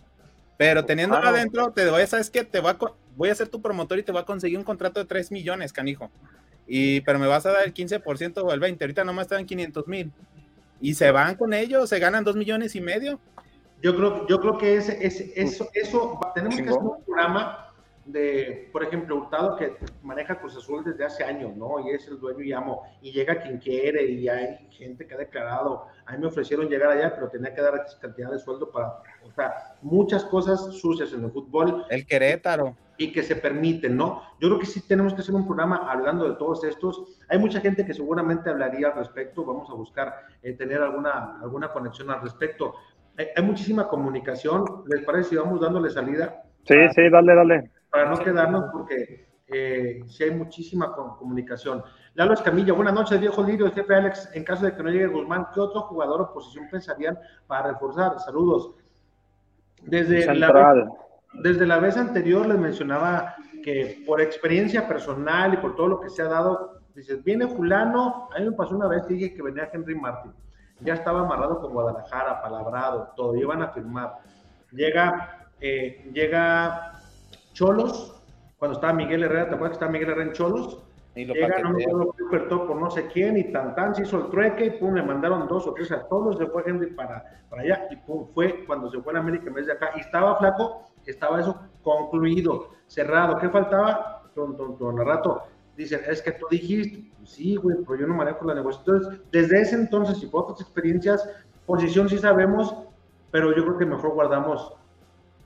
[0.57, 2.45] pero teniéndolo adentro, te voy, ¿sabes qué?
[2.45, 2.79] Te voy a,
[3.17, 5.73] voy a ser tu promotor y te voy a conseguir un contrato de 3 millones,
[5.73, 6.11] canijo.
[6.67, 9.87] Y, pero me vas a dar el 15% o el 20%, ahorita nomás están 500
[9.87, 10.13] mil.
[10.81, 13.21] Y se van con ellos, se ganan 2 millones y medio.
[13.83, 17.68] Yo creo, yo creo que ese, ese, eso, eso, tenemos que hacer un programa
[18.09, 21.79] de, por ejemplo, Hurtado que maneja Cruz Azul desde hace años, ¿no?
[21.81, 25.19] Y es el dueño y amo, y llega quien quiere, y hay gente que ha
[25.19, 28.71] declarado, a mí me ofrecieron llegar allá, pero tenía que dar X cantidad de sueldo
[28.71, 31.85] para, o sea, muchas cosas sucias en el fútbol.
[31.91, 32.77] El Querétaro.
[32.97, 34.23] Y que se permiten, ¿no?
[34.41, 37.21] Yo creo que sí tenemos que hacer un programa hablando de todos estos.
[37.29, 41.69] Hay mucha gente que seguramente hablaría al respecto, vamos a buscar eh, tener alguna, alguna
[41.69, 42.75] conexión al respecto.
[43.17, 46.43] Hay, hay muchísima comunicación, ¿les parece si vamos dándole salida?
[46.65, 51.83] Sí, sí, dale, dale para no quedarnos porque eh, si hay muchísima comunicación.
[52.15, 55.47] Lalo Escamilla, buenas noches, viejo Lirio, jefe Alex, en caso de que no llegue Guzmán,
[55.55, 58.19] ¿qué otro jugador o posición pensarían para reforzar?
[58.21, 58.75] Saludos.
[59.83, 60.87] Desde la,
[61.35, 66.11] desde la vez anterior les mencionaba que por experiencia personal y por todo lo que
[66.11, 69.71] se ha dado, dices, viene fulano, a mí me pasó una vez, dije que venía
[69.73, 70.33] Henry Martin,
[70.81, 74.19] ya estaba amarrado con Guadalajara, palabrado, todo, iban a firmar.
[74.73, 76.98] Llega, eh, llega
[77.59, 78.15] Cholos,
[78.57, 80.79] cuando estaba Miguel Herrera, ¿te acuerdas que estaba Miguel Herrera en Cholos?
[81.17, 84.31] Y lo Llega, no me por no sé quién, y tan tan se hizo el
[84.31, 87.63] trueque, y pum, le mandaron dos o tres a todos, se fue Henry para, para
[87.63, 90.37] allá, y pum, fue cuando se fue a América en vez de acá, y estaba
[90.37, 93.37] flaco, estaba eso concluido, cerrado.
[93.39, 94.23] ¿Qué faltaba?
[94.37, 95.43] Don, don, don rato,
[95.77, 98.99] dicen, es que tú dijiste, pues sí, güey, pero yo no manejo la negociación.
[98.99, 101.29] Entonces, desde ese entonces y por otras experiencias,
[101.67, 102.73] posición sí sabemos,
[103.33, 104.79] pero yo creo que mejor guardamos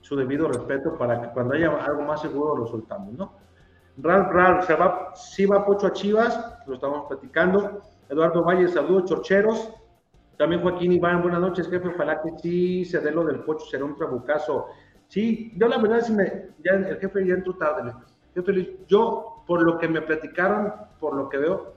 [0.03, 3.31] su debido respeto para que cuando haya algo más seguro lo soltamos, ¿no?
[3.97, 7.81] Ralph, Ralph, se va, sí va Pocho a Chivas, lo estamos platicando.
[8.09, 9.73] Eduardo Valle, saludos, chorcheros.
[10.37, 11.87] También Joaquín Iván, buenas noches, jefe.
[11.87, 14.65] Ojalá que sí se dé lo del Pocho, será un trabucazo.
[15.07, 17.93] Sí, yo la verdad es que ya, el jefe ya entró tarde.
[18.87, 21.75] Yo, por lo que me platicaron, por lo que veo,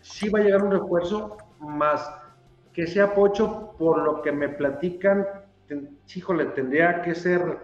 [0.00, 2.08] sí va a llegar un refuerzo, más
[2.72, 5.26] que sea Pocho, por lo que me platican,
[6.14, 7.58] híjole, tendría que ser,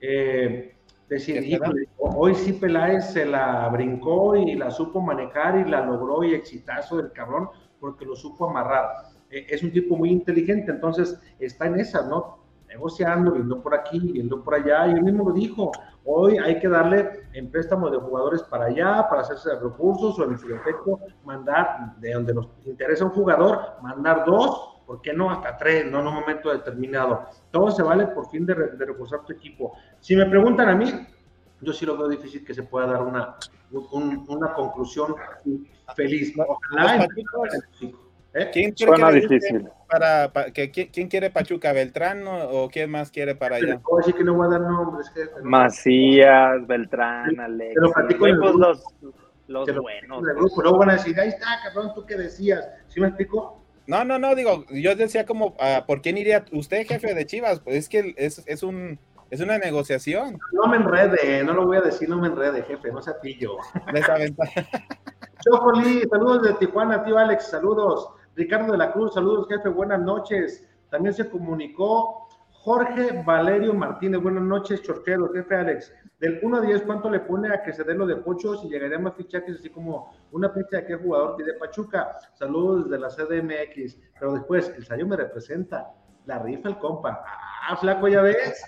[0.00, 0.76] eh,
[1.08, 1.60] decir,
[1.98, 6.96] hoy sí Peláez se la brincó y la supo manejar y la logró y exitazo
[6.96, 7.48] del cabrón
[7.78, 9.12] porque lo supo amarrar.
[9.30, 12.38] Eh, es un tipo muy inteligente, entonces está en esa, ¿no?
[12.68, 15.72] Negociando, viendo por aquí, viendo por allá, y él mismo lo dijo,
[16.04, 20.38] hoy hay que darle en préstamo de jugadores para allá, para hacerse recursos, o en
[20.38, 25.56] su efecto, mandar, de donde nos interesa un jugador, mandar dos ¿por qué no hasta
[25.56, 27.26] tres, no en un momento determinado?
[27.50, 29.72] Todo se vale por fin de, reforzar tu equipo.
[30.00, 30.92] Si me preguntan a mí,
[31.62, 33.36] yo sí lo veo difícil que se pueda dar una,
[33.70, 35.14] una conclusión
[35.96, 36.34] feliz.
[36.36, 37.08] Ojalá
[38.34, 38.50] ¿Eh?
[38.52, 39.66] ¿Quién Suena difícil.
[39.88, 41.72] Para, que, ¿quién, quiere Pachuca?
[41.72, 43.80] ¿Beltrán o, quién más quiere para allá?
[44.14, 45.10] que no voy a dar nombres.
[45.42, 47.80] Macías, Beltrán, Alex.
[48.20, 48.84] Pero los,
[49.46, 50.22] los buenos.
[50.62, 52.68] Luego van a decir, ahí está, cabrón, ¿tú qué decías?
[52.88, 53.61] ¿Sí me explico?
[53.86, 57.60] No, no, no, digo, yo decía como, uh, ¿por quién iría usted, jefe de Chivas?
[57.60, 58.98] Pues es que es, es un
[59.32, 60.38] es una negociación.
[60.52, 63.56] No me enrede, no lo voy a decir, no me enrede, jefe, no sea pillo.
[65.42, 68.10] Chocoli, saludos de Tijuana, tío Alex, saludos.
[68.36, 70.68] Ricardo de la Cruz, saludos, jefe, buenas noches.
[70.90, 75.94] También se comunicó Jorge Valerio Martínez, buenas noches, chorquero, jefe Alex.
[76.22, 78.68] Del 1 a 10, ¿cuánto le pone a que se dé lo de Pochos y
[78.68, 82.16] llegaría más fichajes, así como una fecha de qué jugador tiene Pachuca?
[82.34, 83.98] Saludos desde la CDMX.
[84.20, 85.90] Pero después, el Sayo me representa,
[86.26, 87.24] la rifa el compa.
[87.68, 88.64] Ah, flaco, ya ves.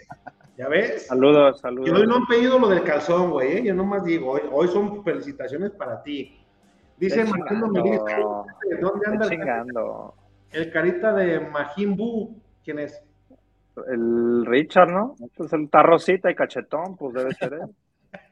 [0.59, 1.07] ¿Ya ves?
[1.07, 1.89] Saludos, saludos.
[1.89, 3.59] Yo hoy no han pedido lo del calzón, güey.
[3.59, 3.63] ¿eh?
[3.67, 6.45] Yo nomás digo, hoy, hoy son felicitaciones para ti.
[6.97, 12.37] Dice Martín ¿dónde anda el, el carita de Majimbu?
[12.65, 13.01] ¿Quién es?
[13.89, 15.17] El Richard, ¿no?
[15.37, 17.71] Pues el tarrocita y cachetón, pues debe ser él.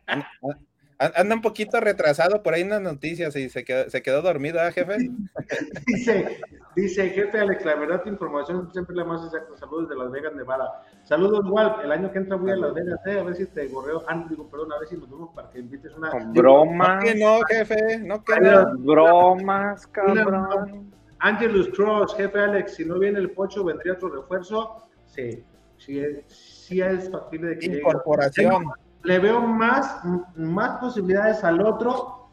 [1.17, 4.61] Anda un poquito retrasado por ahí en las noticias y se quedó, se quedó dormido,
[4.61, 4.97] ¿eh, jefe?
[5.87, 6.41] dice,
[6.77, 9.57] dice, jefe Alex, la verdad tu información siempre la más exacta.
[9.57, 10.85] Saludos de Las Vegas, Nevada.
[11.03, 11.85] Saludos, Walt.
[11.85, 14.05] El año que entra voy a Las Vegas, eh, a ver si te gorreo.
[14.07, 16.11] Ah, digo, perdón, a ver si nos vemos para que invites una.
[16.33, 16.97] Bromas.
[16.97, 18.79] No que no, jefe, no que no.
[18.79, 20.93] Bromas, cabrón.
[21.19, 24.89] Angelus Cross, jefe Alex, si no viene el pocho, vendría otro refuerzo.
[25.15, 25.45] Sí,
[25.77, 28.65] sí, sí es factible de que Incorporación
[29.05, 30.01] le veo más,
[30.37, 32.31] más posibilidades al otro,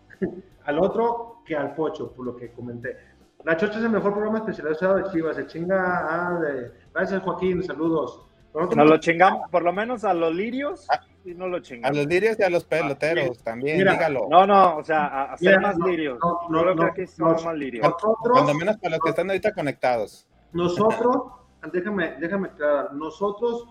[0.63, 2.95] al otro que al Pocho, por lo que comenté.
[3.43, 6.71] La Chocha es el mejor programa especializado de Chivas, se chinga ah, de...
[6.93, 8.25] Gracias Joaquín, saludos.
[8.53, 10.87] Nos lo chingamos, por lo menos a los lirios,
[11.23, 11.97] y no lo chingamos.
[11.97, 14.27] A los lirios y a los peloteros también, dígalo.
[14.29, 16.17] No, no, o sea, a, hacer más lirios.
[16.21, 17.83] No, no, no, creo que somos más lirios.
[17.83, 20.27] Nosotros, Cuando menos para los que están ahorita conectados.
[20.51, 21.38] Nosotros,
[21.71, 23.67] déjame, déjame aclarar, nosotros,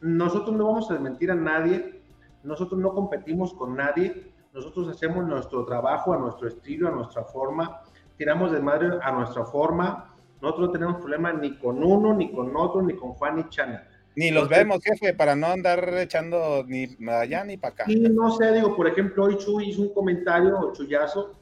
[0.00, 2.02] nosotros no vamos a desmentir a nadie,
[2.42, 7.82] nosotros no competimos con nadie, nosotros hacemos nuestro trabajo a nuestro estilo, a nuestra forma,
[8.16, 12.54] tiramos de madre a nuestra forma, nosotros no tenemos problema ni con uno, ni con
[12.56, 13.88] otro, ni con Juan ni Chana.
[14.14, 17.84] Ni los vemos, jefe, para no andar echando ni allá ni para acá.
[17.86, 21.34] Y no sé, digo, por ejemplo, hoy Chuy hizo un comentario, Chuyazo,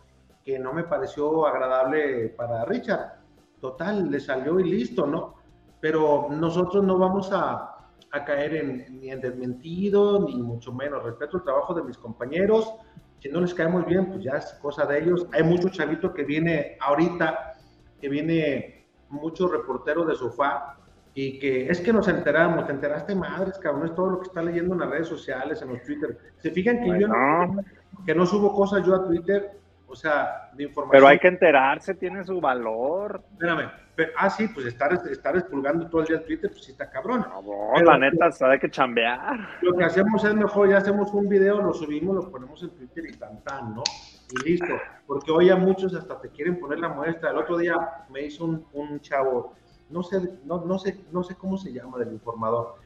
[0.44, 3.14] que no me pareció agradable para Richard.
[3.61, 5.39] Total, le salió y listo, ¿no?
[5.81, 7.76] Pero nosotros no vamos a,
[8.12, 11.03] a caer en, ni en desmentido, ni mucho menos.
[11.03, 12.72] Respeto el trabajo de mis compañeros.
[13.20, 15.26] Si no les caemos bien, pues ya es cosa de ellos.
[15.33, 17.55] Hay mucho chavito que viene ahorita,
[18.01, 20.76] que viene mucho reportero de sofá
[21.12, 24.43] y que es que nos enteramos, te enteraste madres, cabrón, es todo lo que está
[24.43, 26.16] leyendo en las redes sociales, en los Twitter.
[26.39, 27.62] Se fijan que yo no,
[28.07, 29.59] que no subo cosas yo a Twitter,
[29.91, 30.93] o sea, de información.
[30.93, 33.22] Pero hay que enterarse, tiene su valor.
[33.32, 33.70] Espérame,
[34.16, 37.26] ah, sí, pues estar, estar expulgando todo el día Twitter, pues sí está cabrón.
[37.28, 39.59] No, la neta, hay que chambear.
[39.62, 43.05] Lo que hacemos es mejor, ya hacemos un video, lo subimos, lo ponemos en Twitter
[43.09, 43.82] y tan tan, ¿no?
[44.30, 44.78] Y listo.
[45.07, 47.30] Porque hoy a muchos hasta te quieren poner la muestra.
[47.30, 47.76] El otro día
[48.11, 49.55] me hizo un, un chavo,
[49.91, 52.76] no sé, no, no, sé, no sé cómo se llama del informador.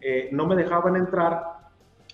[0.00, 1.42] Eh, no me dejaban entrar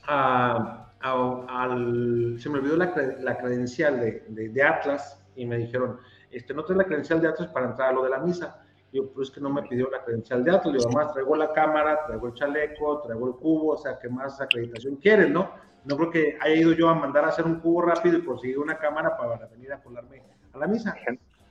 [0.06, 5.98] a, al, se me olvidó la, la credencial de, de, de Atlas y me dijeron,
[6.30, 8.62] este, no traes la credencial de Atlas para entrar a lo de la misa.
[8.92, 10.74] Yo, pues es que no me pidió la credencial de Atlas.
[10.74, 14.40] Yo, además, traigo la cámara, traigo el chaleco, traigo el cubo, o sea, ¿qué más
[14.40, 15.50] acreditación quieres, no?
[15.84, 18.58] No creo que haya ido yo a mandar a hacer un cubo rápido y conseguir
[18.58, 20.22] una cámara para venir a colarme
[20.52, 20.94] a la misa.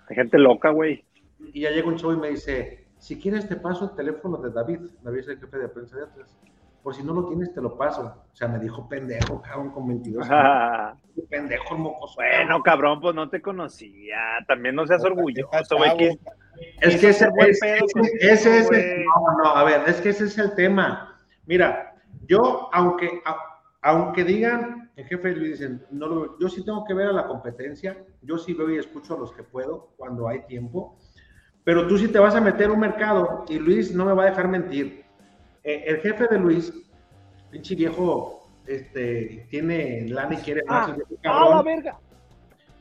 [0.08, 1.06] Hay gente, loca, güey.
[1.54, 4.50] Y ya llega un chavo y me dice, si quieres te paso el teléfono de
[4.50, 4.80] David.
[5.04, 6.36] David es el jefe de prensa de Atlas
[6.86, 8.16] por si no lo tienes, te lo paso.
[8.32, 11.00] O sea, me dijo pendejo, cabrón, con 22 años.
[11.32, 12.14] pendejo, mocoso.
[12.18, 14.16] Bueno, cabrón, pues no te conocía.
[14.48, 16.20] También no seas orgulloso, güey.
[16.82, 17.60] Es que ese, es,
[18.20, 21.18] ese, es el, no, no, a ver, es que ese es el tema.
[21.48, 21.96] Mira,
[22.28, 23.20] yo, aunque,
[23.82, 27.26] aunque digan, el jefe le dicen, no lo, yo sí tengo que ver a la
[27.26, 31.00] competencia, yo sí veo y escucho a los que puedo cuando hay tiempo,
[31.64, 34.30] pero tú sí te vas a meter un mercado y Luis no me va a
[34.30, 35.05] dejar mentir
[35.66, 36.72] eh, el jefe de Luis,
[37.49, 40.91] pinche viejo, este, tiene lana y quiere más.
[40.91, 40.95] Ah,
[41.26, 41.97] ¡Ah, la verga!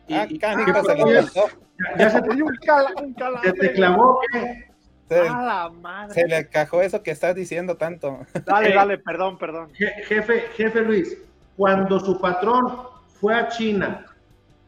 [0.06, 4.70] Y, ah, y, ya, se te dio un cala, un cala, Se te clavó, ¿qué?
[5.08, 6.14] Se, la madre.
[6.14, 8.20] se le cajó eso que estás diciendo tanto.
[8.44, 9.70] Dale, eh, dale, perdón, perdón.
[9.74, 11.16] Jefe, jefe Luis,
[11.56, 12.78] cuando su patrón
[13.20, 14.04] fue a China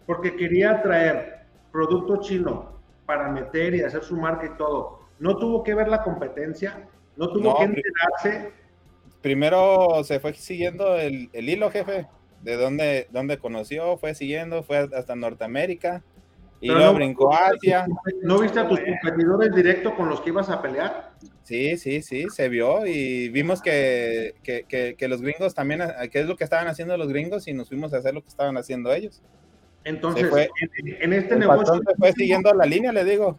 [0.06, 1.40] porque quería traer
[1.70, 6.02] producto chino para meter y hacer su marca y todo, ¿no tuvo que ver la
[6.02, 6.86] competencia?
[7.16, 8.52] No tuvo que enterarse.
[9.22, 12.06] Primero se fue siguiendo el, hilo, jefe,
[12.42, 16.02] de dónde, dónde conoció, fue siguiendo, fue hasta Norteamérica.
[16.60, 17.86] Y luego brincó Asia.
[18.22, 21.12] ¿No viste a tus competidores directo con los que ibas a pelear?
[21.42, 26.26] Sí, sí, sí, se vio y vimos que, que, que, los gringos también, que es
[26.26, 28.92] lo que estaban haciendo los gringos y nos fuimos a hacer lo que estaban haciendo
[28.92, 29.22] ellos.
[29.84, 30.28] Entonces,
[31.00, 31.74] en, este negocio...
[31.86, 33.38] Se fue siguiendo la línea, le digo.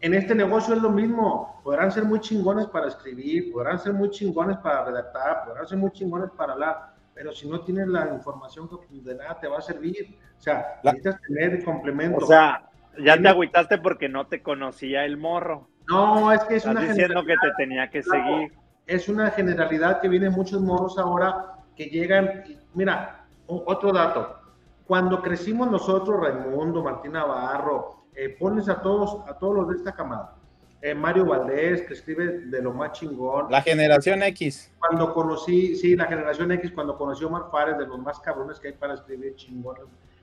[0.00, 4.10] En este negocio es lo mismo, podrán ser muy chingones para escribir, podrán ser muy
[4.10, 8.68] chingones para redactar, podrán ser muy chingones para hablar, pero si no tienes la información,
[8.90, 10.18] de nada te va a servir.
[10.38, 12.24] O sea, necesitas tener complemento.
[12.24, 12.68] O sea,
[12.98, 15.68] ya te agüitaste porque no te conocía el morro.
[15.88, 18.52] No, es que es Estás una diciendo que te tenía que seguir.
[18.86, 22.44] Es una generalidad que vienen muchos morros ahora que llegan.
[22.74, 24.40] mira, otro dato.
[24.86, 29.92] Cuando crecimos nosotros, Raimundo, Martín Navarro, eh, pones a todos, a todos los de esta
[29.92, 30.34] camada.
[30.82, 33.50] Eh, Mario Valdés, que escribe de lo más chingón.
[33.50, 34.72] La generación X.
[34.78, 38.58] Cuando conocí, sí, la generación X, cuando conocí a Omar Fares, de los más cabrones
[38.58, 39.76] que hay para escribir chingón,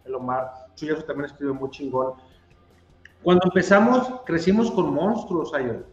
[0.05, 2.13] el Omar, Chuyazo también escribe muy chingón.
[3.21, 5.85] Cuando empezamos, crecimos con monstruos, ayer.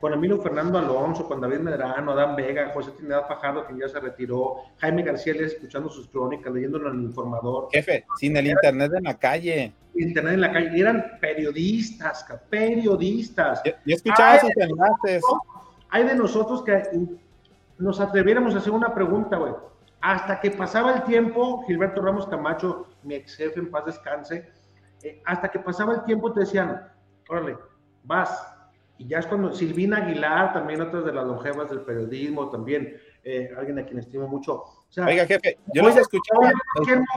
[0.00, 3.98] Con Emilio Fernando Alonso, con David Medrano, Adán Vega, José Trinidad Fajardo, que ya se
[3.98, 7.68] retiró, Jaime García Les escuchando sus crónicas, leyéndolo en el informador.
[7.72, 9.72] Jefe, sin el internet en la calle.
[9.94, 13.60] Internet en la calle, y eran periodistas, periodistas.
[13.64, 15.22] Yo, escuchaba sus enlaces.
[15.90, 16.82] Hay de nosotros que
[17.78, 19.54] nos atreviéramos a hacer una pregunta, güey.
[20.00, 24.48] Hasta que pasaba el tiempo, Gilberto Ramos Camacho, mi ex jefe en paz descanse,
[25.02, 26.88] eh, hasta que pasaba el tiempo te decían,
[27.28, 27.56] órale,
[28.04, 28.57] vas.
[28.98, 33.54] Y ya es cuando Silvina Aguilar, también otras de las longevas del periodismo, también eh,
[33.56, 34.54] alguien a quien estimo mucho.
[34.54, 36.50] O sea, Oiga, jefe, yo los escuchaba.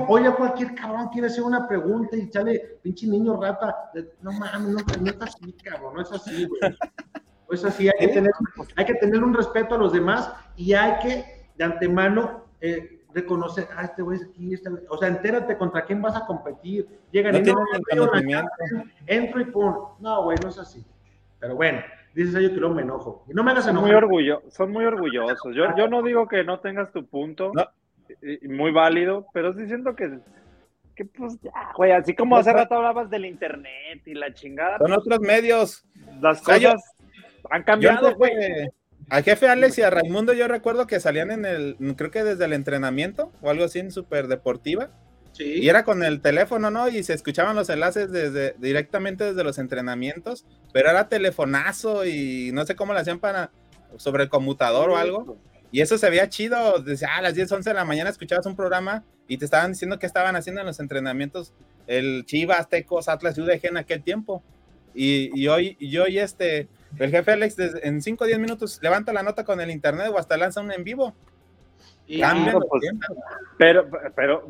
[0.07, 3.91] Oye, cualquier, cualquier cabrón quiere hacer una pregunta y sale pinche niño rata.
[4.21, 6.59] No mames, no, no es así, cabrón, no es así, güey.
[7.49, 8.32] No es así, hay que, tener,
[8.75, 13.67] hay que tener un respeto a los demás y hay que, de antemano, eh, reconocer,
[13.75, 16.88] ah, este güey es aquí, este o sea, entérate contra quién vas a competir.
[17.11, 17.55] Llegan y no,
[19.07, 19.75] entro y pum.
[19.99, 20.86] No, güey, no es así.
[21.41, 21.81] Pero bueno,
[22.13, 23.25] dices yo que no me enojo.
[23.27, 25.53] Y no me hagas son Muy orgullo, son muy orgullosos.
[25.55, 27.51] Yo, yo no digo que no tengas tu punto,
[28.43, 30.19] muy válido, pero sí siento que,
[30.95, 34.77] que pues ya, güey, así como hace rato hablabas del internet y la chingada.
[34.77, 35.83] Son otros medios.
[36.21, 36.81] Las cosas
[37.49, 38.33] han cambiado, güey.
[39.09, 42.45] Al jefe Alex y a Raimundo yo recuerdo que salían en el, creo que desde
[42.45, 44.91] el entrenamiento o algo así en Super Deportiva.
[45.41, 45.59] Sí.
[45.63, 46.87] Y era con el teléfono, ¿no?
[46.87, 52.65] Y se escuchaban los enlaces desde, directamente desde los entrenamientos, pero era telefonazo y no
[52.65, 53.51] sé cómo lo hacían para,
[53.97, 55.37] sobre el conmutador o algo.
[55.71, 58.55] Y eso se veía chido, desde a las 10, 11 de la mañana escuchabas un
[58.55, 61.53] programa y te estaban diciendo qué estaban haciendo en los entrenamientos
[61.87, 64.43] el Chivas, Tecos, Atlas UDG en aquel tiempo.
[64.93, 66.67] Y, y hoy, y hoy este,
[66.99, 70.19] el jefe Alex en 5 o 10 minutos levanta la nota con el internet o
[70.19, 71.15] hasta lanza un en vivo.
[72.05, 72.83] Y pues,
[73.57, 74.45] pero, pero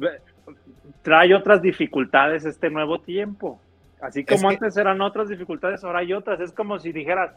[1.01, 3.59] trae otras dificultades este nuevo tiempo.
[4.01, 6.39] Así como antes eran otras dificultades, ahora hay otras.
[6.39, 7.33] Es como si dijeras,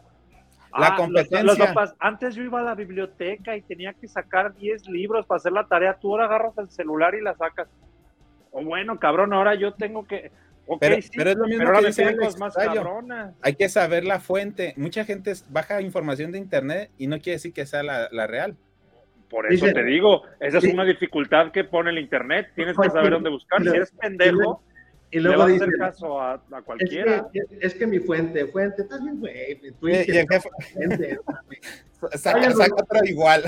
[0.77, 1.95] la ah, competencia.
[1.99, 5.65] antes yo iba a la biblioteca y tenía que sacar 10 libros para hacer la
[5.65, 5.97] tarea.
[5.99, 7.67] Tú ahora agarras el celular y la sacas.
[8.51, 10.31] O bueno, cabrón, ahora yo tengo que
[10.79, 12.55] pero, es lo mismo que dice más
[13.41, 14.73] Hay que saber la fuente.
[14.77, 18.57] Mucha gente baja información de internet y no quiere decir que sea la, real.
[19.35, 22.51] Por eso te digo, esa es una dificultad que pone el internet.
[22.55, 23.61] Tienes que saber dónde buscar.
[23.61, 24.63] Si eres pendejo,
[25.11, 27.27] y luego le vas a hacer caso a, cualquiera.
[27.59, 29.59] Es que, mi fuente, fuente, estás bien, güey.
[32.13, 33.43] saca, saca otra igual.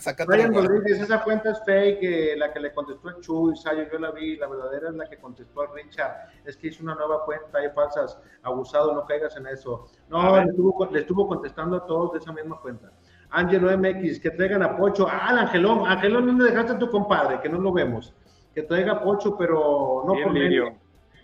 [0.00, 3.82] saca Ryan Rodríguez, esa cuenta es fake, eh, la que le contestó a Chuy, Sayo,
[3.92, 6.30] yo la vi, la verdadera es la que contestó a Richard.
[6.46, 9.86] Es que hizo una nueva cuenta, hay falsas, abusado, no caigas en eso.
[10.08, 12.90] No, le estuvo, le estuvo contestando a todos de esa misma cuenta.
[13.30, 15.06] Ángelo MX, que traigan a Pocho.
[15.10, 17.40] Ah, el Angelón, Angelón, ¿dónde dejaste a tu compadre?
[17.40, 18.14] Que no lo vemos.
[18.54, 20.32] Que traiga a Pocho, pero no por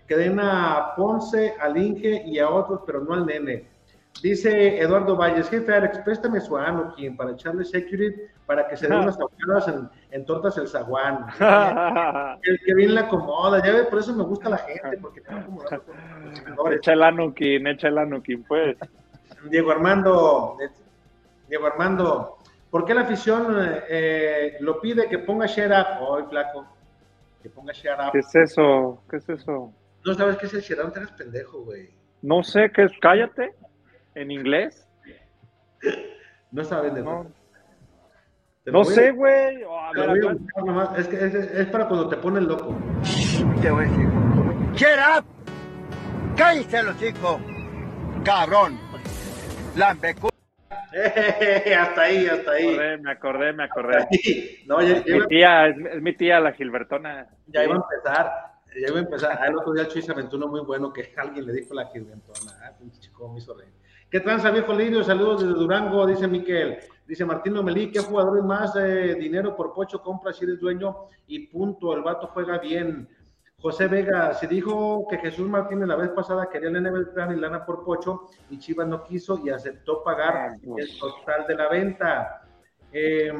[0.07, 3.67] que den a Ponce, al Inge y a otros, pero no al nene.
[4.23, 6.59] Dice Eduardo Valles, jefe Alex, préstame su
[6.95, 11.27] quien para echarle security para que se den unas tocadas en, en, tortas el zaguán.
[12.43, 15.39] el que bien la acomoda, ya ve, por eso me gusta la gente, porque está
[15.39, 15.83] acomodado
[16.57, 18.77] con Echa el Anukin, echa el Anukin, pues.
[19.51, 20.59] Diego Armando,
[21.53, 22.39] Diego Armando,
[22.71, 26.01] ¿por qué la afición eh, lo pide que ponga share up?
[26.01, 26.67] Hoy, flaco,
[27.43, 28.13] que ponga share up.
[28.13, 29.03] ¿Qué es eso?
[29.11, 29.71] ¿Qué es eso?
[30.03, 31.91] No sabes qué es el share up, eres pendejo, güey.
[32.23, 33.55] No sé qué es, cállate.
[34.15, 34.89] ¿En inglés?
[36.53, 37.27] No sabes de No,
[38.67, 39.63] no sé, güey.
[40.97, 41.17] es, que
[41.61, 42.75] es, para cuando te ponen loco.
[43.63, 44.09] Te voy a decir.
[44.75, 45.25] Shut up.
[46.37, 47.41] Cállate los chicos.
[48.23, 48.79] Cabrón.
[49.77, 50.32] Lampecu.
[50.93, 52.77] Eh, hasta ahí, hasta ahí.
[53.03, 54.09] Me acordé, me acordé, me acordé.
[54.67, 57.29] No, mi tía, es, mi tía la Gilbertona.
[57.47, 58.53] Ya iba a empezar.
[58.81, 59.39] Ya voy a empezar.
[59.41, 61.91] Ah, el otro día Chuy se aventó uno muy bueno que alguien le dijo la
[61.95, 62.33] inventó.
[62.63, 63.73] Ah, pinche chico, me hizo reír.
[64.11, 65.03] ¿Qué tranza, viejo Lirio?
[65.03, 66.79] Saludos desde Durango, dice Miquel.
[67.07, 71.09] Dice Martín Lomelí, ¿qué jugadores más eh, dinero por Pocho compra si eres dueño?
[71.27, 73.09] Y punto, el vato juega bien.
[73.63, 77.65] José Vega, se dijo que Jesús Martínez la vez pasada quería Nene Beltrán y lana
[77.65, 82.43] por Pocho y Chivas no quiso y aceptó pagar el total de la venta.
[82.93, 83.33] Eh,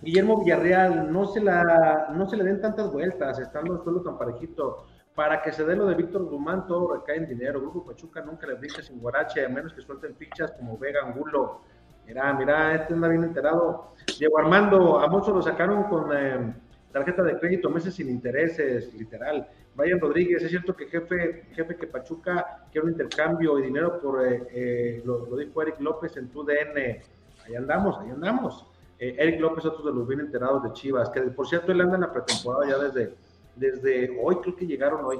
[0.00, 4.16] Guillermo Villarreal, no se, la, no se le den tantas vueltas, estando el suelo tan
[4.16, 4.86] parejito.
[5.14, 7.60] Para que se dé lo de Víctor Dumán, todo recae en dinero.
[7.60, 11.60] Grupo Pachuca nunca le brinca sin guarache, a menos que suelten fichas como Vega Angulo.
[12.06, 13.92] Mira, mira, este anda bien enterado.
[14.18, 16.54] Diego Armando, a muchos lo sacaron con eh,
[16.94, 19.48] tarjeta de crédito, meses sin intereses, literal.
[19.74, 24.24] Brian Rodríguez, es cierto que jefe, jefe que Pachuca quiere un intercambio y dinero por,
[24.24, 27.02] eh, eh, lo, lo, dijo Eric López en tu DN.
[27.44, 28.64] Ahí andamos, ahí andamos.
[29.00, 31.96] Eh, Eric López, otro de los bien enterados de Chivas, que por cierto él anda
[31.96, 33.14] en la pretemporada ya desde,
[33.56, 35.18] desde hoy, creo que llegaron hoy.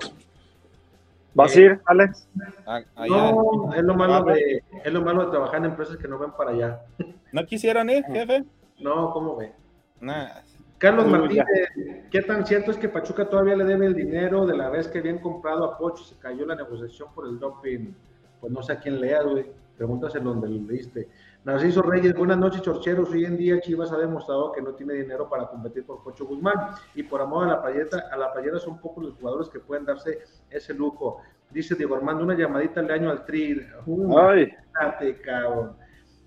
[1.35, 2.29] ¿Vas a ir, Alex?
[2.65, 6.21] Ah, no, es lo, malo de, es lo malo de trabajar en empresas que no
[6.21, 6.83] ven para allá.
[7.33, 8.45] ¿No quisieron ir, jefe?
[8.79, 9.53] No, ¿cómo ve?
[10.01, 10.45] Nada.
[10.79, 11.47] Carlos Martínez,
[12.11, 14.99] ¿qué tan cierto es que Pachuca todavía le debe el dinero de la vez que
[14.99, 17.93] habían comprado a Pocho y se cayó la negociación por el doping?
[18.41, 19.47] Pues no sé a quién lea, güey.
[19.77, 21.09] Pregúntaselo donde lo leíste.
[21.45, 23.11] Narciso Reyes, buenas noches, chorcheros.
[23.11, 26.55] Hoy en día Chivas ha demostrado que no tiene dinero para competir por Pocho Guzmán
[26.95, 29.85] y por amor a la playeta, a la playera son pocos los jugadores que pueden
[29.85, 31.21] darse ese lujo.
[31.51, 33.61] Dice Diego Armando, una llamadita al año al tri.
[34.17, 34.53] Ay.
[35.23, 35.77] cabrón.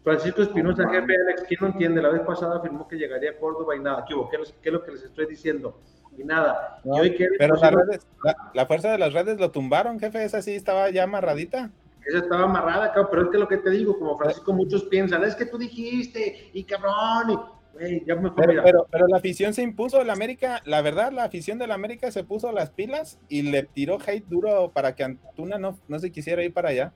[0.08, 2.02] Francisco Espinosa, jefe Alex, ¿quién no entiende?
[2.02, 4.06] La vez pasada afirmó que llegaría a Córdoba y nada.
[4.08, 5.82] ¿Qué, ¿Qué, es lo que les estoy diciendo?
[6.18, 6.80] Y nada.
[6.86, 10.00] No, y hoy que, pero las redes, la, la, fuerza de las redes lo tumbaron,
[10.00, 10.24] jefe.
[10.24, 11.72] Esa sí estaba ya amarradita.
[12.06, 15.26] Esa estaba amarrada, cabrón, pero es que lo que te digo, como Francisco, muchos piensan,
[15.26, 17.42] es que tú dijiste, y cabrón,
[17.78, 21.26] y ya me pero, pero, pero, la afición se impuso, el América, la verdad, la
[21.26, 25.58] afición del América se puso las pilas y le tiró hate duro para que Antuna
[25.58, 26.94] no, no se quisiera ir para allá.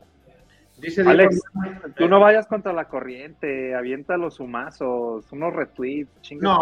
[0.82, 6.58] Dice Alex, Diego, tú no vayas contra la corriente, avienta los humazos, unos retweets, no,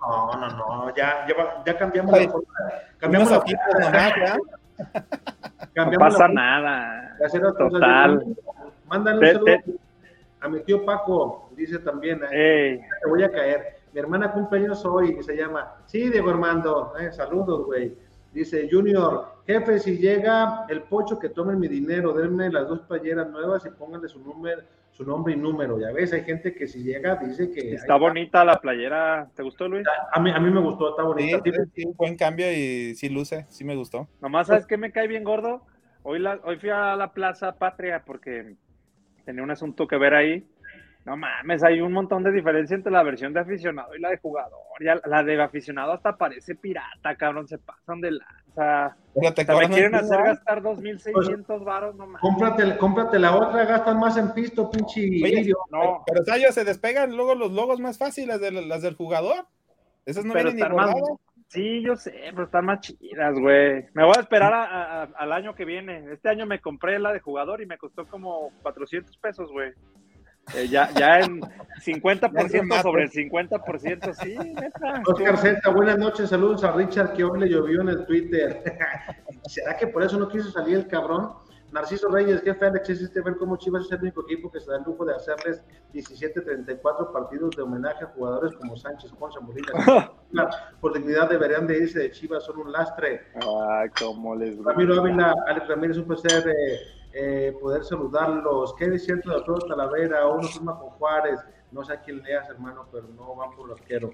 [0.00, 2.54] no, no, no, ya, ya, ya cambiamos Ay, la forma.
[2.98, 3.60] Cambiamos la forma.
[5.74, 7.16] No pasa nada.
[7.58, 8.24] Total.
[8.86, 9.82] Mándale un saludo
[10.42, 13.78] a mi tío Paco, dice también, eh, te voy a caer.
[13.92, 17.94] Mi hermana cumpleaños hoy, que se llama, sí, Diego Armando, eh, saludos, güey.
[18.32, 23.28] Dice Junior, jefe, si llega el pocho que tomen mi dinero, denme las dos playeras
[23.28, 25.78] nuevas y pónganle su número, su nombre y número.
[25.78, 27.74] Ya ves, hay gente que si llega dice que...
[27.74, 29.28] Está bonita la playera.
[29.34, 29.86] ¿Te gustó, Luis?
[30.12, 31.42] A mí, a mí me gustó, está bonita.
[31.44, 34.08] Sí, sí, un buen cambio y sí luce, sí me gustó.
[34.22, 35.66] Nomás, ¿sabes qué me cae bien gordo?
[36.02, 38.54] Hoy, la, hoy fui a la Plaza Patria porque
[39.26, 40.46] tenía un asunto que ver ahí.
[41.04, 44.18] No mames, hay un montón de diferencia entre la versión de aficionado y la de
[44.18, 44.60] jugador.
[44.80, 48.36] Ya, la de aficionado hasta parece pirata, cabrón, se pasan de lanza.
[48.50, 48.96] O sea,
[49.58, 52.20] me quieren hacer gastar 2.600 varos, no mames.
[52.20, 55.52] Cómprate, cómprate la otra, gastan más en pisto, pinche Oye.
[55.70, 59.46] No, Pero Sayo, se despegan luego los logos más fáciles de las del jugador.
[60.06, 60.94] Esas no pero vienen ni más.
[61.48, 63.86] Sí, yo sé, pero están más chidas, güey.
[63.92, 66.12] Me voy a esperar a- a- al año que viene.
[66.12, 69.72] Este año me compré la de jugador y me costó como 400 pesos, güey.
[70.54, 75.02] Eh, ya, ya en 50% sobre el 50%, sí, neta.
[75.06, 78.62] Oscar Zeta, buenas noches, saludos a Richard que hoy le llovió en el Twitter.
[79.46, 81.32] ¿Será que por eso no quiso salir el cabrón?
[81.72, 84.70] Narciso Reyes, jefe Alex, es este ver cómo Chivas es el único equipo que se
[84.70, 85.64] da el lujo de hacerles
[85.94, 89.72] 17-34 partidos de homenaje a jugadores como Sánchez, Ponce, Molina.
[90.82, 93.22] Por dignidad deberían de irse de Chivas, son un lastre.
[93.36, 94.72] Ay, cómo les gusta.
[94.72, 96.78] Ramiro Ávila, Alex Ramírez, un placer eh,
[97.12, 98.74] eh, poder saludarlos.
[98.74, 100.26] ¿Qué es cierto de Arturo Talavera?
[100.26, 101.40] Uno firma con Juárez.
[101.70, 104.10] No sé a quién leas, hermano, pero no van por los quiero.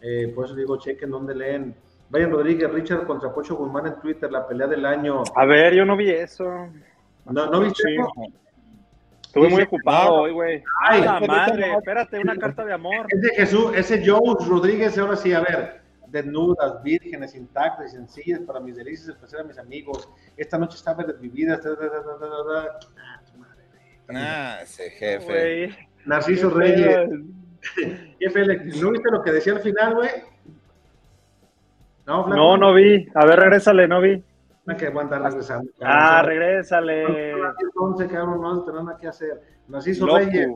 [0.00, 1.74] Eh, por eso digo, chequen dónde leen.
[2.10, 5.22] Brian Rodríguez, Richard contra Pocho Guzmán en Twitter, la pelea del año.
[5.34, 6.44] A ver, yo no vi eso.
[7.26, 7.94] ¿No, ¿no viste Sí.
[7.94, 8.10] eso?
[9.22, 10.62] Estuve muy ocupado hoy, güey.
[10.86, 11.72] Ay, ¡A la pero madre!
[11.74, 13.06] Espérate, una carta de amor.
[13.08, 15.80] Ese Jesús, ese Joe Rodríguez, ahora sí, a ver,
[16.14, 20.08] desnudas, vírgenes, intactas y sencillas para mis delicias, especial a mis amigos.
[20.36, 21.02] Esta noche está ta.
[21.02, 21.06] Ah,
[23.26, 23.64] tu madre,
[24.06, 24.16] güey.
[24.16, 25.24] Ah, ese jefe.
[25.26, 25.76] Güey.
[26.06, 27.10] Narciso Reyes.
[28.20, 28.46] Jefe,
[28.80, 30.10] ¿no viste lo que decía al final, güey?
[32.06, 32.28] No.
[32.28, 33.08] No, no vi.
[33.14, 34.22] A ver, regrésale, no vi.
[34.66, 35.70] No, que voy a andar regresando.
[35.80, 37.32] Ah, regrésale.
[37.32, 39.40] Entonces, cabrón, no vas a tener nada que hacer.
[39.66, 40.18] Narciso Loco.
[40.18, 40.48] Reyes,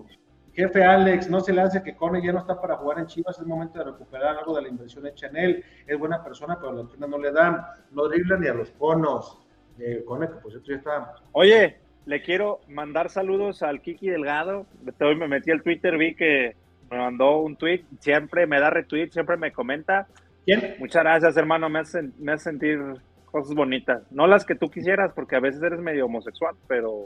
[0.58, 3.38] jefe Alex, no se le hace que Cone ya no está para jugar en Chivas,
[3.38, 5.64] es momento de recuperar algo de la inversión hecha en él.
[5.86, 9.38] Es buena persona, pero las piernas no le dan, no dribla ni a los conos.
[9.78, 11.14] Eh, Cone, que por cierto ya está.
[11.30, 14.66] Oye, le quiero mandar saludos al Kiki Delgado.
[15.00, 16.56] Hoy me metí al Twitter, vi que
[16.90, 17.84] me mandó un tweet.
[18.00, 20.08] Siempre me da retweet, siempre me comenta.
[20.44, 20.74] ¿Quién?
[20.80, 21.68] Muchas gracias, hermano.
[21.68, 22.80] Me hace, me hace sentir
[23.26, 24.02] cosas bonitas.
[24.10, 27.04] No las que tú quisieras, porque a veces eres medio homosexual, pero,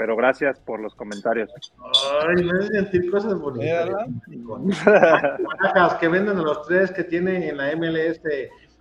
[0.00, 1.50] pero gracias por los comentarios.
[2.26, 3.90] Ay, me sentir cosas bonitas.
[6.00, 8.22] que venden a los tres que tienen en la MLS.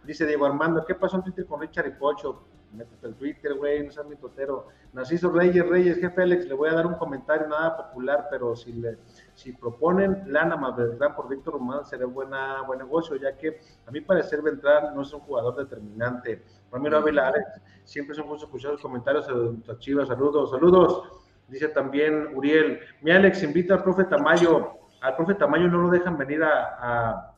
[0.06, 2.46] Dice Diego Armando, ¿qué pasó en Twitter con Richard y Pocho?
[2.72, 4.68] métete el Twitter, güey, no seas mi totero.
[4.94, 8.74] Narciso Reyes, Reyes, jefe Alex, le voy a dar un comentario nada popular, pero si
[8.74, 8.98] le
[9.34, 13.92] si proponen Lana más Beltrán por Víctor Román, será buena, buen negocio, ya que a
[13.92, 16.44] mi parecer Beltrán no es un jugador determinante.
[16.72, 21.04] Ramiro Ávila, Alex, siempre son buenos escuchar los comentarios de Chivas, saludos, saludos.
[21.48, 26.18] Dice también Uriel, mi Alex invita al profe Tamayo, al profe Tamayo no lo dejan
[26.18, 27.36] venir a, a,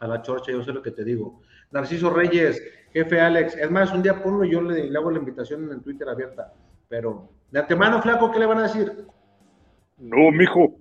[0.00, 1.40] a la chorcha, yo sé lo que te digo.
[1.70, 2.62] Narciso Reyes,
[2.92, 3.56] jefe Alex.
[3.56, 6.52] Es más, un día ponlo y yo le, hago la invitación en Twitter abierta.
[6.88, 9.06] Pero, de antemano, flaco, ¿qué le van a decir?
[9.98, 10.76] No, mijo.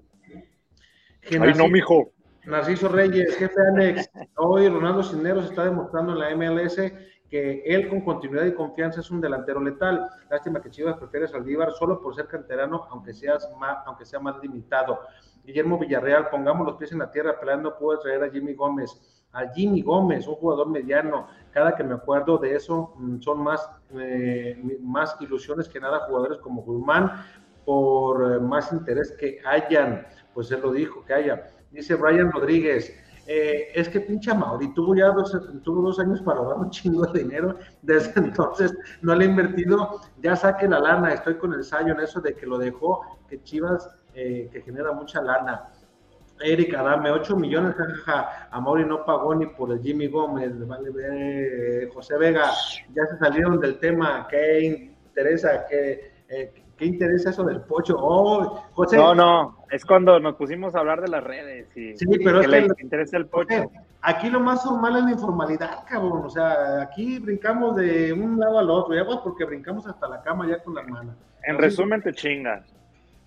[1.31, 2.11] Ay, no, mijo.
[2.45, 4.09] Narciso Reyes, jefe Alex.
[4.35, 6.77] Hoy Ronaldo Cineros está demostrando en la MLS
[7.33, 10.07] que él con continuidad y confianza es un delantero letal.
[10.29, 14.19] Lástima que Chivas prefiere a Saldívar solo por ser canterano, aunque, seas más, aunque sea
[14.19, 14.99] más limitado.
[15.43, 19.51] Guillermo Villarreal, pongamos los pies en la tierra, peleando puede traer a Jimmy Gómez a
[19.51, 21.25] Jimmy Gómez, un jugador mediano.
[21.49, 26.37] Cada que me acuerdo de eso, mm, son más, eh, más ilusiones que nada jugadores
[26.37, 27.25] como Guzmán,
[27.65, 30.05] por eh, más interés que hayan,
[30.35, 31.49] pues él lo dijo, que haya.
[31.71, 32.95] Dice Brian Rodríguez,
[33.27, 37.05] eh, es que pinche Mauri tuvo ya dos, tuvo dos años para ahorrar un chingo
[37.07, 41.63] de dinero, desde entonces no le he invertido, ya saque la lana, estoy con el
[41.63, 45.71] sayo en eso de que lo dejó, que Chivas, que genera mucha lana.
[46.43, 48.49] Erika, dame 8 millones, jajaja.
[48.51, 52.51] Amori no pagó ni por el Jimmy Gómez, vale, eh, José Vega,
[52.93, 54.27] ya se salieron del tema.
[54.29, 55.65] ¿Qué interesa?
[55.67, 57.95] ¿Qué, eh, ¿qué interesa eso del pocho?
[57.97, 58.97] Oh, José.
[58.97, 61.75] No, no, es cuando nos pusimos a hablar de las redes.
[61.77, 63.71] Y, sí, pero es que le interesa el pocho.
[64.01, 66.23] Aquí lo más normal es la informalidad, cabrón.
[66.25, 70.21] O sea, aquí brincamos de un lado al otro, ya pues porque brincamos hasta la
[70.21, 71.15] cama ya con la hermana.
[71.43, 72.65] En resumen, te chingas.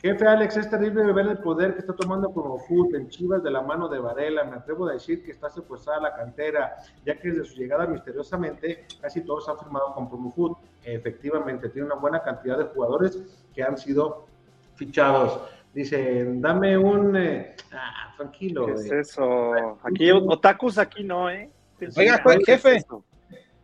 [0.02, 3.50] Jefe Alex, es terrible ver el poder que está tomando como Foot en Chivas de
[3.50, 4.44] la mano de Varela.
[4.44, 8.86] Me atrevo a decir que está secuestrada la cantera, ya que desde su llegada misteriosamente
[9.00, 10.58] casi todos han firmado con Promofoot.
[10.84, 13.18] Efectivamente, tiene una buena cantidad de jugadores
[13.54, 14.26] que han sido
[14.74, 15.40] fichados.
[15.72, 17.16] Dice, dame un...
[17.16, 18.66] Eh, ah, tranquilo.
[18.66, 19.78] ¿Qué es eso?
[19.82, 21.50] Aquí, otakus aquí no, ¿eh?
[21.96, 22.84] Oiga, jefe,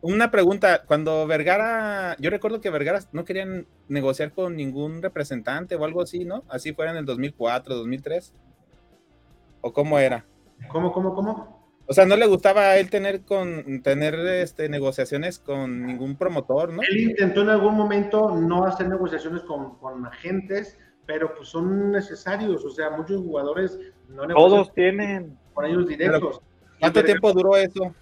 [0.03, 5.85] una pregunta, cuando Vergara, yo recuerdo que Vergara no querían negociar con ningún representante o
[5.85, 6.43] algo así, ¿no?
[6.49, 8.33] Así fuera en el 2004, 2003.
[9.61, 10.25] ¿O cómo era?
[10.67, 11.63] ¿Cómo, cómo, cómo?
[11.87, 16.73] O sea, no le gustaba a él tener con tener este negociaciones con ningún promotor,
[16.73, 16.81] ¿no?
[16.81, 22.65] Él intentó en algún momento no hacer negociaciones con, con agentes, pero pues son necesarios,
[22.65, 26.41] o sea, muchos jugadores no Todos tienen con ellos directos.
[26.79, 27.95] ¿Cuánto tiempo duró eso?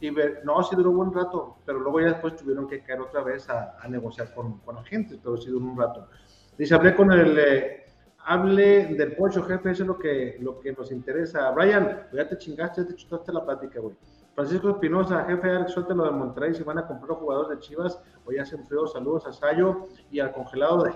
[0.00, 3.00] Y ver, no, sí duró un buen rato, pero luego ya después tuvieron que caer
[3.00, 6.08] otra vez a, a negociar con, con, agentes, pero sí duró un rato.
[6.56, 7.84] Dice, hablé con el, eh,
[8.24, 11.50] hable del pocho, jefe, eso es lo que, lo que nos interesa.
[11.50, 13.96] Brian, ya te chingaste, ya te chutaste la plática, güey.
[14.34, 18.38] Francisco Espinosa, jefe, Alex, lo de Monterrey, si van a comprar jugadores de Chivas, hoy
[18.38, 20.92] hacen frío, saludos a Sayo y al congelado de...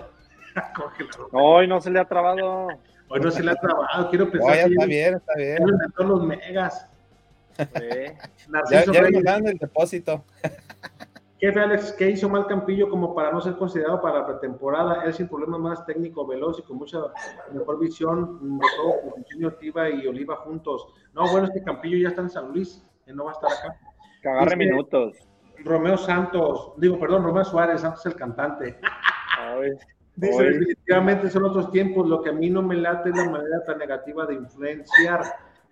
[1.33, 2.67] Hoy no se le ha trabado.
[3.09, 4.55] Hoy no se le ha trabado, quiero pensar.
[4.55, 5.57] está bien, está bien.
[5.97, 6.87] los megas.
[8.71, 10.23] Ya, ya el depósito.
[11.43, 15.03] Jefe Alex, ¿qué hizo mal Campillo como para no ser considerado para la pretemporada?
[15.03, 16.99] Él sin problema más técnico, veloz y con mucha
[17.51, 19.25] mejor visión de todo, con
[19.99, 20.87] y Oliva juntos.
[21.13, 23.51] No, bueno, es que Campillo ya está en San Luis, él no va a estar
[23.51, 23.77] acá.
[24.21, 25.17] Que agarre minutos.
[25.65, 28.79] Romeo Santos, digo, perdón, Romeo Suárez, Santos el cantante.
[30.15, 33.63] Dice, definitivamente son otros tiempos, lo que a mí no me late es la manera
[33.65, 35.23] tan negativa de influenciar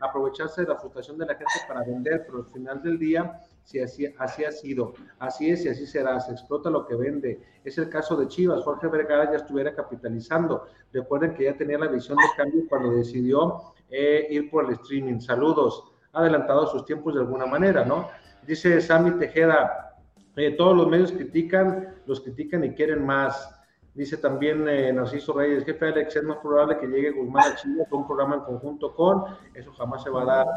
[0.02, 3.80] aprovecharse de la frustración de la gente para vender, pero al final del día, si
[3.80, 7.40] así, así ha sido, así es y así será, se explota lo que vende.
[7.64, 10.66] Es el caso de Chivas, Jorge Vergara ya estuviera capitalizando.
[10.92, 15.20] Recuerden que ya tenía la visión de cambio cuando decidió eh, ir por el streaming.
[15.20, 18.10] Saludos, adelantado sus tiempos de alguna manera, ¿no?
[18.46, 19.98] Dice Sammy Tejeda,
[20.36, 23.61] eh, todos los medios critican, los critican y quieren más.
[23.94, 27.84] Dice también eh, Narciso Reyes, jefe Alex, es más probable que llegue Guzmán a Chile
[27.90, 30.48] con un programa en conjunto con, eso jamás se va a dar,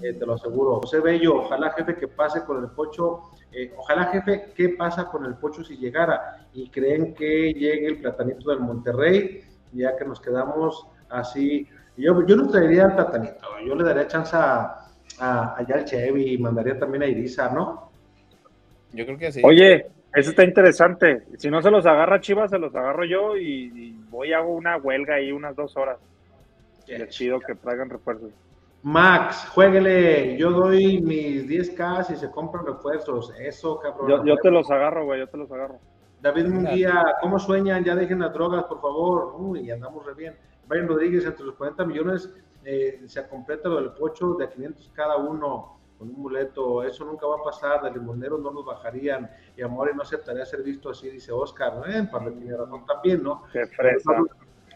[0.00, 0.76] eh, te lo aseguro.
[0.76, 5.26] José Bello, ojalá jefe que pase con el Pocho, eh, ojalá jefe, ¿qué pasa con
[5.26, 6.46] el Pocho si llegara?
[6.52, 9.40] Y creen que llegue el platanito del Monterrey,
[9.72, 11.66] ya que nos quedamos así.
[11.96, 14.86] Yo, yo no traería al platanito, yo le daría chance a,
[15.18, 17.90] a, allá al Chevy y mandaría también a Irisa, ¿no?
[18.92, 19.42] Yo creo que sí.
[19.44, 21.24] Oye, eso está interesante.
[21.36, 24.76] Si no se los agarra Chivas, se los agarro yo y, voy a hago una
[24.76, 25.98] huelga ahí unas dos horas.
[26.86, 28.30] Y es chido que traigan refuerzos.
[28.82, 33.32] Max, jueguele, yo doy mis 10K si se compran refuerzos.
[33.38, 34.08] Eso, cabrón.
[34.08, 35.78] Yo, yo te los agarro, güey, yo te los agarro.
[36.20, 37.82] David Munguía, ¿cómo sueñan?
[37.82, 39.34] Ya dejen las drogas, por favor.
[39.38, 40.36] Uy, andamos re bien.
[40.66, 42.30] Brian Rodríguez, entre los 40 millones
[42.64, 46.82] eh, se completa lo del pocho de 500 cada uno con un boleto.
[46.82, 47.82] Eso nunca va a pasar.
[47.82, 49.30] De limoneros no nos bajarían.
[49.56, 51.82] Y Amore no aceptaría ser visto así, dice Oscar.
[51.88, 53.44] Eh, para tiene razón también, ¿no?
[53.52, 54.12] Qué fresa.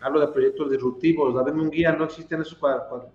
[0.00, 1.34] Hablo de proyectos disruptivos.
[1.34, 2.59] David Munguía, no existen esos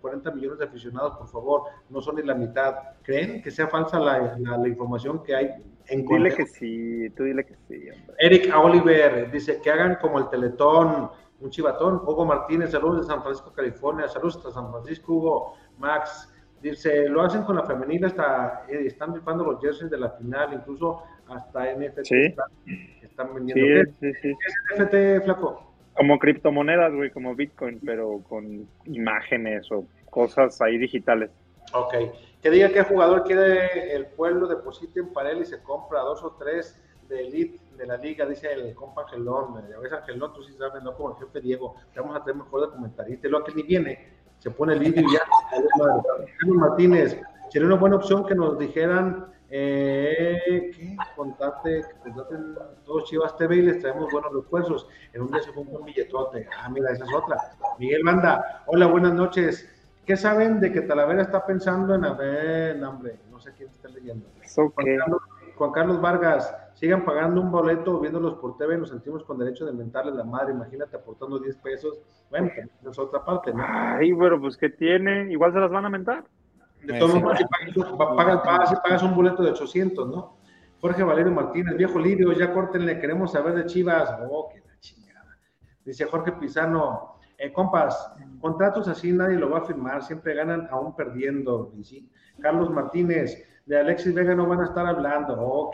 [0.01, 1.63] 40 millones de aficionados, por favor.
[1.89, 2.75] No son ni la mitad.
[3.03, 5.49] ¿Creen que sea falsa la, la, la información que hay
[5.87, 7.89] en Dile que sí, tú dile que sí.
[7.89, 8.15] Hombre.
[8.19, 11.09] Eric Oliver dice que hagan como el Teletón,
[11.41, 11.95] un chivatón.
[11.95, 14.07] Hugo Martínez, saludos de San Francisco, California.
[14.07, 15.53] Saludos hasta San Francisco, Hugo.
[15.77, 16.32] Max
[16.63, 20.53] dice, lo hacen con la femenina, hasta eh, están rifando los jerseys de la final,
[20.53, 22.21] incluso hasta NFT Sí.
[22.21, 22.47] están,
[23.01, 23.83] están vendiendo.
[23.83, 24.33] Sí, ¿Qué, sí, sí.
[24.39, 25.73] qué es NFT, flaco?
[25.95, 31.29] Como criptomonedas, güey, como Bitcoin, pero con imágenes o cosas ahí digitales.
[31.73, 31.93] Ok.
[32.41, 36.31] Que diga qué jugador quiere el pueblo, depositen para él y se compra dos o
[36.31, 39.63] tres de elite de la liga, dice el compa Angelón.
[39.69, 41.75] Ya ves, Angelón, tú sí sabes, no como el jefe Diego.
[41.95, 43.27] Vamos a tener mejor de comentarista.
[43.29, 44.09] Lo que ni viene,
[44.43, 45.21] se pone el vídeo y ya.
[46.37, 47.17] Carlos Martínez,
[47.49, 53.55] sería una buena opción que nos dijeran eh, que contate, que contraten todos Chivas TV
[53.55, 54.89] y les traemos buenos refuerzos.
[55.13, 56.45] En un día se fue un billetote.
[56.59, 57.37] Ah, mira, esa es otra.
[57.79, 59.69] Miguel Banda, hola, buenas noches.
[60.05, 63.87] ¿Qué saben de que Talavera está pensando en haber, no, hombre, no sé quién está
[63.87, 64.27] leyendo.
[64.53, 65.21] Juan Carlos,
[65.55, 69.71] Juan Carlos Vargas, sigan pagando un boleto viéndolos por TV nos sentimos con derecho de
[69.71, 70.53] inventarles la madre.
[70.53, 71.99] Imagínate aportando 10 pesos.
[72.29, 73.63] Bueno, también es otra parte, ¿no?
[73.65, 76.23] Ay, pero pues que tiene, igual se las van a mentar.
[76.83, 80.37] De todos modos, si pagas, pagas, pagas, si pagas un boleto de 800, ¿no?
[80.81, 84.17] Jorge Valerio Martínez, viejo Lirio, ya córtenle, queremos saber de Chivas.
[84.29, 85.37] Oh, qué la chingada.
[85.85, 90.93] Dice Jorge Pizano, eh, compas, contratos así nadie lo va a firmar, siempre ganan aún
[90.93, 91.71] perdiendo.
[91.77, 92.09] Y sí.
[92.41, 95.35] Carlos Martínez, de Alexis Vega no van a estar hablando.
[95.39, 95.71] Oh,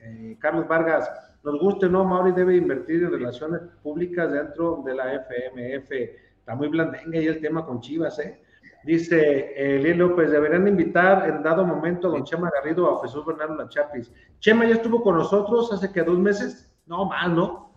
[0.00, 1.10] eh, Carlos Vargas,
[1.44, 5.90] nos guste o no, Mauri debe invertir en relaciones públicas dentro de la FMF.
[6.38, 8.42] Está muy blandenga ahí el tema con Chivas, ¿eh?
[8.84, 13.24] Dice eh, Lili López, deberían invitar en dado momento a don Chema Garrido a Jesús
[13.26, 14.10] Bernardo Lachapis.
[14.38, 17.72] Chema ya estuvo con nosotros hace que dos meses, no más, ¿no?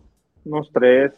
[0.45, 1.11] Unos tres,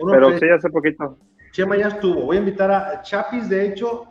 [0.00, 0.40] Uno, pero tres.
[0.40, 1.18] sí, hace poquito.
[1.52, 2.22] Chema ya estuvo.
[2.22, 4.06] Voy a invitar a Chapis, de hecho,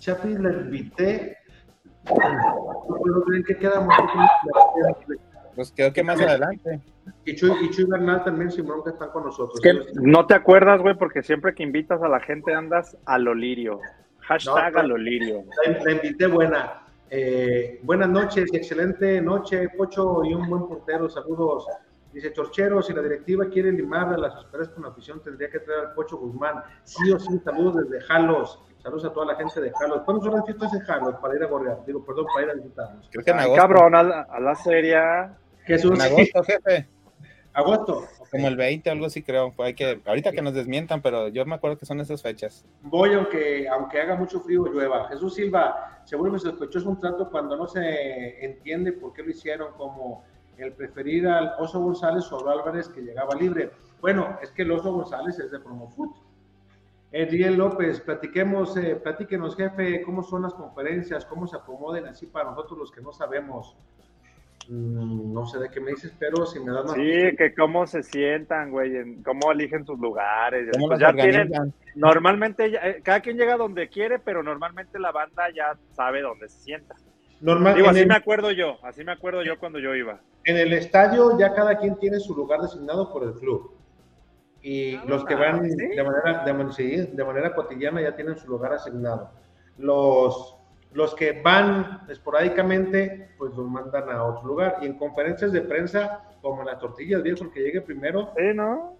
[0.00, 1.37] Chapis le invité.
[3.58, 3.94] Quedamos.
[5.54, 6.80] Pues creo que más adelante.
[7.24, 9.60] Y Chuy, y Chuy Bernal también, Simón, que están con nosotros.
[9.60, 13.18] Es que no te acuerdas, güey, porque siempre que invitas a la gente andas a
[13.18, 13.80] lo lirio.
[14.20, 15.44] Hashtag No, a lo lirio.
[15.66, 16.82] La, la invité buena.
[17.10, 21.08] Eh, buenas noches, excelente noche, Pocho y un buen portero.
[21.08, 21.66] Saludos.
[22.12, 25.60] Dice Chorchero, si la directiva quiere limar a las esperas con la afición, tendría que
[25.60, 26.62] traer al Pocho Guzmán.
[26.84, 28.60] Sí o sí, saludos desde Jalos.
[28.82, 30.02] Saludos a toda la gente de Jalos.
[30.04, 31.84] ¿Cuándo son las fiestas en Jalos para ir a gorrear?
[31.86, 33.08] Digo, perdón, para ir a visitarnos.
[33.10, 33.62] Creo que en Ay, agosto.
[33.62, 34.98] cabrón, a la, a la serie.
[35.64, 36.88] Jesús, En agosto, jefe.
[37.52, 38.04] agosto.
[38.30, 39.52] Como el 20 o algo así, creo.
[39.52, 42.64] Pues hay que, ahorita que nos desmientan, pero yo me acuerdo que son esas fechas.
[42.82, 45.08] Voy aunque, aunque haga mucho frío llueva.
[45.08, 49.72] Jesús Silva, se vuelve sospechoso un trato cuando no se entiende por qué lo hicieron,
[49.76, 50.24] como
[50.56, 53.70] el preferir al Oso González sobre Álvarez que llegaba libre.
[54.00, 56.16] Bueno, es que el Oso González es de Promofoot.
[57.10, 62.50] Edriel López, platiquemos, eh, platíquenos, jefe, cómo son las conferencias, cómo se acomoden así para
[62.50, 63.76] nosotros los que no sabemos.
[64.68, 66.94] Mm, no sé de qué me dices, pero si me das más.
[66.96, 70.68] Sí, que cómo se sientan, güey, cómo eligen sus lugares.
[70.72, 71.50] ¿Cómo Pues ya tienen,
[71.94, 76.50] normalmente, ya- eh, cada quien llega donde quiere, pero normalmente la banda ya sabe dónde
[76.50, 76.94] se sienta.
[77.40, 80.20] Normal, Digo, así el- me acuerdo yo, así me acuerdo yo cuando yo iba.
[80.44, 83.77] En el estadio ya cada quien tiene su lugar designado por el club.
[84.68, 85.76] Y Ah, los que van ¿sí?
[85.76, 89.30] de manera, de, sí, de manera cotidiana ya tienen su lugar asignado.
[89.78, 90.58] Los,
[90.92, 94.76] los que van esporádicamente, pues los mandan a otro lugar.
[94.82, 98.52] Y en conferencias de prensa, como en las tortillas, viejo, el que llegue primero, Sí,
[98.54, 98.96] ¿no?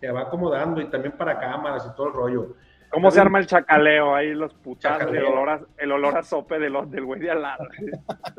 [0.00, 2.54] te va acomodando y también para cámaras y todo el rollo.
[2.94, 6.58] ¿Cómo se arma el chacaleo ahí, los putazos, el olor a, el olor a sope
[6.58, 7.66] de los, del güey de al lado?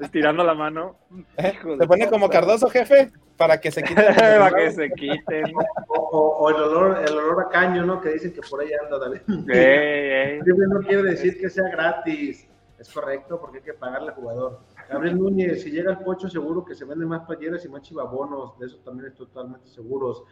[0.02, 0.96] Estirando la mano.
[1.38, 2.30] De Se pone como.
[2.30, 4.02] Cardoso, jefe, para que se quite.
[4.40, 5.54] Para que se quiten.
[5.88, 8.02] O, o- o el, olor, el olor a caño, ¿no?
[8.02, 9.22] Que dicen que por ahí anda, David.
[9.50, 9.50] Ey,
[10.38, 10.42] ey.
[10.46, 12.50] Libre no quiere decir que sea gratis.
[12.80, 14.60] Es correcto, porque hay que pagarle al jugador.
[14.90, 18.60] Gabriel Núñez, si llega el pocho, seguro que se venden más playeras y más chivabonos.
[18.60, 20.24] De eso también estoy totalmente seguros.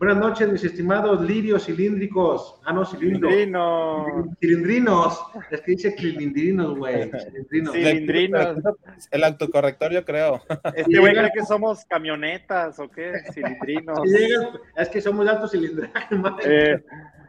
[0.00, 2.58] Buenas noches, mis estimados lirios cilíndricos.
[2.64, 3.30] Ah, no, cilindros.
[3.30, 4.34] Cilindrino.
[4.40, 5.20] Cilindrinos.
[5.50, 7.10] Es que dice cilindrinos, güey.
[7.20, 7.74] Cilindrinos.
[7.74, 8.56] Cilindrinos.
[9.10, 10.40] El autocorrector, yo creo.
[10.74, 13.98] Este güey cree que somos camionetas o qué, cilindrinos.
[14.10, 16.72] Si llega el- es que son muy altos cilindrajes, madre.
[16.72, 16.84] Eh,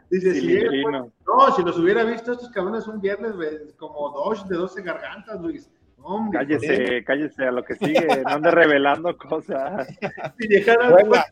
[0.08, 4.10] Dice, si llega, pues, no, si los hubiera visto estos cabrones un viernes ve, como
[4.12, 5.70] dos de 12 gargantas, Luis.
[6.04, 9.86] Hombre, Cállese, cállese a lo que sigue, no ande revelando cosas.
[10.38, 11.06] Si llegara el.
[11.06, 11.22] Pocho,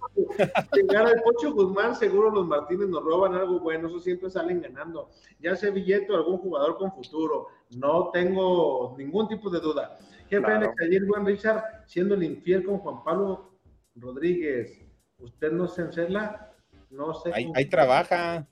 [0.73, 4.61] si llegara el Pocho Guzmán, seguro los Martínez nos roban algo bueno, eso siempre salen
[4.61, 5.11] ganando.
[5.41, 9.99] Ya sea billete o algún jugador con futuro, no tengo ningún tipo de duda.
[10.29, 10.57] Jefe Claro.
[10.57, 13.59] Alex, ayer Juan Richard, siendo el infiel con Juan Pablo
[13.97, 14.81] Rodríguez,
[15.19, 16.53] ¿usted no se encela?
[16.91, 17.33] No sé.
[17.35, 18.47] Ahí, ahí trabaja.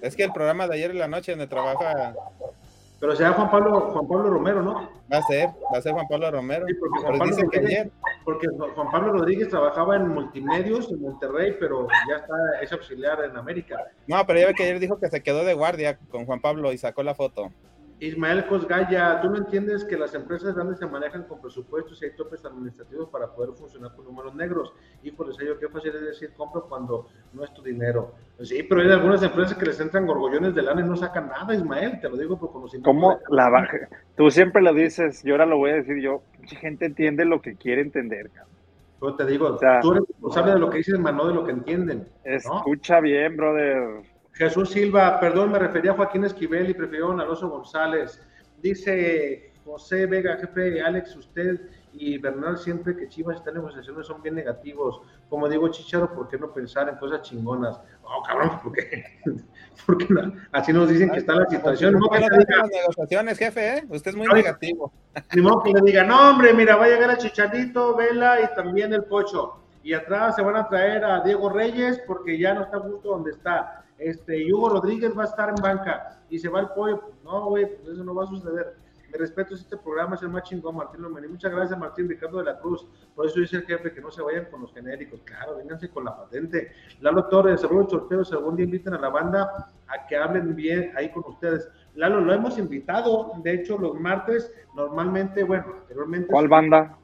[0.00, 2.14] Es que el programa de ayer en la noche donde trabaja
[3.02, 4.74] Pero será Juan Pablo, Juan Pablo Romero, ¿no?
[5.12, 6.64] va a ser, va a ser Juan Pablo Romero.
[6.68, 7.90] Sí, porque Juan Pablo que ayer.
[8.24, 13.36] Porque Juan Pablo Rodríguez trabajaba en multimedios en Monterrey, pero ya está, es auxiliar en
[13.36, 13.76] América.
[14.06, 16.72] No, pero ya ve que ayer dijo que se quedó de guardia con Juan Pablo
[16.72, 17.50] y sacó la foto.
[18.02, 22.16] Ismael Cosgaya, ¿tú no entiendes que las empresas grandes se manejan con presupuestos y hay
[22.16, 24.74] topes administrativos para poder funcionar con números negros?
[25.04, 28.12] Y por eso qué fácil es decir compra cuando no es tu dinero.
[28.36, 31.28] Pues sí, pero hay algunas empresas que les entran gorgollones de lana y no sacan
[31.28, 32.90] nada, Ismael, te lo digo por conocimiento.
[32.90, 33.88] ¿Cómo la baja?
[34.16, 36.22] Tú siempre lo dices, y ahora lo voy a decir yo.
[36.40, 38.30] Mucha gente entiende lo que quiere entender.
[38.30, 38.52] cabrón.
[39.00, 41.34] Yo te digo, O sea- tú eres responsable de lo que dices, más no de
[41.34, 42.08] lo que entienden.
[42.24, 44.02] Escucha bien, brother.
[44.32, 48.20] Jesús Silva, perdón, me refería a Joaquín Esquivel y prefirió a Alonso González.
[48.60, 51.60] Dice José Vega, jefe, Alex, usted
[51.92, 55.02] y Bernal siempre que Chivas está en negociaciones son bien negativos.
[55.28, 57.78] Como digo, Chicharo, ¿por qué no pensar en cosas chingonas?
[58.02, 59.04] No, cabrón, ¿por qué?
[59.86, 60.32] Porque no?
[60.52, 61.94] así nos dicen que está la situación.
[61.94, 63.78] No, ¿Por que no diga, negociaciones, jefe?
[63.78, 63.84] ¿eh?
[63.88, 64.42] Usted es muy Ay.
[64.42, 64.92] negativo.
[65.34, 68.54] ni modo que le diga, no, hombre, mira, va a llegar a Chicharito, Vela y
[68.54, 69.58] también el Pocho.
[69.84, 73.32] Y atrás se van a traer a Diego Reyes porque ya no está justo donde
[73.32, 73.81] está.
[74.04, 77.00] Este, Hugo Rodríguez va a estar en banca y se va el pollo.
[77.00, 78.76] Pues no, güey, pues eso no va a suceder.
[79.12, 81.28] Mi respeto, este programa es el más chingón, Martín Lomeni.
[81.28, 82.86] Muchas gracias, Martín Ricardo de la Cruz.
[83.14, 85.20] Por eso dice el jefe que no se vayan con los genéricos.
[85.24, 86.72] Claro, vénganse con la patente.
[87.00, 88.32] Lalo Torres, saludos chorteros.
[88.32, 91.68] Algún día inviten a la banda a que hablen bien ahí con ustedes.
[91.94, 93.32] Lalo, lo hemos invitado.
[93.42, 96.28] De hecho, los martes, normalmente, bueno, anteriormente.
[96.28, 96.96] ¿Cuál banda?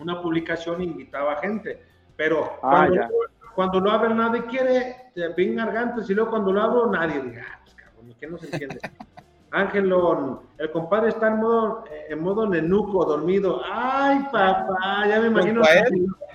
[0.00, 1.80] Una publicación invitaba gente.
[2.16, 3.08] Pero Ah, cuando, ya.
[3.56, 5.10] Cuando lo abren, nadie quiere.
[5.14, 7.20] Te ven gargantes y luego cuando lo abro, nadie.
[7.20, 8.78] Diga, ah, pues cabrón, ¿y qué no se entiende?
[9.50, 13.62] Ángelon, el compadre está en modo, eh, en modo nenuco, dormido.
[13.64, 15.62] Ay, papá, ya me imagino.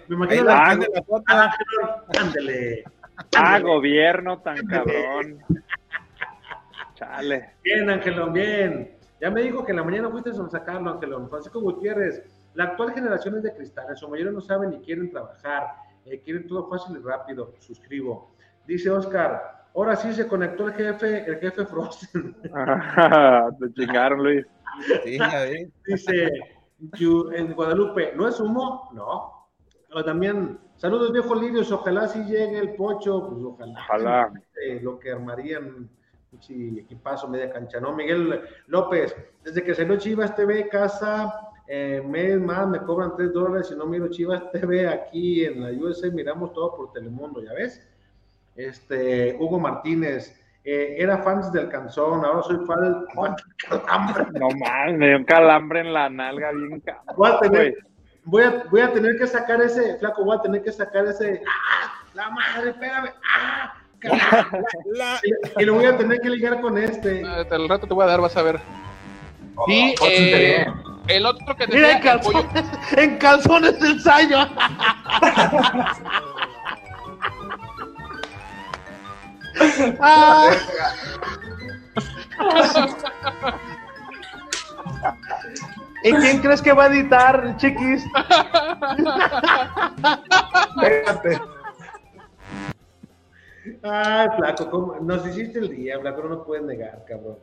[0.08, 1.24] Me imagino la la la foto.
[1.28, 1.90] Ángelon,
[2.20, 2.84] ándele.
[3.38, 5.38] Ah, gobierno tan cabrón.
[6.96, 7.52] Chale.
[7.64, 8.98] Bien, Ángelón, bien.
[9.20, 11.30] Ya me dijo que en la mañana fuiste a sacarlo, Ángelón.
[11.30, 12.24] Francisco Gutiérrez,
[12.56, 13.86] la actual generación es de cristal.
[13.90, 15.68] En su mayoría no saben ni quieren trabajar.
[16.06, 17.54] Eh, quieren todo fácil y rápido.
[17.60, 18.32] Suscribo.
[18.68, 22.36] Dice Oscar, ahora sí se conectó el jefe, el jefe Frozen.
[23.60, 24.46] Te chingaron, Luis.
[25.04, 25.18] Sí.
[25.86, 26.30] Dice
[26.94, 28.90] Yu- en Guadalupe, ¿no es humo?
[28.94, 29.48] No.
[29.94, 33.74] O también, saludos viejo Lirios, ojalá sí llegue el pocho, pues ojalá.
[33.80, 34.34] Ojalá.
[34.66, 35.90] Eh, lo que armarían
[36.30, 37.94] pinche equipazo media cancha, ¿no?
[37.94, 39.14] Miguel López,
[39.44, 43.86] desde que salió Chivas TV, casa, eh, mes más me cobran 3 dólares si no
[43.86, 47.82] miro Chivas TV aquí en la USA, miramos todo por Telemundo, ¿ya ves?
[48.58, 53.06] Este, Hugo Martínez, eh, era fans del canzón, ahora soy fan del
[53.70, 54.26] calambre.
[54.38, 57.16] No mames, me dio un calambre en la nalga bien cabrón.
[57.16, 57.78] Voy a tener,
[58.26, 61.42] voy a, voy a tener que sacar ese, flaco, voy a tener que sacar ese,
[61.48, 61.94] ¡ah!
[62.14, 63.74] La madre, espérame, ¡ah!
[64.94, 65.20] La-
[65.58, 67.24] Y lo voy a tener que ligar con este.
[67.26, 68.60] Al rato te voy a dar, vas a ver.
[69.68, 70.66] Sí, Oh, eh,
[71.08, 72.66] el otro que Mira, decía en calzones,
[72.98, 74.38] en calzones del ensayo.
[80.00, 80.50] Ah.
[86.04, 88.04] ¿Y quién crees que va a editar, chiquis?
[90.76, 91.42] Espérate.
[93.84, 94.96] Ay, flaco, ¿cómo?
[95.02, 97.38] nos hiciste el día, flaco, no nos puedes negar, cabrón.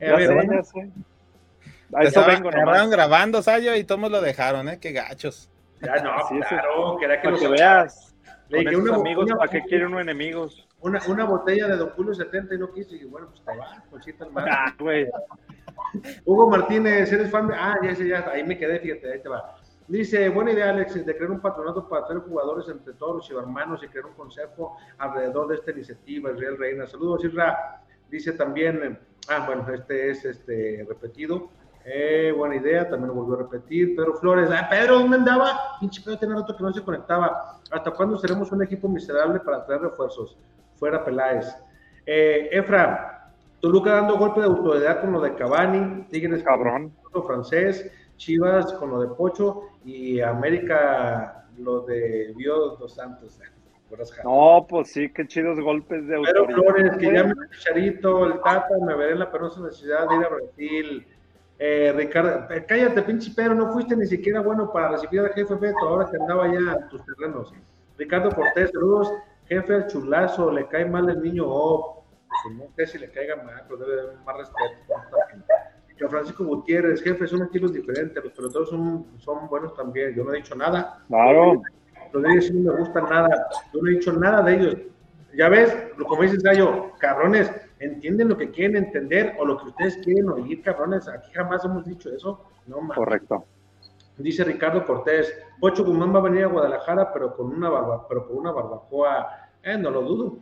[0.00, 0.62] Eh, a ver, sé, bueno.
[1.94, 4.78] A eso vengo agarraron grabando, Sayo, y todos lo dejaron, ¿eh?
[4.80, 5.50] Qué gachos.
[5.80, 8.14] ya no, Sí, eso- claro, que era que Para los que veas.
[8.48, 10.66] Le dije, una- amigos, una- ¿para qué quiere uno enemigos?
[10.80, 14.30] Una, una botella de Don Julio 70 y no quiso, y bueno, pues te va,
[14.30, 14.48] mar.
[14.50, 15.08] Ah, güey.
[16.24, 17.54] Hugo Martínez, ¿eres fan de.?
[17.56, 19.56] Ah, ya sé, ya, ahí me quedé, fíjate, ahí te va.
[19.88, 23.82] Dice, buena idea, Alex, de crear un patronato para traer jugadores entre todos los chivarmanos
[23.82, 26.86] y crear un consejo alrededor de esta iniciativa, Israel Reina.
[26.86, 27.82] Saludos, Isra.
[28.08, 28.98] Dice también,
[29.28, 31.50] ah, bueno, este es este repetido.
[31.84, 33.96] Eh, buena idea, también lo volvió a repetir.
[33.96, 35.58] Pedro Flores, ah, Pedro, ¿dónde andaba?
[35.80, 37.60] Pinche Pedro tenía rato que no se conectaba.
[37.70, 40.36] ¿Hasta cuándo seremos un equipo miserable para traer refuerzos?
[40.76, 41.46] Fuera Peláez.
[42.06, 46.92] Eh, Efra, Toluca dando golpe de autoridad con lo de Cavani, Tigres con Cabrón.
[47.14, 53.38] lo francés, Chivas con lo de Pocho y América lo de Bio dos Santos.
[53.38, 54.12] Jalas.
[54.24, 56.58] No, pues sí, qué chidos golpes de Pero autoridad.
[56.60, 60.24] Flores, que llame a Chicharito, el Tata, me veré en la penosa necesidad de ir
[60.24, 61.06] a Brasil.
[61.62, 65.86] Eh, Ricardo, cállate, pinche Pedro, no fuiste ni siquiera bueno para recibir al jefe Beto,
[65.86, 67.52] ahora que andaba ya en tus terrenos.
[67.98, 69.12] Ricardo Cortés, saludos,
[69.46, 72.02] jefe al chulazo, le cae mal el niño O.
[72.42, 74.94] Pues no sé si le caiga mal, pero debe haber más respeto.
[75.98, 80.32] Yo, Francisco Gutiérrez, jefe, son estilos diferentes, los peloteros son, son buenos también, yo no
[80.32, 81.04] he dicho nada.
[81.08, 81.60] Claro.
[82.10, 83.48] Los de ellos no me gustan nada.
[83.74, 84.76] Yo no he dicho nada de ellos.
[85.36, 85.76] Ya ves,
[86.08, 90.62] como dices Gallo, cabrones, entienden lo que quieren entender o lo que ustedes quieren oír,
[90.62, 91.08] cabrones.
[91.08, 92.44] Aquí jamás hemos dicho eso.
[92.66, 92.96] No mames.
[92.96, 93.44] Correcto.
[94.16, 98.26] Dice Ricardo Cortés, Pocho Guzmán va a venir a Guadalajara, pero con una barba, pero
[98.28, 99.48] con una barbacoa.
[99.62, 100.38] Eh, no lo dudo.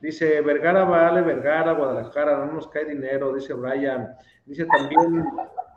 [0.00, 4.14] Dice Vergara vale Vergara, Guadalajara, no nos cae dinero, dice Brian.
[4.44, 5.24] Dice también,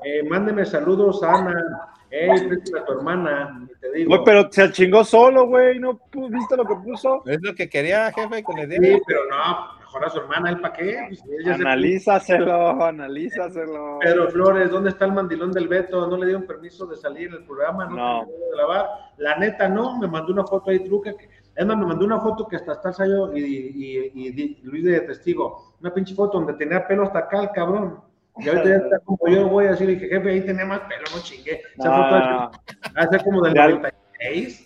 [0.03, 1.89] eh, mándeme saludos a Ana.
[2.09, 4.09] Ey, préstame a tu hermana, te digo.
[4.09, 5.79] Güey, pero se chingó solo, güey.
[5.79, 7.23] ¿No viste lo que puso?
[7.25, 8.99] Es lo que quería, jefe, que le Sí, diera.
[9.07, 11.07] pero no, mejor su hermana, ¿el para qué?
[11.07, 12.83] Pues analízaselo, se...
[12.83, 13.99] analízaselo.
[14.01, 16.07] Pero Flores, ¿dónde está el mandilón del Beto?
[16.07, 17.85] ¿No le dieron permiso de salir el programa?
[17.85, 17.95] ¿No?
[17.95, 18.25] no.
[18.25, 18.89] De grabar?
[19.17, 21.13] La neta, no, me mandó una foto ahí truca.
[21.55, 25.75] Es más, me mandó una foto que hasta está el Sayo y, Luis de testigo.
[25.81, 27.99] Una pinche foto donde tenía pelo hasta acá el cabrón.
[28.37, 31.03] Y ahorita ya está como yo voy a decir, dije, jefe, ahí tenía más pelo,
[31.15, 31.61] no chingue.
[31.77, 32.51] Esa no, foto no,
[32.95, 34.04] hace como del 90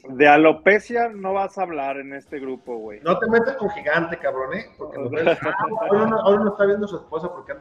[0.10, 2.99] de alopecia no vas a hablar en este grupo, güey.
[3.02, 4.65] No te metas con gigante, cabrón, ¿eh?
[4.77, 7.53] Porque no, ah, no, está viendo su esposa porque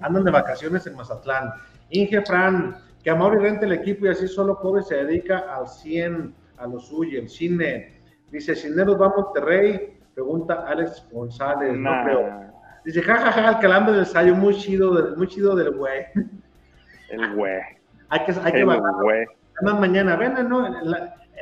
[0.00, 1.50] andan de vacaciones en Mazatlán.
[1.90, 6.34] Inge Fran, que Amaury renta el equipo y así solo Kobe se dedica al 100,
[6.58, 8.00] a lo suyo, el cine.
[8.30, 9.98] Dice, ¿Cineros va a Monterrey?
[10.14, 12.46] Pregunta Alex González, no creo.
[12.84, 16.06] Dice, jajaja, ja, ja, el calambre del sayo, muy chido, muy chido del güey.
[17.10, 17.60] El güey.
[18.08, 18.70] hay que, hay que el.
[18.70, 20.66] Además, mañana, ven, ¿no?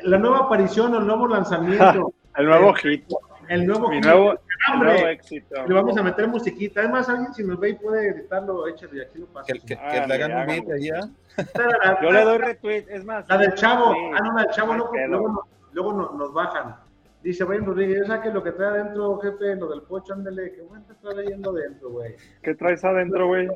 [0.03, 3.05] La nueva aparición, el nuevo lanzamiento, El nuevo hit.
[3.49, 3.89] el nuevo...
[3.91, 5.67] Mi hit, nuevo, el nuevo éxito.
[5.69, 6.81] Le vamos a meter musiquita.
[6.81, 9.47] Además, alguien si nos ve y puede editarlo, échale aquí lo paso.
[9.47, 11.01] Que, que, que Ah, le hagan un beat allá.
[12.03, 13.25] Yo le doy retweet, es más.
[13.29, 13.93] La del chavo.
[13.93, 13.99] sí.
[14.15, 16.75] Ah, no, la del chavo No porque luego, luego no- nos bajan.
[17.23, 20.63] Dice Brian Rodríguez, ya saque lo que trae adentro, jefe, lo del pocho, ándele, que
[20.63, 22.17] bueno te está leyendo adentro, güey.
[22.43, 23.49] ¿Qué traes adentro, güey?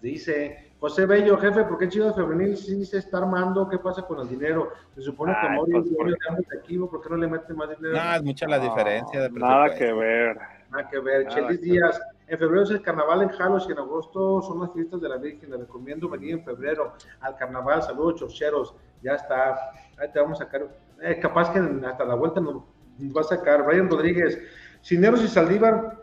[0.00, 3.68] Dice José Bello, jefe, ¿por qué Chivas Femenil sí se está armando?
[3.68, 4.72] ¿Qué pasa con el dinero?
[4.96, 6.16] Se supone que Mori pues,
[6.58, 7.94] equipos, ¿por qué no le mete más dinero?
[7.94, 10.36] No, es mucha la diferencia de Nada que ver.
[10.72, 11.26] Nada que ver.
[11.26, 14.58] Nada Chelis que Díaz, en febrero es el carnaval en Jalos y en agosto son
[14.58, 15.52] las fiestas de la Virgen.
[15.52, 17.80] Les recomiendo venir en febrero al carnaval.
[17.84, 18.74] Saludos, chorcheros.
[19.04, 19.54] Ya está.
[19.98, 20.66] Ahí te vamos a sacar.
[21.00, 22.56] Eh, capaz que hasta la vuelta nos,
[22.98, 23.64] nos va a sacar.
[23.64, 24.36] Brian Rodríguez,
[24.82, 26.02] Cineros y Saldívar,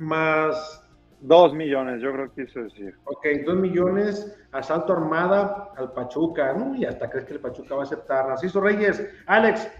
[0.00, 0.81] más,
[1.22, 2.94] Dos millones, yo creo que quiso decir.
[3.04, 4.36] ok, dos millones.
[4.50, 6.52] Asalto Armada al Pachuca.
[6.52, 6.74] ¿no?
[6.74, 8.28] Y hasta crees que el Pachuca va a aceptar.
[8.28, 9.70] Narciso Reyes, Alex,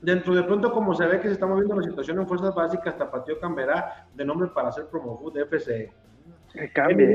[0.00, 2.96] Dentro de pronto, como se ve que se está moviendo la situación en fuerzas básicas,
[2.98, 5.90] Tapatío Camberá de nombre para hacer Promofood FC.
[6.52, 7.14] Que cambie.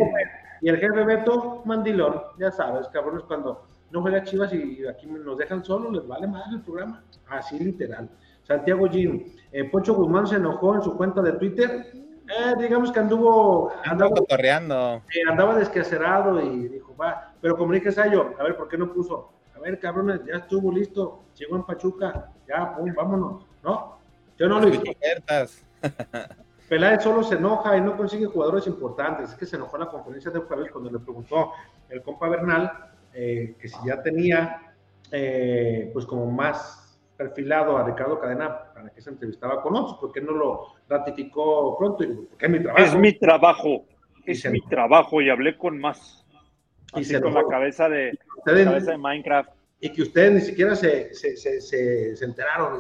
[0.62, 5.38] Y el jefe Beto Mandilón, ya sabes, cabrones, cuando no juega Chivas y aquí nos
[5.38, 7.04] dejan solos, les vale más el programa.
[7.28, 8.10] Así literal.
[8.44, 11.94] Santiago Jim, eh, Poncho Guzmán se enojó en su cuenta de Twitter.
[12.32, 15.02] Eh, digamos que anduvo, andaba, cotorreando.
[15.14, 18.94] eh, andaba desquacerado y dijo, va, pero como dije Sayo, a ver, ¿por qué no
[18.94, 19.32] puso?
[19.54, 23.98] A ver, cabrones, ya estuvo listo, llegó en Pachuca, ya, pum, vámonos, ¿no?
[24.38, 24.98] Yo no lo hice.
[26.70, 29.32] Peláez solo se enoja y no consigue jugadores importantes.
[29.32, 31.52] Es que se enojó en la conferencia de jueves cuando le preguntó
[31.90, 32.72] el compa Bernal
[33.14, 34.74] eh, que si ya tenía,
[35.12, 36.81] eh, pues como más
[37.26, 41.78] perfilado a Ricardo Cadena para que se entrevistaba con otros, ¿por qué no lo ratificó
[41.78, 42.04] pronto?
[42.30, 42.84] Porque es mi trabajo.
[42.86, 43.86] Es mi trabajo.
[44.26, 46.26] Y Es mi trabajo y hablé con más.
[46.96, 49.50] Y se con la cabeza de, Ustedes- la cabeza de Minecraft.
[49.80, 52.80] y que ustedes ni siquiera se, se, se, se enteraron.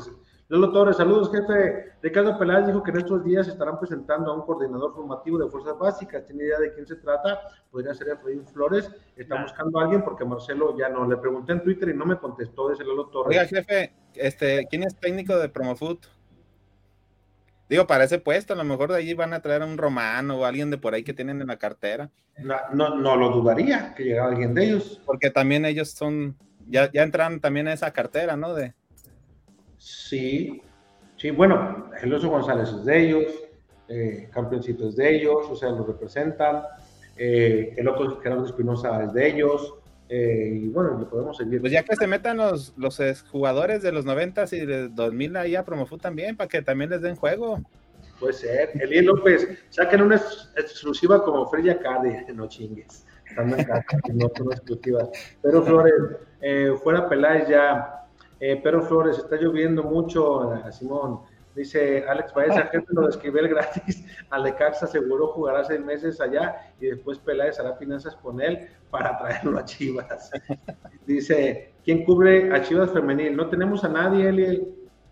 [0.51, 1.93] Lolo Torres, saludos, jefe.
[2.01, 5.77] Ricardo Peláez dijo que en estos días estarán presentando a un coordinador formativo de fuerzas
[5.79, 6.27] básicas.
[6.27, 7.39] ¿Tiene idea de quién se trata?
[7.71, 8.91] Podría ser Efraín Flores.
[9.15, 9.43] Está Nah.
[9.43, 11.07] buscando a alguien porque Marcelo ya no.
[11.07, 13.29] Le pregunté en Twitter y no me contestó, dice Lolo Torres.
[13.29, 15.99] Oiga, jefe, este, ¿quién es técnico de Promofood?
[17.69, 20.37] Digo, para ese puesto, a lo mejor de allí van a traer a un romano
[20.39, 23.93] o alguien de por ahí que tienen en la cartera, No, no, no lo dudaría
[23.95, 25.01] que llegara alguien de ellos.
[25.05, 26.35] porque también ellos son,
[26.67, 28.53] ya, ya entran también a esa cartera, ¿no?
[28.53, 28.73] De,
[29.85, 30.61] Sí,
[31.17, 33.33] sí, bueno, el Oso González es de ellos,
[33.87, 36.61] eh, Campeoncito es de ellos, o sea, lo representan.
[37.17, 39.73] eh, el otro Gerardo Espinosa es de ellos.
[40.07, 41.61] eh, y bueno, le podemos seguir.
[41.61, 42.99] pues ya que se metan los, los
[43.31, 47.01] jugadores de los 90 y de 2000 ahí a Promofood también, para que también les
[47.01, 47.59] den juego.
[48.19, 48.71] Puede ser.
[48.79, 53.03] Eliel López, saquen una ex- exclusiva como Freya Cade, no chingues.
[53.27, 53.83] Están acá,
[54.13, 55.09] no son exclusivas.
[55.41, 55.93] Pero Flores,
[56.41, 57.97] eh, fuera Peláez ya.
[58.41, 61.21] Eh, pero Flores, está lloviendo mucho, eh, Simón.
[61.55, 64.03] Dice Alex Baez, gente lo de Esquivel gratis.
[64.31, 69.59] Alecaxa seguro jugará seis meses allá y después Peláez hará finanzas con él para traerlo
[69.59, 70.31] a Chivas.
[71.05, 73.35] Dice, ¿quién cubre a Chivas Femenil?
[73.35, 74.67] No tenemos a nadie, Eli.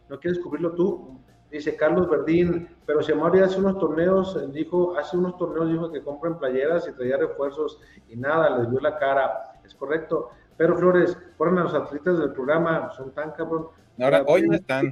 [0.10, 1.20] ¿No quieres cubrirlo tú?
[1.52, 6.02] Dice Carlos Verdín, pero si Amaury hace unos torneos, dijo, hace unos torneos dijo que
[6.02, 9.60] compren playeras y traía refuerzos y nada, les dio la cara.
[9.64, 10.30] Es correcto.
[10.60, 13.68] Pero Flores, ponen a los atletas del programa, son tan cabrón.
[13.98, 14.92] Ahora, hoy no están.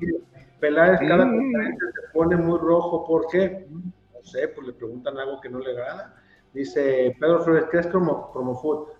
[0.61, 1.37] Peláez cada Mm.
[1.37, 3.67] conferencia se pone muy rojo, ¿por qué?
[3.69, 6.15] No sé, pues le preguntan algo que no le agrada.
[6.53, 8.31] Dice Pedro Flores, ¿qué es como?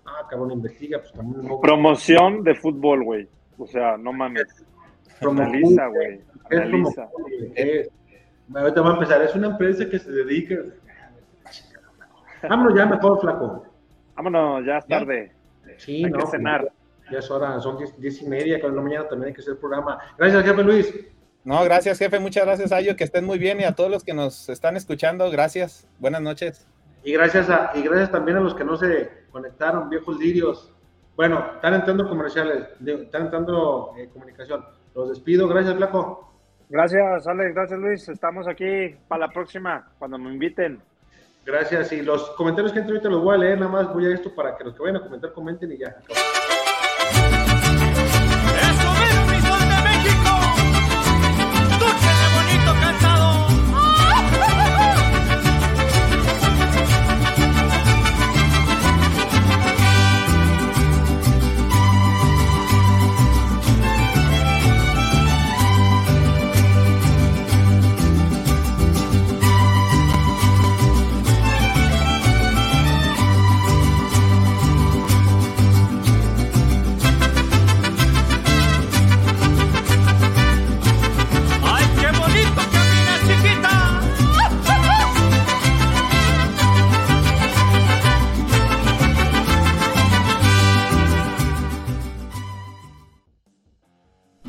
[0.04, 1.58] Ah, cabrón, investiga, pues también no.
[1.58, 3.26] Promoción de fútbol, güey.
[3.56, 4.44] O sea, no mames.
[5.22, 6.20] Analiza, güey.
[6.50, 7.08] ¿qué es Analiza.
[7.54, 7.90] Es?
[8.54, 10.54] Ahorita va a empezar, es una empresa que se dedica.
[12.48, 13.64] Vámonos ya mejor, flaco.
[14.16, 14.98] Vámonos, ya es Ya.
[14.98, 15.32] tarde.
[15.78, 16.18] Sí, Hay no.
[16.18, 16.70] que cenar.
[17.10, 19.40] Ya es hora, son diez, diez y media, que en la mañana también hay que
[19.40, 19.98] hacer programa.
[20.18, 20.94] Gracias, jefe Luis.
[21.44, 22.18] No, gracias, jefe.
[22.18, 22.94] Muchas gracias, Ayo.
[22.96, 25.88] Que estén muy bien y a todos los que nos están escuchando, gracias.
[25.98, 26.66] Buenas noches.
[27.04, 30.74] Y gracias, a, y gracias también a los que no se conectaron, viejos lirios.
[31.16, 34.64] Bueno, están entrando comerciales, están entrando eh, comunicación.
[34.94, 36.30] Los despido, gracias, Flaco.
[36.68, 37.54] Gracias, Alex.
[37.54, 38.08] Gracias, Luis.
[38.08, 40.82] Estamos aquí para la próxima, cuando me inviten.
[41.44, 41.92] Gracias.
[41.92, 44.34] Y los comentarios que entran ahorita los voy a leer, nada más voy a esto
[44.34, 45.96] para que los que vayan a comentar comenten y ya.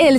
[0.09, 0.18] El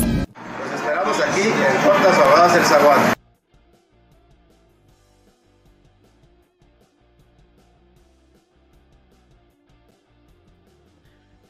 [1.25, 3.13] Aquí en Tortas Ahogadas El Zaguán.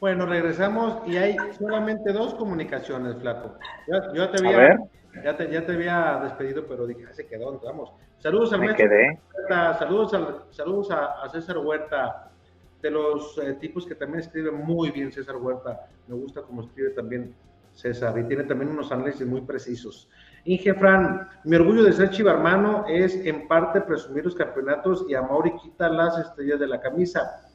[0.00, 3.56] Bueno, regresamos y hay solamente dos comunicaciones, Flaco.
[3.86, 4.78] Ya, yo te A había, ver.
[5.24, 7.92] ya te, ya te había despedido, pero dije, ah, se quedó, vamos.
[8.18, 9.20] Saludos al Me maestro quedé.
[9.36, 12.32] Huerta, saludos, al- saludos a, a César Huerta,
[12.80, 15.88] de los eh, tipos que también escribe muy bien César Huerta.
[16.08, 17.32] Me gusta cómo escribe también
[17.74, 20.10] César y tiene también unos análisis muy precisos.
[20.44, 25.22] Inge Fran, mi orgullo de ser chivarmano es en parte presumir los campeonatos y a
[25.22, 27.48] Mauri quita las estrellas de la camisa.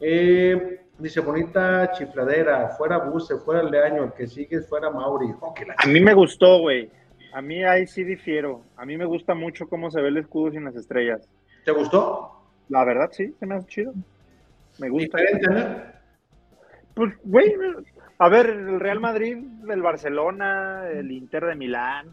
[0.00, 5.26] Eh, dice bonita chifladera, fuera Buse, fuera Leaño, el que sigue fuera Mauri.
[5.40, 6.90] Oh, la A mí me gustó, güey.
[7.32, 8.62] A mí ahí sí difiero.
[8.76, 11.28] A mí me gusta mucho cómo se ve el escudo sin las estrellas.
[11.64, 12.32] ¿Te gustó?
[12.68, 13.92] La verdad, sí, se me hace chido.
[14.78, 15.18] Me gusta.
[15.18, 15.98] Diferente, ¿no?
[16.94, 17.54] Pues, güey,
[18.18, 19.38] a ver, el Real Madrid,
[19.68, 22.08] el Barcelona, el Inter de Milán,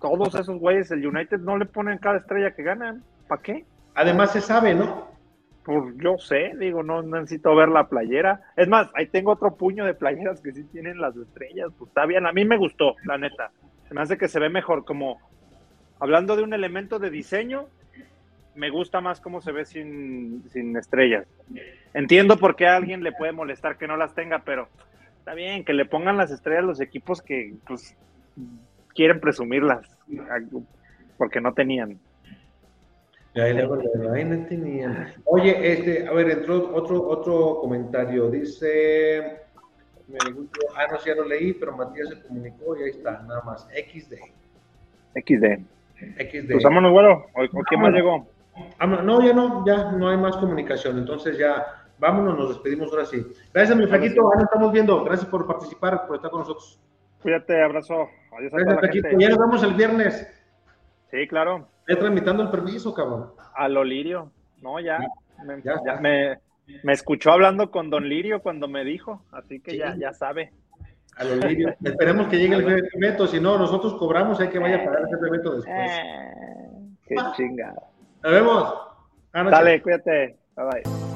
[0.00, 3.02] todos esos güeyes, el United no le ponen cada estrella que ganan.
[3.28, 3.64] ¿Para qué?
[3.94, 5.08] Además se sabe, ¿no?
[5.64, 8.40] Pues yo sé, digo, no necesito ver la playera.
[8.56, 11.70] Es más, ahí tengo otro puño de playeras que sí tienen las estrellas.
[11.78, 13.50] Pues está bien, a mí me gustó, la neta.
[13.88, 15.18] Se me hace que se ve mejor, como
[15.98, 17.66] hablando de un elemento de diseño,
[18.54, 21.26] me gusta más cómo se ve sin, sin estrellas.
[21.94, 24.68] Entiendo por qué a alguien le puede molestar que no las tenga, pero
[25.26, 27.96] está bien, que le pongan las estrellas a los equipos que pues
[28.94, 29.84] quieren presumirlas,
[31.18, 31.98] porque no tenían.
[33.34, 33.52] Ahí
[34.24, 35.12] no tenían.
[35.24, 38.30] Oye, este, a ver, entró otro, otro comentario.
[38.30, 39.40] Dice,
[40.06, 40.16] me
[40.76, 43.66] ah, no, ya lo leí, pero Matías se comunicó y ahí está, nada más.
[43.74, 44.14] XD.
[45.16, 45.58] XD.
[46.20, 46.52] XD.
[46.52, 47.26] Pues vámonos, güero.
[47.34, 48.28] ¿O- o ¿Quién más llegó?
[48.78, 49.04] Vámonos.
[49.04, 50.98] No, ya no, ya no hay más comunicación.
[50.98, 53.24] Entonces ya, vámonos, nos despedimos ahora sí.
[53.52, 55.04] Gracias, mi flaquito, ahora estamos viendo.
[55.04, 56.80] Gracias por participar, por estar con nosotros.
[57.22, 58.08] Cuídate, abrazo.
[58.38, 59.08] Adiós a Gracias, toda la flaquito.
[59.08, 59.24] gente.
[59.24, 60.44] Ya nos vemos el viernes.
[61.10, 61.68] Sí, claro.
[61.88, 63.30] Ya tramitando el permiso, cabrón.
[63.54, 64.30] A lo Lirio.
[64.62, 64.98] No, ya.
[65.44, 66.00] Me, Ya ya está.
[66.00, 66.38] me,
[66.82, 69.78] me escuchó hablando con Don Lirio cuando me dijo, así que Sí.
[69.78, 70.52] ya, ya sabe.
[71.16, 71.72] A los lirios.
[71.84, 75.00] Esperemos que llegue el jefe Beto, si no, nosotros cobramos, hay que vaya a pagar
[75.00, 75.90] el jefe Beto después.
[75.90, 77.82] Eh, qué chingada.
[78.22, 78.74] Nos vemos.
[79.32, 80.38] Dale, cuídate.
[80.56, 81.15] Bye bye.